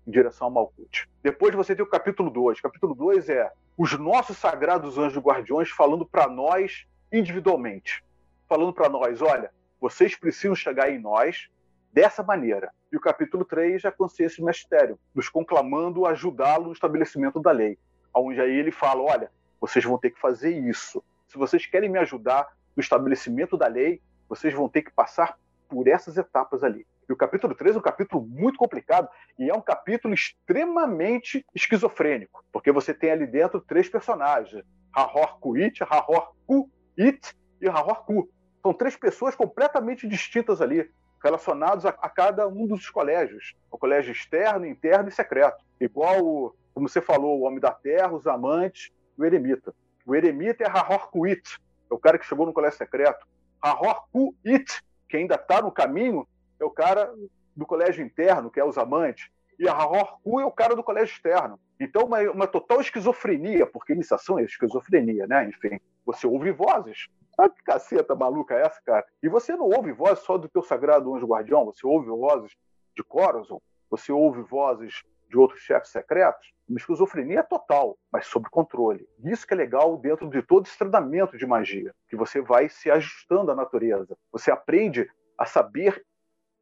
em 0.07 0.11
direção 0.11 0.47
a 0.47 0.49
Malkuth. 0.49 1.07
Depois 1.21 1.53
você 1.53 1.75
tem 1.75 1.83
o 1.83 1.89
capítulo 1.89 2.29
2. 2.29 2.59
O 2.59 2.61
capítulo 2.61 2.95
2 2.95 3.29
é 3.29 3.51
os 3.77 3.97
nossos 3.97 4.37
sagrados 4.37 4.97
anjos 4.97 5.21
guardiões 5.21 5.69
falando 5.69 6.05
para 6.05 6.27
nós 6.27 6.85
individualmente 7.11 8.03
falando 8.51 8.73
para 8.73 8.89
nós: 8.89 9.21
olha, 9.21 9.49
vocês 9.79 10.13
precisam 10.13 10.53
chegar 10.53 10.91
em 10.91 10.99
nós 10.99 11.47
dessa 11.93 12.21
maneira. 12.21 12.69
E 12.91 12.97
o 12.97 12.99
capítulo 12.99 13.45
3 13.45 13.85
é 13.85 13.87
a 13.87 13.91
consciência 13.91 14.43
do 14.43 14.45
mistério, 14.45 14.99
nos 15.15 15.29
conclamando 15.29 16.05
a 16.05 16.09
ajudá-lo 16.09 16.65
no 16.65 16.73
estabelecimento 16.73 17.39
da 17.39 17.51
lei. 17.51 17.77
Onde 18.13 18.41
aí 18.41 18.53
ele 18.53 18.71
fala: 18.71 19.01
olha, 19.01 19.31
vocês 19.61 19.85
vão 19.85 19.97
ter 19.97 20.09
que 20.11 20.19
fazer 20.19 20.51
isso. 20.51 21.01
Se 21.29 21.37
vocês 21.37 21.65
querem 21.65 21.89
me 21.89 21.97
ajudar 21.99 22.45
estabelecimento 22.81 23.57
da 23.57 23.67
lei, 23.67 24.01
vocês 24.27 24.53
vão 24.53 24.69
ter 24.69 24.81
que 24.81 24.91
passar 24.91 25.37
por 25.69 25.87
essas 25.87 26.17
etapas 26.17 26.63
ali. 26.63 26.85
E 27.09 27.13
o 27.13 27.17
capítulo 27.17 27.53
3 27.53 27.75
é 27.75 27.79
um 27.79 27.81
capítulo 27.81 28.25
muito 28.25 28.57
complicado 28.57 29.07
e 29.37 29.49
é 29.49 29.53
um 29.53 29.61
capítulo 29.61 30.13
extremamente 30.13 31.45
esquizofrênico, 31.53 32.43
porque 32.51 32.71
você 32.71 32.93
tem 32.93 33.11
ali 33.11 33.27
dentro 33.27 33.59
três 33.59 33.89
personagens: 33.89 34.63
Rahor 34.95 35.39
Kuit, 35.39 35.83
Rahor 35.83 36.33
Kuit 36.45 37.35
e 37.61 37.67
Rahor 37.67 38.05
Ku. 38.05 38.29
São 38.61 38.73
três 38.73 38.95
pessoas 38.95 39.35
completamente 39.35 40.07
distintas 40.07 40.61
ali, 40.61 40.89
relacionados 41.23 41.85
a, 41.85 41.89
a 41.89 42.09
cada 42.09 42.47
um 42.47 42.67
dos 42.67 42.89
colégios. 42.89 43.55
O 43.71 43.77
colégio 43.77 44.11
externo, 44.11 44.65
interno 44.65 45.09
e 45.09 45.11
secreto. 45.11 45.63
Igual, 45.79 46.55
como 46.73 46.87
você 46.87 47.01
falou, 47.01 47.39
o 47.39 47.43
Homem 47.43 47.59
da 47.59 47.71
Terra, 47.71 48.13
os 48.13 48.27
amantes 48.27 48.91
e 49.17 49.21
o 49.21 49.25
Eremita. 49.25 49.73
O 50.05 50.15
Eremita 50.15 50.63
é 50.63 50.67
Rahor 50.67 51.09
Kuit, 51.09 51.59
é 51.91 51.93
o 51.93 51.99
cara 51.99 52.17
que 52.17 52.25
chegou 52.25 52.45
no 52.45 52.53
colégio 52.53 52.77
secreto. 52.77 53.27
Rahor 53.63 54.03
Kuit, 54.11 54.81
que 55.09 55.17
ainda 55.17 55.35
está 55.35 55.61
no 55.61 55.71
caminho, 55.71 56.25
é 56.59 56.65
o 56.65 56.71
cara 56.71 57.13
do 57.55 57.65
colégio 57.65 58.03
interno, 58.03 58.49
que 58.49 58.59
é 58.59 58.65
os 58.65 58.77
amantes. 58.77 59.29
E 59.59 59.67
a 59.67 59.73
Rahor 59.73 60.19
é 60.25 60.45
o 60.45 60.51
cara 60.51 60.75
do 60.75 60.83
colégio 60.83 61.13
externo. 61.13 61.59
Então, 61.79 62.05
uma, 62.05 62.19
uma 62.31 62.47
total 62.47 62.79
esquizofrenia, 62.79 63.67
porque 63.67 63.93
iniciação 63.93 64.39
é 64.39 64.43
esquizofrenia, 64.43 65.27
né? 65.27 65.49
Enfim, 65.49 65.79
você 66.05 66.25
ouve 66.25 66.51
vozes, 66.51 67.07
ah, 67.37 67.49
que 67.49 67.61
caceta 67.63 68.15
maluca 68.15 68.55
é 68.55 68.61
essa, 68.61 68.81
cara? 68.83 69.05
E 69.21 69.27
você 69.27 69.55
não 69.55 69.65
ouve 69.65 69.91
voz 69.91 70.19
só 70.19 70.37
do 70.37 70.49
teu 70.49 70.61
sagrado 70.63 71.13
anjo 71.13 71.27
guardião, 71.27 71.65
você 71.65 71.85
ouve 71.85 72.07
vozes 72.07 72.55
de 72.95 73.03
Corazon, 73.03 73.61
você 73.89 74.11
ouve 74.11 74.41
vozes 74.41 75.03
de 75.31 75.37
outros 75.37 75.61
chefes 75.61 75.89
secretos. 75.89 76.53
Uma 76.67 76.77
esquizofrenia 76.77 77.41
total, 77.41 77.97
mas 78.11 78.27
sob 78.27 78.47
controle. 78.49 79.07
Isso 79.23 79.47
que 79.47 79.53
é 79.53 79.57
legal 79.57 79.97
dentro 79.97 80.29
de 80.29 80.41
todo 80.41 80.67
esse 80.67 80.77
treinamento 80.77 81.37
de 81.37 81.47
magia, 81.47 81.93
que 82.07 82.15
você 82.15 82.41
vai 82.41 82.69
se 82.69 82.91
ajustando 82.91 83.51
à 83.51 83.55
natureza. 83.55 84.17
Você 84.31 84.51
aprende 84.51 85.09
a 85.37 85.45
saber 85.45 86.05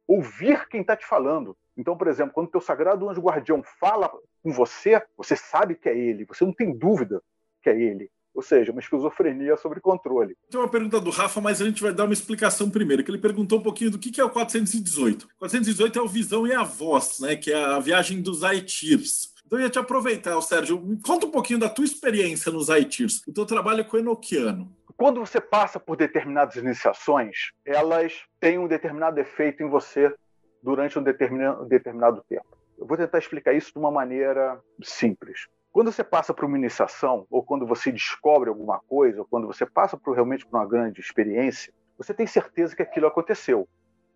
ouvir 0.06 0.66
quem 0.68 0.80
está 0.80 0.96
te 0.96 1.04
falando. 1.04 1.56
Então, 1.76 1.96
por 1.96 2.08
exemplo, 2.08 2.32
quando 2.32 2.48
o 2.48 2.50
teu 2.50 2.60
sagrado 2.60 3.08
anjo 3.08 3.20
guardião 3.20 3.62
fala 3.62 4.08
com 4.42 4.50
você, 4.50 5.02
você 5.16 5.36
sabe 5.36 5.74
que 5.74 5.88
é 5.88 5.96
ele, 5.96 6.24
você 6.24 6.44
não 6.44 6.52
tem 6.52 6.76
dúvida 6.76 7.22
que 7.62 7.70
é 7.70 7.78
ele. 7.78 8.10
Ou 8.34 8.42
seja, 8.42 8.72
uma 8.72 8.80
esquizofrenia 8.80 9.56
sobre 9.56 9.80
controle. 9.80 10.36
Tem 10.50 10.60
uma 10.60 10.68
pergunta 10.68 11.00
do 11.00 11.10
Rafa, 11.10 11.40
mas 11.40 11.60
a 11.60 11.64
gente 11.64 11.82
vai 11.82 11.92
dar 11.92 12.04
uma 12.04 12.12
explicação 12.12 12.70
primeiro, 12.70 13.02
que 13.02 13.10
ele 13.10 13.18
perguntou 13.18 13.58
um 13.58 13.62
pouquinho 13.62 13.90
do 13.90 13.98
que 13.98 14.20
é 14.20 14.24
o 14.24 14.30
418. 14.30 15.24
O 15.24 15.38
418 15.40 15.98
é 15.98 16.02
o 16.02 16.08
Visão 16.08 16.46
e 16.46 16.52
a 16.52 16.62
Voz, 16.62 17.18
né, 17.20 17.36
que 17.36 17.52
é 17.52 17.64
a 17.64 17.78
viagem 17.80 18.22
dos 18.22 18.44
Aetirs. 18.44 19.30
Então 19.44 19.58
eu 19.58 19.64
ia 19.64 19.70
te 19.70 19.80
aproveitar, 19.80 20.40
Sérgio, 20.42 20.80
me 20.80 21.00
conta 21.02 21.26
um 21.26 21.30
pouquinho 21.30 21.58
da 21.58 21.68
tua 21.68 21.84
experiência 21.84 22.52
nos 22.52 22.70
Aetirs, 22.70 23.20
o 23.26 23.32
teu 23.32 23.44
trabalho 23.44 23.84
com 23.84 23.96
o 23.96 24.00
Enochiano. 24.00 24.72
Quando 24.96 25.18
você 25.18 25.40
passa 25.40 25.80
por 25.80 25.96
determinadas 25.96 26.54
iniciações, 26.54 27.50
elas 27.64 28.22
têm 28.38 28.58
um 28.58 28.68
determinado 28.68 29.18
efeito 29.18 29.62
em 29.62 29.68
você 29.68 30.14
durante 30.62 30.98
um 30.98 31.02
determinado 31.02 32.22
tempo. 32.28 32.56
Eu 32.78 32.86
vou 32.86 32.96
tentar 32.96 33.18
explicar 33.18 33.52
isso 33.52 33.72
de 33.72 33.78
uma 33.78 33.90
maneira 33.90 34.60
simples. 34.82 35.48
Quando 35.72 35.92
você 35.92 36.02
passa 36.02 36.34
por 36.34 36.44
uma 36.44 36.58
iniciação, 36.58 37.26
ou 37.30 37.44
quando 37.44 37.64
você 37.64 37.92
descobre 37.92 38.48
alguma 38.48 38.80
coisa, 38.80 39.20
ou 39.20 39.26
quando 39.26 39.46
você 39.46 39.64
passa 39.64 39.96
por 39.96 40.14
realmente 40.14 40.44
por 40.44 40.58
uma 40.58 40.66
grande 40.66 41.00
experiência, 41.00 41.72
você 41.96 42.12
tem 42.12 42.26
certeza 42.26 42.74
que 42.74 42.82
aquilo 42.82 43.06
aconteceu. 43.06 43.68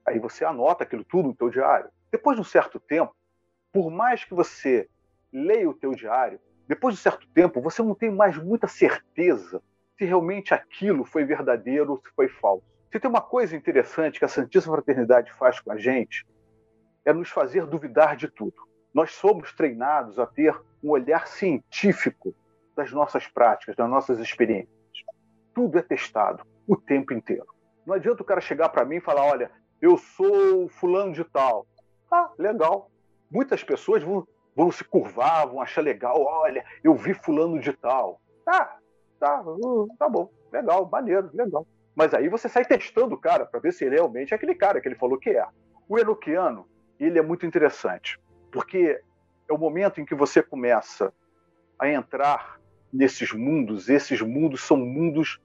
Aí 0.04 0.18
você 0.18 0.44
anota 0.44 0.82
aquilo 0.82 1.04
tudo 1.04 1.28
no 1.28 1.34
teu 1.34 1.48
diário. 1.50 1.90
Depois 2.10 2.36
de 2.36 2.40
um 2.40 2.44
certo 2.44 2.80
tempo, 2.80 3.14
por 3.72 3.88
mais 3.88 4.24
que 4.24 4.34
você 4.34 4.88
leia 5.32 5.70
o 5.70 5.74
teu 5.74 5.92
diário, 5.92 6.40
depois 6.66 6.94
de 6.94 7.00
um 7.00 7.02
certo 7.02 7.28
tempo, 7.28 7.60
você 7.60 7.82
não 7.82 7.94
tem 7.94 8.10
mais 8.10 8.36
muita 8.36 8.66
certeza 8.66 9.62
se 9.96 10.04
realmente 10.04 10.52
aquilo 10.52 11.04
foi 11.04 11.24
verdadeiro 11.24 11.92
ou 11.92 11.98
se 11.98 12.10
foi 12.16 12.28
falso. 12.28 12.66
Se 12.90 12.98
tem 12.98 13.08
uma 13.08 13.20
coisa 13.20 13.54
interessante 13.54 14.18
que 14.18 14.24
a 14.24 14.28
Santíssima 14.28 14.74
Fraternidade 14.74 15.32
faz 15.34 15.60
com 15.60 15.70
a 15.70 15.76
gente, 15.76 16.26
é 17.04 17.12
nos 17.12 17.28
fazer 17.30 17.66
duvidar 17.66 18.16
de 18.16 18.28
tudo. 18.28 18.56
Nós 18.94 19.10
somos 19.12 19.52
treinados 19.52 20.20
a 20.20 20.26
ter 20.26 20.56
um 20.80 20.90
olhar 20.90 21.26
científico 21.26 22.32
das 22.76 22.92
nossas 22.92 23.26
práticas, 23.26 23.74
das 23.74 23.90
nossas 23.90 24.20
experiências. 24.20 24.72
Tudo 25.52 25.76
é 25.78 25.82
testado 25.82 26.44
o 26.66 26.76
tempo 26.76 27.12
inteiro. 27.12 27.46
Não 27.84 27.94
adianta 27.94 28.22
o 28.22 28.24
cara 28.24 28.40
chegar 28.40 28.68
para 28.68 28.84
mim 28.84 28.96
e 28.96 29.00
falar: 29.00 29.24
olha, 29.24 29.50
eu 29.82 29.98
sou 29.98 30.68
fulano 30.68 31.12
de 31.12 31.24
tal. 31.24 31.66
Ah, 32.08 32.30
legal. 32.38 32.88
Muitas 33.28 33.64
pessoas 33.64 34.00
vão, 34.04 34.24
vão 34.54 34.70
se 34.70 34.84
curvar, 34.84 35.48
vão 35.48 35.60
achar 35.60 35.80
legal. 35.80 36.22
Olha, 36.22 36.64
eu 36.84 36.94
vi 36.94 37.14
fulano 37.14 37.58
de 37.58 37.72
tal. 37.72 38.20
Ah, 38.46 38.76
tá, 39.18 39.42
uh, 39.42 39.88
tá 39.98 40.08
bom, 40.08 40.30
legal, 40.52 40.88
maneiro, 40.88 41.30
legal. 41.34 41.66
Mas 41.96 42.14
aí 42.14 42.28
você 42.28 42.48
sai 42.48 42.64
testando 42.64 43.16
o 43.16 43.20
cara 43.20 43.44
para 43.44 43.58
ver 43.58 43.72
se 43.72 43.84
ele 43.84 43.96
realmente 43.96 44.32
é 44.32 44.36
aquele 44.36 44.54
cara 44.54 44.80
que 44.80 44.86
ele 44.86 44.94
falou 44.94 45.18
que 45.18 45.30
é. 45.30 45.44
O 45.88 45.98
Enochiano, 45.98 46.68
ele 46.98 47.18
é 47.18 47.22
muito 47.22 47.44
interessante 47.44 48.18
porque 48.54 49.00
é 49.50 49.52
o 49.52 49.58
momento 49.58 50.00
em 50.00 50.04
que 50.04 50.14
você 50.14 50.40
começa 50.40 51.12
a 51.76 51.88
entrar 51.88 52.60
nesses 52.92 53.32
mundos. 53.32 53.88
Esses 53.88 54.22
mundos 54.22 54.62
são 54.62 54.76
mundos 54.76 55.40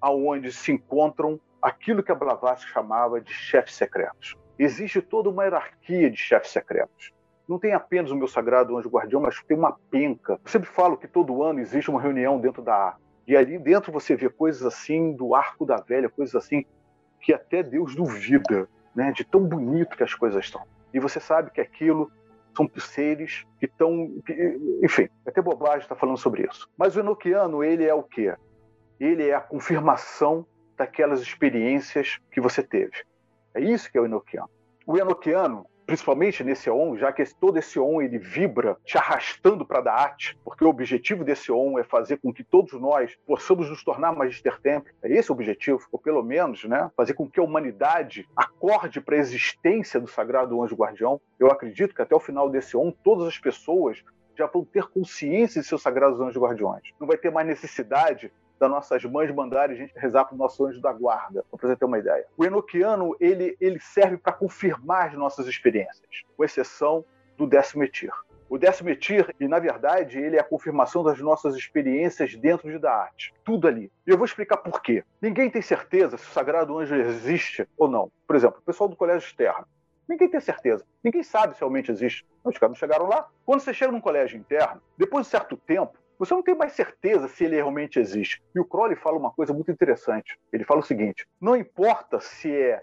aonde 0.00 0.50
se 0.50 0.72
encontram 0.72 1.38
aquilo 1.60 2.02
que 2.02 2.10
a 2.10 2.14
Blavatsky 2.14 2.70
chamava 2.70 3.20
de 3.20 3.30
chefes 3.30 3.74
secretos. 3.74 4.34
Existe 4.58 5.02
toda 5.02 5.28
uma 5.28 5.44
hierarquia 5.44 6.10
de 6.10 6.16
chefes 6.16 6.50
secretos. 6.50 7.12
Não 7.46 7.58
tem 7.58 7.74
apenas 7.74 8.10
o 8.10 8.16
meu 8.16 8.26
sagrado 8.26 8.78
anjo 8.78 8.88
guardião, 8.88 9.20
mas 9.20 9.42
tem 9.42 9.54
uma 9.56 9.78
penca. 9.90 10.40
Eu 10.42 10.50
sempre 10.50 10.70
falo 10.70 10.96
que 10.96 11.06
todo 11.06 11.42
ano 11.42 11.60
existe 11.60 11.90
uma 11.90 12.00
reunião 12.00 12.40
dentro 12.40 12.62
da 12.62 12.74
arca. 12.74 13.00
E 13.28 13.36
ali 13.36 13.58
dentro 13.58 13.92
você 13.92 14.16
vê 14.16 14.30
coisas 14.30 14.62
assim 14.64 15.12
do 15.12 15.34
arco 15.34 15.66
da 15.66 15.76
velha, 15.76 16.08
coisas 16.08 16.34
assim 16.34 16.64
que 17.20 17.34
até 17.34 17.62
Deus 17.62 17.94
duvida, 17.94 18.66
né, 18.94 19.12
de 19.12 19.24
tão 19.24 19.42
bonito 19.42 19.94
que 19.94 20.02
as 20.02 20.14
coisas 20.14 20.42
estão. 20.42 20.62
E 20.94 20.98
você 20.98 21.20
sabe 21.20 21.50
que 21.50 21.60
aquilo 21.60 22.10
são 22.56 22.68
seres 22.78 23.44
que 23.60 23.66
estão. 23.66 24.10
Enfim, 24.82 25.08
é 25.24 25.30
até 25.30 25.42
bobagem 25.42 25.80
estar 25.80 25.96
falando 25.96 26.16
sobre 26.16 26.46
isso. 26.48 26.68
Mas 26.76 26.96
o 26.96 27.00
Enochiano, 27.00 27.62
ele 27.62 27.84
é 27.84 27.94
o 27.94 28.02
quê? 28.02 28.34
Ele 28.98 29.28
é 29.28 29.34
a 29.34 29.40
confirmação 29.40 30.46
daquelas 30.76 31.20
experiências 31.20 32.18
que 32.30 32.40
você 32.40 32.62
teve. 32.62 33.04
É 33.54 33.60
isso 33.60 33.90
que 33.90 33.98
é 33.98 34.00
o 34.00 34.06
Enochiano. 34.06 34.50
O 34.86 34.96
Enochiano, 34.96 35.66
principalmente 35.86 36.42
nesse 36.42 36.68
ON, 36.68 36.96
já 36.96 37.12
que 37.12 37.24
todo 37.36 37.58
esse 37.58 37.78
ON 37.78 38.02
ele 38.02 38.18
vibra 38.18 38.76
te 38.84 38.98
arrastando 38.98 39.64
para 39.64 39.80
Daat, 39.80 40.36
porque 40.44 40.64
o 40.64 40.68
objetivo 40.68 41.24
desse 41.24 41.52
ON 41.52 41.78
é 41.78 41.84
fazer 41.84 42.18
com 42.18 42.32
que 42.32 42.42
todos 42.42 42.72
nós 42.80 43.16
possamos 43.26 43.70
nos 43.70 43.84
tornar 43.84 44.12
Magister 44.12 44.60
Tempo. 44.60 44.90
É 45.02 45.12
esse 45.12 45.30
o 45.30 45.34
objetivo, 45.34 45.86
ou 45.92 45.98
pelo 45.98 46.22
menos, 46.22 46.64
né, 46.64 46.90
fazer 46.96 47.14
com 47.14 47.30
que 47.30 47.38
a 47.38 47.42
humanidade 47.42 48.28
acorde 48.36 49.00
para 49.00 49.14
a 49.14 49.18
existência 49.18 50.00
do 50.00 50.08
Sagrado 50.08 50.60
Anjo 50.62 50.74
Guardião. 50.74 51.20
Eu 51.38 51.50
acredito 51.50 51.94
que 51.94 52.02
até 52.02 52.14
o 52.14 52.20
final 52.20 52.50
desse 52.50 52.76
ON, 52.76 52.90
todas 52.90 53.28
as 53.28 53.38
pessoas 53.38 54.02
já 54.36 54.46
vão 54.46 54.64
ter 54.64 54.84
consciência 54.88 55.60
de 55.60 55.66
seus 55.66 55.82
sagrados 55.82 56.20
anjos 56.20 56.40
guardiões. 56.40 56.82
Não 57.00 57.06
vai 57.06 57.16
ter 57.16 57.30
mais 57.30 57.46
necessidade 57.46 58.30
das 58.58 58.70
nossas 58.70 59.04
mães 59.04 59.32
mandarem 59.34 59.74
a 59.74 59.78
gente 59.78 59.92
rezar 59.96 60.24
para 60.24 60.34
o 60.34 60.38
nosso 60.38 60.64
anjo 60.66 60.80
da 60.80 60.92
guarda, 60.92 61.44
para 61.50 61.68
você 61.68 61.76
ter 61.76 61.84
uma 61.84 61.98
ideia. 61.98 62.26
O 62.36 62.44
Enoquiano, 62.44 63.16
ele, 63.20 63.56
ele 63.60 63.78
serve 63.80 64.16
para 64.16 64.32
confirmar 64.32 65.08
as 65.08 65.14
nossas 65.14 65.46
experiências, 65.46 66.22
com 66.36 66.44
exceção 66.44 67.04
do 67.36 67.46
décimo 67.46 67.84
etir. 67.84 68.10
O 68.48 68.56
décimo 68.56 68.90
etir, 68.90 69.34
e 69.40 69.48
na 69.48 69.58
verdade, 69.58 70.18
ele 70.20 70.36
é 70.36 70.40
a 70.40 70.44
confirmação 70.44 71.02
das 71.02 71.18
nossas 71.18 71.56
experiências 71.56 72.36
dentro 72.36 72.70
de 72.70 72.78
da 72.78 72.92
arte. 72.92 73.34
Tudo 73.44 73.66
ali. 73.66 73.90
E 74.06 74.10
eu 74.10 74.16
vou 74.16 74.24
explicar 74.24 74.58
por 74.58 74.80
quê. 74.80 75.02
Ninguém 75.20 75.50
tem 75.50 75.60
certeza 75.60 76.16
se 76.16 76.24
o 76.28 76.32
sagrado 76.32 76.78
anjo 76.78 76.94
existe 76.94 77.68
ou 77.76 77.88
não. 77.88 78.10
Por 78.24 78.36
exemplo, 78.36 78.60
o 78.60 78.62
pessoal 78.62 78.88
do 78.88 78.94
colégio 78.94 79.26
externo. 79.26 79.66
Ninguém 80.08 80.28
tem 80.28 80.40
certeza. 80.40 80.84
Ninguém 81.02 81.24
sabe 81.24 81.54
se 81.54 81.60
realmente 81.60 81.90
existe. 81.90 82.24
Os 82.44 82.56
caras 82.56 82.70
não 82.70 82.78
chegaram 82.78 83.08
lá. 83.08 83.28
Quando 83.44 83.60
você 83.60 83.74
chega 83.74 83.90
num 83.90 84.00
colégio 84.00 84.38
interno, 84.38 84.80
depois 84.96 85.26
de 85.26 85.32
certo 85.32 85.56
tempo, 85.56 85.98
você 86.18 86.34
não 86.34 86.42
tem 86.42 86.54
mais 86.54 86.72
certeza 86.72 87.28
se 87.28 87.44
ele 87.44 87.56
realmente 87.56 87.98
existe. 87.98 88.42
E 88.54 88.60
o 88.60 88.64
Crowley 88.64 88.96
fala 88.96 89.18
uma 89.18 89.32
coisa 89.32 89.52
muito 89.52 89.70
interessante. 89.70 90.38
Ele 90.52 90.64
fala 90.64 90.80
o 90.80 90.84
seguinte: 90.84 91.26
não 91.40 91.56
importa 91.56 92.20
se 92.20 92.50
é 92.50 92.82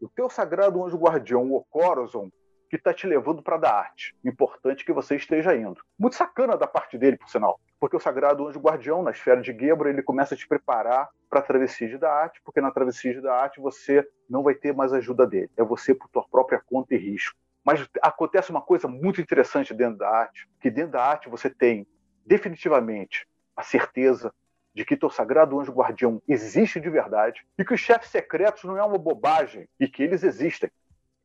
o 0.00 0.08
teu 0.08 0.28
sagrado 0.28 0.84
anjo 0.84 0.96
guardião, 0.96 1.52
o 1.52 1.64
Corazon, 1.64 2.28
que 2.68 2.76
está 2.76 2.92
te 2.92 3.06
levando 3.06 3.42
para 3.42 3.58
dar 3.58 3.74
arte. 3.74 4.16
Importante 4.24 4.84
que 4.84 4.92
você 4.92 5.16
esteja 5.16 5.54
indo. 5.54 5.80
Muito 5.98 6.16
sacana 6.16 6.56
da 6.56 6.66
parte 6.66 6.96
dele, 6.96 7.18
por 7.18 7.28
sinal. 7.28 7.60
Porque 7.78 7.96
o 7.96 8.00
sagrado 8.00 8.48
anjo 8.48 8.58
guardião, 8.58 9.02
na 9.02 9.10
esfera 9.10 9.40
de 9.40 9.52
Gebra, 9.52 9.90
ele 9.90 10.02
começa 10.02 10.34
a 10.34 10.36
te 10.36 10.48
preparar 10.48 11.08
para 11.28 11.40
a 11.40 11.42
travessia 11.42 11.98
da 11.98 12.12
arte, 12.12 12.40
porque 12.44 12.60
na 12.60 12.70
travessia 12.70 13.20
da 13.20 13.34
arte 13.34 13.60
você 13.60 14.08
não 14.28 14.42
vai 14.42 14.54
ter 14.54 14.74
mais 14.74 14.92
ajuda 14.92 15.26
dele. 15.26 15.50
É 15.56 15.62
você 15.62 15.94
por 15.94 16.08
tua 16.08 16.24
própria 16.28 16.62
conta 16.64 16.94
e 16.94 16.98
risco. 16.98 17.36
Mas 17.64 17.86
acontece 18.00 18.50
uma 18.50 18.62
coisa 18.62 18.88
muito 18.88 19.20
interessante 19.20 19.72
dentro 19.72 19.98
da 19.98 20.08
arte, 20.08 20.48
que 20.60 20.70
dentro 20.70 20.92
da 20.92 21.04
arte 21.04 21.28
você 21.28 21.48
tem 21.48 21.86
definitivamente 22.24 23.26
a 23.56 23.62
certeza 23.62 24.32
de 24.74 24.84
que 24.84 24.96
teu 24.96 25.10
sagrado 25.10 25.60
anjo 25.60 25.72
guardião 25.72 26.22
existe 26.26 26.80
de 26.80 26.88
verdade 26.88 27.44
e 27.58 27.64
que 27.64 27.74
os 27.74 27.80
chefes 27.80 28.08
secretos 28.08 28.64
não 28.64 28.76
é 28.76 28.82
uma 28.82 28.98
bobagem 28.98 29.68
e 29.78 29.86
que 29.86 30.02
eles 30.02 30.22
existem 30.22 30.70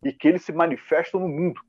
e 0.04 0.12
que 0.12 0.28
eles 0.28 0.44
se 0.44 0.52
manifestam 0.52 1.22
no 1.22 1.28
mundo 1.28 1.62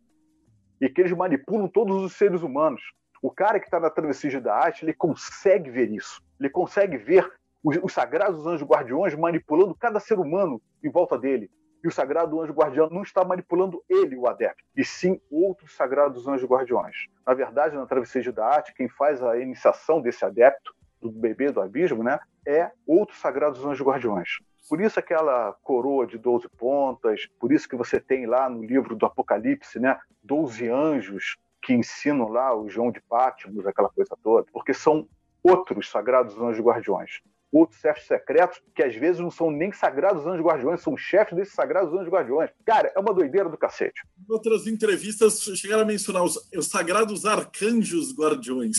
e 0.81 0.89
que 0.89 1.01
eles 1.01 1.13
manipulam 1.13 1.69
todos 1.69 2.03
os 2.03 2.15
seres 2.15 2.43
humanos. 2.43 2.83
O 3.23 3.31
cara 3.31 3.59
que 3.59 3.67
está 3.67 3.81
na 3.81 3.91
travessia 3.91 4.41
da 4.41 4.55
arte, 4.55 4.85
ele 4.85 4.93
consegue 4.93 5.71
ver 5.71 5.91
isso. 5.91 6.23
Ele 6.39 6.49
consegue 6.49 6.97
ver 6.97 7.29
os, 7.63 7.77
os 7.83 7.93
sagrados 7.93 8.47
anjos 8.47 8.67
guardiões 8.67 9.15
manipulando 9.15 9.75
cada 9.75 9.99
ser 9.99 10.19
humano 10.19 10.63
em 10.83 10.91
volta 10.91 11.19
dele. 11.19 11.51
E 11.83 11.89
o 11.89 11.93
sagrado 11.93 12.41
anjo 12.41 12.53
guardião 12.53 12.91
não 12.91 13.03
está 13.03 13.25
manipulando 13.25 13.83
ele, 13.89 14.17
o 14.17 14.27
adepto, 14.27 14.65
e 14.77 14.85
sim 14.85 15.21
outros 15.31 15.75
sagrados 15.77 16.27
anjos 16.27 16.49
guardiões. 16.49 17.07
Na 17.27 17.35
verdade, 17.35 17.77
na 17.77 17.87
travessia 17.87 18.33
da 18.33 18.47
arte, 18.47 18.75
quem 18.75 18.89
faz 18.89 19.23
a 19.23 19.39
iniciação 19.39 20.01
desse 20.01 20.25
adepto, 20.25 20.75
do 21.01 21.11
bebê 21.11 21.53
do 21.53 21.61
abismo, 21.61 22.03
né, 22.03 22.19
é 22.45 22.73
outros 22.87 23.19
sagrados 23.21 23.65
anjos 23.65 23.87
guardiões. 23.87 24.39
Por 24.69 24.81
isso 24.81 24.99
aquela 24.99 25.53
coroa 25.63 26.07
de 26.07 26.19
12 26.19 26.49
pontas, 26.59 27.29
por 27.39 27.53
isso 27.53 27.69
que 27.69 27.77
você 27.77 28.01
tem 28.01 28.27
lá 28.27 28.51
no 28.51 28.65
livro 28.65 28.97
do 28.97 29.07
Apocalipse, 29.07 29.79
né, 29.79 29.99
12 30.23 30.69
anjos 30.69 31.37
que 31.63 31.73
ensinam 31.73 32.29
lá 32.29 32.55
o 32.55 32.69
João 32.69 32.91
de 32.91 33.01
Pátimos, 33.01 33.67
aquela 33.67 33.89
coisa 33.89 34.17
toda, 34.23 34.47
porque 34.53 34.75
são 34.75 35.09
outros 35.43 35.89
sagrados 35.89 36.37
anjos 36.41 36.65
guardiões 36.65 37.21
outros 37.53 37.81
chefes 37.81 38.07
secretos, 38.07 38.61
que 38.75 38.83
às 38.83 38.95
vezes 38.95 39.21
não 39.21 39.31
são 39.31 39.51
nem 39.51 39.73
sagrados 39.73 40.27
anjos 40.27 40.45
guardiões, 40.45 40.83
são 40.83 40.97
chefes 40.97 41.37
desses 41.37 41.55
sagrados 41.55 41.93
anjos 41.93 42.13
guardiões. 42.13 42.51
Cara, 42.65 42.93
é 42.95 43.01
uma 43.01 43.15
doideira 43.15 43.49
do 43.49 43.57
cacete. 43.57 44.03
Em 44.19 44.33
outras 44.33 44.67
entrevistas 44.67 45.41
chegaram 45.41 45.83
a 45.83 45.87
mencionar 45.87 46.23
os, 46.23 46.37
os 46.55 46.69
sagrados 46.69 47.25
arcanjos 47.25 48.15
guardiões. 48.17 48.77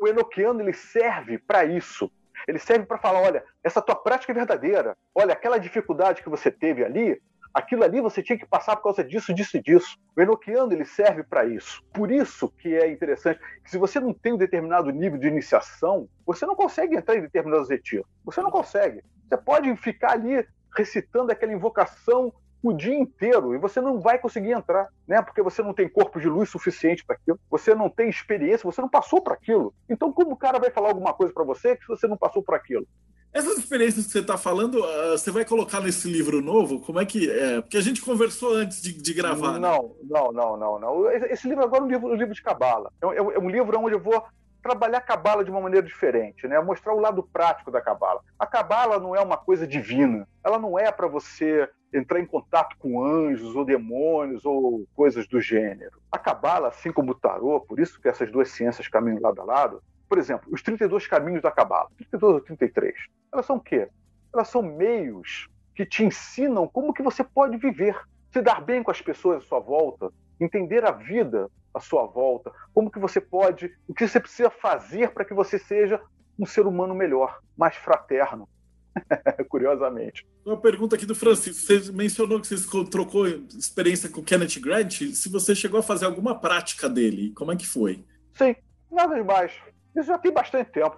O 0.00 0.08
Enoquiano 0.08 0.60
ele 0.60 0.72
serve 0.72 1.38
para 1.38 1.64
isso. 1.64 2.10
Ele 2.46 2.58
serve 2.58 2.86
para 2.86 2.98
falar: 2.98 3.20
olha, 3.20 3.44
essa 3.62 3.80
tua 3.80 3.94
prática 3.94 4.32
é 4.32 4.34
verdadeira. 4.34 4.96
Olha, 5.14 5.32
aquela 5.32 5.58
dificuldade 5.58 6.22
que 6.22 6.28
você 6.28 6.50
teve 6.50 6.84
ali, 6.84 7.20
aquilo 7.52 7.84
ali 7.84 8.00
você 8.00 8.22
tinha 8.22 8.38
que 8.38 8.46
passar 8.46 8.76
por 8.76 8.84
causa 8.84 9.04
disso, 9.04 9.32
disso 9.34 9.56
e 9.56 9.62
disso. 9.62 9.98
O 10.16 10.20
Enochiano 10.20 10.72
ele 10.72 10.84
serve 10.84 11.22
para 11.22 11.44
isso. 11.44 11.82
Por 11.92 12.10
isso 12.10 12.48
que 12.58 12.74
é 12.74 12.90
interessante 12.90 13.40
que 13.62 13.70
se 13.70 13.78
você 13.78 14.00
não 14.00 14.12
tem 14.12 14.32
um 14.32 14.38
determinado 14.38 14.90
nível 14.90 15.18
de 15.18 15.28
iniciação, 15.28 16.08
você 16.26 16.46
não 16.46 16.54
consegue 16.54 16.96
entrar 16.96 17.16
em 17.16 17.22
determinados 17.22 17.68
retiros. 17.68 18.06
Você 18.24 18.40
não 18.40 18.50
consegue. 18.50 19.02
Você 19.28 19.36
pode 19.36 19.74
ficar 19.76 20.12
ali 20.12 20.46
recitando 20.76 21.32
aquela 21.32 21.52
invocação 21.52 22.32
o 22.62 22.72
dia 22.72 22.94
inteiro 22.94 23.54
e 23.54 23.58
você 23.58 23.80
não 23.80 24.00
vai 24.00 24.18
conseguir 24.18 24.52
entrar, 24.52 24.88
né? 25.06 25.20
Porque 25.20 25.42
você 25.42 25.62
não 25.62 25.74
tem 25.74 25.88
corpo 25.88 26.20
de 26.20 26.28
luz 26.28 26.48
suficiente 26.48 27.04
para 27.04 27.16
aquilo, 27.16 27.38
você 27.50 27.74
não 27.74 27.90
tem 27.90 28.08
experiência, 28.08 28.70
você 28.70 28.80
não 28.80 28.88
passou 28.88 29.20
por 29.20 29.32
aquilo. 29.32 29.74
Então, 29.90 30.12
como 30.12 30.32
o 30.32 30.36
cara 30.36 30.60
vai 30.60 30.70
falar 30.70 30.88
alguma 30.88 31.12
coisa 31.12 31.34
para 31.34 31.42
você 31.42 31.76
se 31.76 31.88
você 31.88 32.06
não 32.06 32.16
passou 32.16 32.42
por 32.42 32.54
aquilo? 32.54 32.86
Essas 33.32 33.56
experiências 33.56 34.04
que 34.04 34.12
você 34.12 34.18
está 34.18 34.36
falando, 34.36 34.80
uh, 34.80 35.12
você 35.12 35.30
vai 35.30 35.44
colocar 35.44 35.80
nesse 35.80 36.10
livro 36.10 36.42
novo? 36.42 36.80
Como 36.80 37.00
é 37.00 37.06
que 37.06 37.30
é? 37.30 37.62
Porque 37.62 37.78
a 37.78 37.80
gente 37.80 38.02
conversou 38.02 38.54
antes 38.54 38.82
de, 38.82 38.92
de 38.92 39.14
gravar. 39.14 39.58
Não, 39.58 39.82
né? 39.82 39.88
não, 40.04 40.32
não, 40.32 40.56
não, 40.56 40.78
não. 40.78 41.10
Esse 41.10 41.48
livro 41.48 41.64
agora 41.64 41.82
é 41.82 41.86
um 41.86 41.88
livro, 41.88 42.08
um 42.08 42.14
livro 42.14 42.34
de 42.34 42.42
cabala. 42.42 42.92
É, 43.00 43.06
é, 43.06 43.38
um 43.38 43.48
livro 43.48 43.78
onde 43.80 43.94
eu 43.94 44.00
vou 44.00 44.22
trabalhar 44.62 44.98
a 44.98 45.02
cabala 45.02 45.42
de 45.42 45.50
uma 45.50 45.60
maneira 45.60 45.84
diferente, 45.84 46.46
né? 46.46 46.60
Mostrar 46.60 46.94
o 46.94 47.00
lado 47.00 47.22
prático 47.22 47.70
da 47.70 47.80
cabala. 47.80 48.20
A 48.38 48.46
cabala 48.46 49.00
não 49.00 49.16
é 49.16 49.20
uma 49.20 49.38
coisa 49.38 49.66
divina. 49.66 50.28
Ela 50.44 50.58
não 50.58 50.78
é 50.78 50.92
para 50.92 51.08
você 51.08 51.68
entrar 51.92 52.20
em 52.20 52.26
contato 52.26 52.76
com 52.78 53.04
anjos 53.04 53.56
ou 53.56 53.64
demônios 53.64 54.44
ou 54.44 54.86
coisas 54.94 55.26
do 55.26 55.40
gênero. 55.40 56.00
A 56.10 56.18
cabala, 56.18 56.68
assim 56.68 56.92
como 56.92 57.12
o 57.12 57.14
tarô, 57.14 57.60
por 57.60 57.80
isso 57.80 58.00
que 58.00 58.08
essas 58.08 58.30
duas 58.30 58.50
ciências 58.50 58.88
caminham 58.88 59.20
lado 59.20 59.40
a 59.40 59.44
lado, 59.44 59.82
por 60.12 60.18
exemplo, 60.18 60.46
os 60.52 60.60
32 60.60 61.06
caminhos 61.06 61.40
da 61.40 61.50
Cabala, 61.50 61.88
32 61.96 62.34
ou 62.34 62.40
33, 62.42 62.94
elas 63.32 63.46
são 63.46 63.56
o 63.56 63.60
quê? 63.60 63.88
Elas 64.30 64.46
são 64.46 64.60
meios 64.60 65.48
que 65.74 65.86
te 65.86 66.04
ensinam 66.04 66.68
como 66.68 66.92
que 66.92 67.02
você 67.02 67.24
pode 67.24 67.56
viver, 67.56 67.98
se 68.30 68.42
dar 68.42 68.60
bem 68.60 68.82
com 68.82 68.90
as 68.90 69.00
pessoas 69.00 69.42
à 69.42 69.46
sua 69.46 69.58
volta, 69.58 70.12
entender 70.38 70.84
a 70.84 70.90
vida 70.90 71.50
à 71.72 71.80
sua 71.80 72.04
volta, 72.04 72.52
como 72.74 72.90
que 72.90 72.98
você 72.98 73.22
pode, 73.22 73.74
o 73.88 73.94
que 73.94 74.06
você 74.06 74.20
precisa 74.20 74.50
fazer 74.50 75.12
para 75.12 75.24
que 75.24 75.32
você 75.32 75.58
seja 75.58 75.98
um 76.38 76.44
ser 76.44 76.66
humano 76.66 76.94
melhor, 76.94 77.40
mais 77.56 77.74
fraterno, 77.76 78.46
curiosamente. 79.48 80.28
Uma 80.44 80.60
pergunta 80.60 80.94
aqui 80.94 81.06
do 81.06 81.14
Francisco. 81.14 81.58
Você 81.58 81.90
mencionou 81.90 82.38
que 82.38 82.48
você 82.48 82.84
trocou 82.90 83.26
experiência 83.26 84.10
com 84.10 84.22
Kenneth 84.22 84.60
Grant. 84.60 85.14
Se 85.14 85.30
você 85.30 85.54
chegou 85.54 85.80
a 85.80 85.82
fazer 85.82 86.04
alguma 86.04 86.38
prática 86.38 86.86
dele, 86.86 87.32
como 87.34 87.50
é 87.50 87.56
que 87.56 87.66
foi? 87.66 88.04
Sim, 88.34 88.54
nada 88.90 89.14
demais. 89.14 89.52
Isso 89.94 90.08
já 90.08 90.18
tem 90.18 90.32
bastante 90.32 90.70
tempo. 90.70 90.96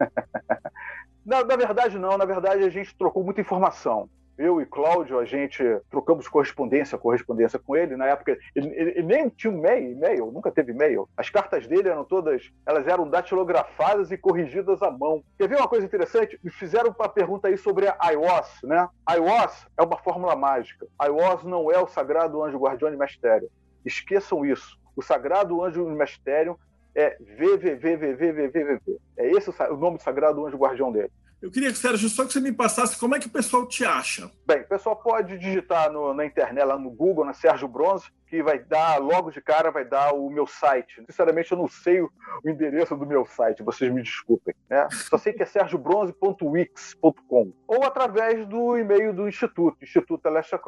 na, 1.24 1.44
na, 1.44 1.56
verdade, 1.56 1.98
não. 1.98 2.16
Na 2.16 2.24
verdade, 2.24 2.64
a 2.64 2.70
gente 2.70 2.96
trocou 2.96 3.22
muita 3.22 3.40
informação. 3.40 4.08
Eu 4.36 4.60
e 4.60 4.66
Cláudio, 4.66 5.20
a 5.20 5.24
gente 5.24 5.62
trocamos 5.88 6.26
correspondência, 6.26 6.98
correspondência 6.98 7.56
com 7.56 7.76
ele. 7.76 7.96
Na 7.96 8.06
época, 8.06 8.36
ele, 8.56 8.68
ele, 8.74 8.90
ele 8.90 9.02
nem 9.02 9.28
tinha 9.28 9.52
um 9.52 9.58
e-mail, 9.58 9.92
e-mail, 9.92 10.32
nunca 10.32 10.50
teve 10.50 10.72
e-mail. 10.72 11.08
As 11.16 11.30
cartas 11.30 11.68
dele 11.68 11.88
eram 11.88 12.04
todas, 12.04 12.50
elas 12.66 12.88
eram 12.88 13.08
datilografadas 13.08 14.10
e 14.10 14.18
corrigidas 14.18 14.82
à 14.82 14.90
mão. 14.90 15.22
Quer 15.38 15.48
ver 15.48 15.56
uma 15.56 15.68
coisa 15.68 15.86
interessante? 15.86 16.38
Me 16.42 16.50
fizeram 16.50 16.92
uma 16.98 17.08
pergunta 17.08 17.46
aí 17.46 17.56
sobre 17.56 17.86
a 17.86 18.10
IOS, 18.10 18.60
né? 18.64 18.88
A 19.06 19.14
IOS 19.14 19.68
é 19.78 19.82
uma 19.84 19.98
fórmula 19.98 20.34
mágica. 20.34 20.84
A 20.98 21.06
IOS 21.06 21.44
não 21.44 21.70
é 21.70 21.78
o 21.78 21.86
sagrado 21.86 22.42
anjo 22.42 22.58
guardião 22.58 22.90
de 22.90 22.96
mistério. 22.96 23.48
Esqueçam 23.84 24.44
isso. 24.44 24.76
O 24.96 25.02
sagrado 25.02 25.62
anjo 25.62 25.84
de 25.84 25.94
mistério 25.94 26.58
é 26.94 27.16
VVVVVVVV. 27.20 28.98
É 29.16 29.30
esse 29.30 29.50
o 29.50 29.76
nome 29.76 29.96
do 29.98 30.02
sagrado 30.02 30.46
anjo 30.46 30.56
guardião 30.56 30.92
dele. 30.92 31.10
Eu 31.42 31.50
queria, 31.50 31.74
Sérgio, 31.74 32.08
só 32.08 32.24
que 32.24 32.32
você 32.32 32.40
me 32.40 32.52
passasse 32.52 32.98
como 32.98 33.14
é 33.14 33.20
que 33.20 33.26
o 33.26 33.30
pessoal 33.30 33.66
te 33.66 33.84
acha. 33.84 34.30
Bem, 34.46 34.62
o 34.62 34.66
pessoal 34.66 34.96
pode 34.96 35.36
digitar 35.36 35.92
no, 35.92 36.14
na 36.14 36.24
internet, 36.24 36.64
lá 36.64 36.78
no 36.78 36.90
Google, 36.90 37.24
na 37.24 37.34
Sérgio 37.34 37.68
Bronze, 37.68 38.06
que 38.34 38.42
vai 38.42 38.58
dar, 38.58 38.98
logo 38.98 39.30
de 39.30 39.40
cara, 39.40 39.70
vai 39.70 39.84
dar 39.84 40.12
o 40.12 40.28
meu 40.28 40.44
site. 40.44 41.00
Sinceramente, 41.08 41.52
eu 41.52 41.58
não 41.58 41.68
sei 41.68 42.00
o, 42.00 42.10
o 42.44 42.50
endereço 42.50 42.96
do 42.96 43.06
meu 43.06 43.24
site, 43.24 43.62
vocês 43.62 43.92
me 43.92 44.02
desculpem. 44.02 44.52
Né? 44.68 44.88
Só 44.90 45.16
sei 45.16 45.32
que 45.32 45.44
é 45.44 45.46
sergiobronze.wix.com 45.46 47.52
ou 47.68 47.84
através 47.84 48.44
do 48.46 48.76
e-mail 48.76 49.12
do 49.12 49.28
Instituto, 49.28 49.76
Instituto 49.80 50.26
Alessia 50.26 50.60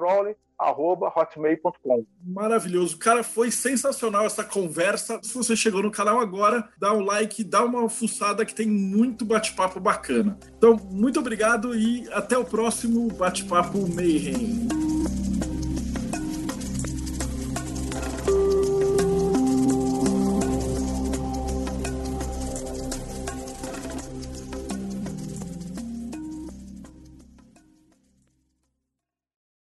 arroba 0.56 1.12
hotmail.com. 1.14 2.06
Maravilhoso. 2.24 2.96
Cara, 2.98 3.24
foi 3.24 3.50
sensacional 3.50 4.24
essa 4.24 4.44
conversa. 4.44 5.18
Se 5.22 5.34
você 5.34 5.56
chegou 5.56 5.82
no 5.82 5.90
canal 5.90 6.20
agora, 6.20 6.68
dá 6.78 6.92
um 6.92 7.00
like, 7.00 7.42
dá 7.42 7.64
uma 7.64 7.88
fuçada 7.88 8.44
que 8.44 8.54
tem 8.54 8.68
muito 8.68 9.24
bate-papo 9.24 9.80
bacana. 9.80 10.38
Então, 10.56 10.76
muito 10.76 11.18
obrigado 11.18 11.74
e 11.74 12.08
até 12.12 12.38
o 12.38 12.44
próximo 12.44 13.08
Bate-Papo 13.08 13.92
Mayhem. 13.92 14.85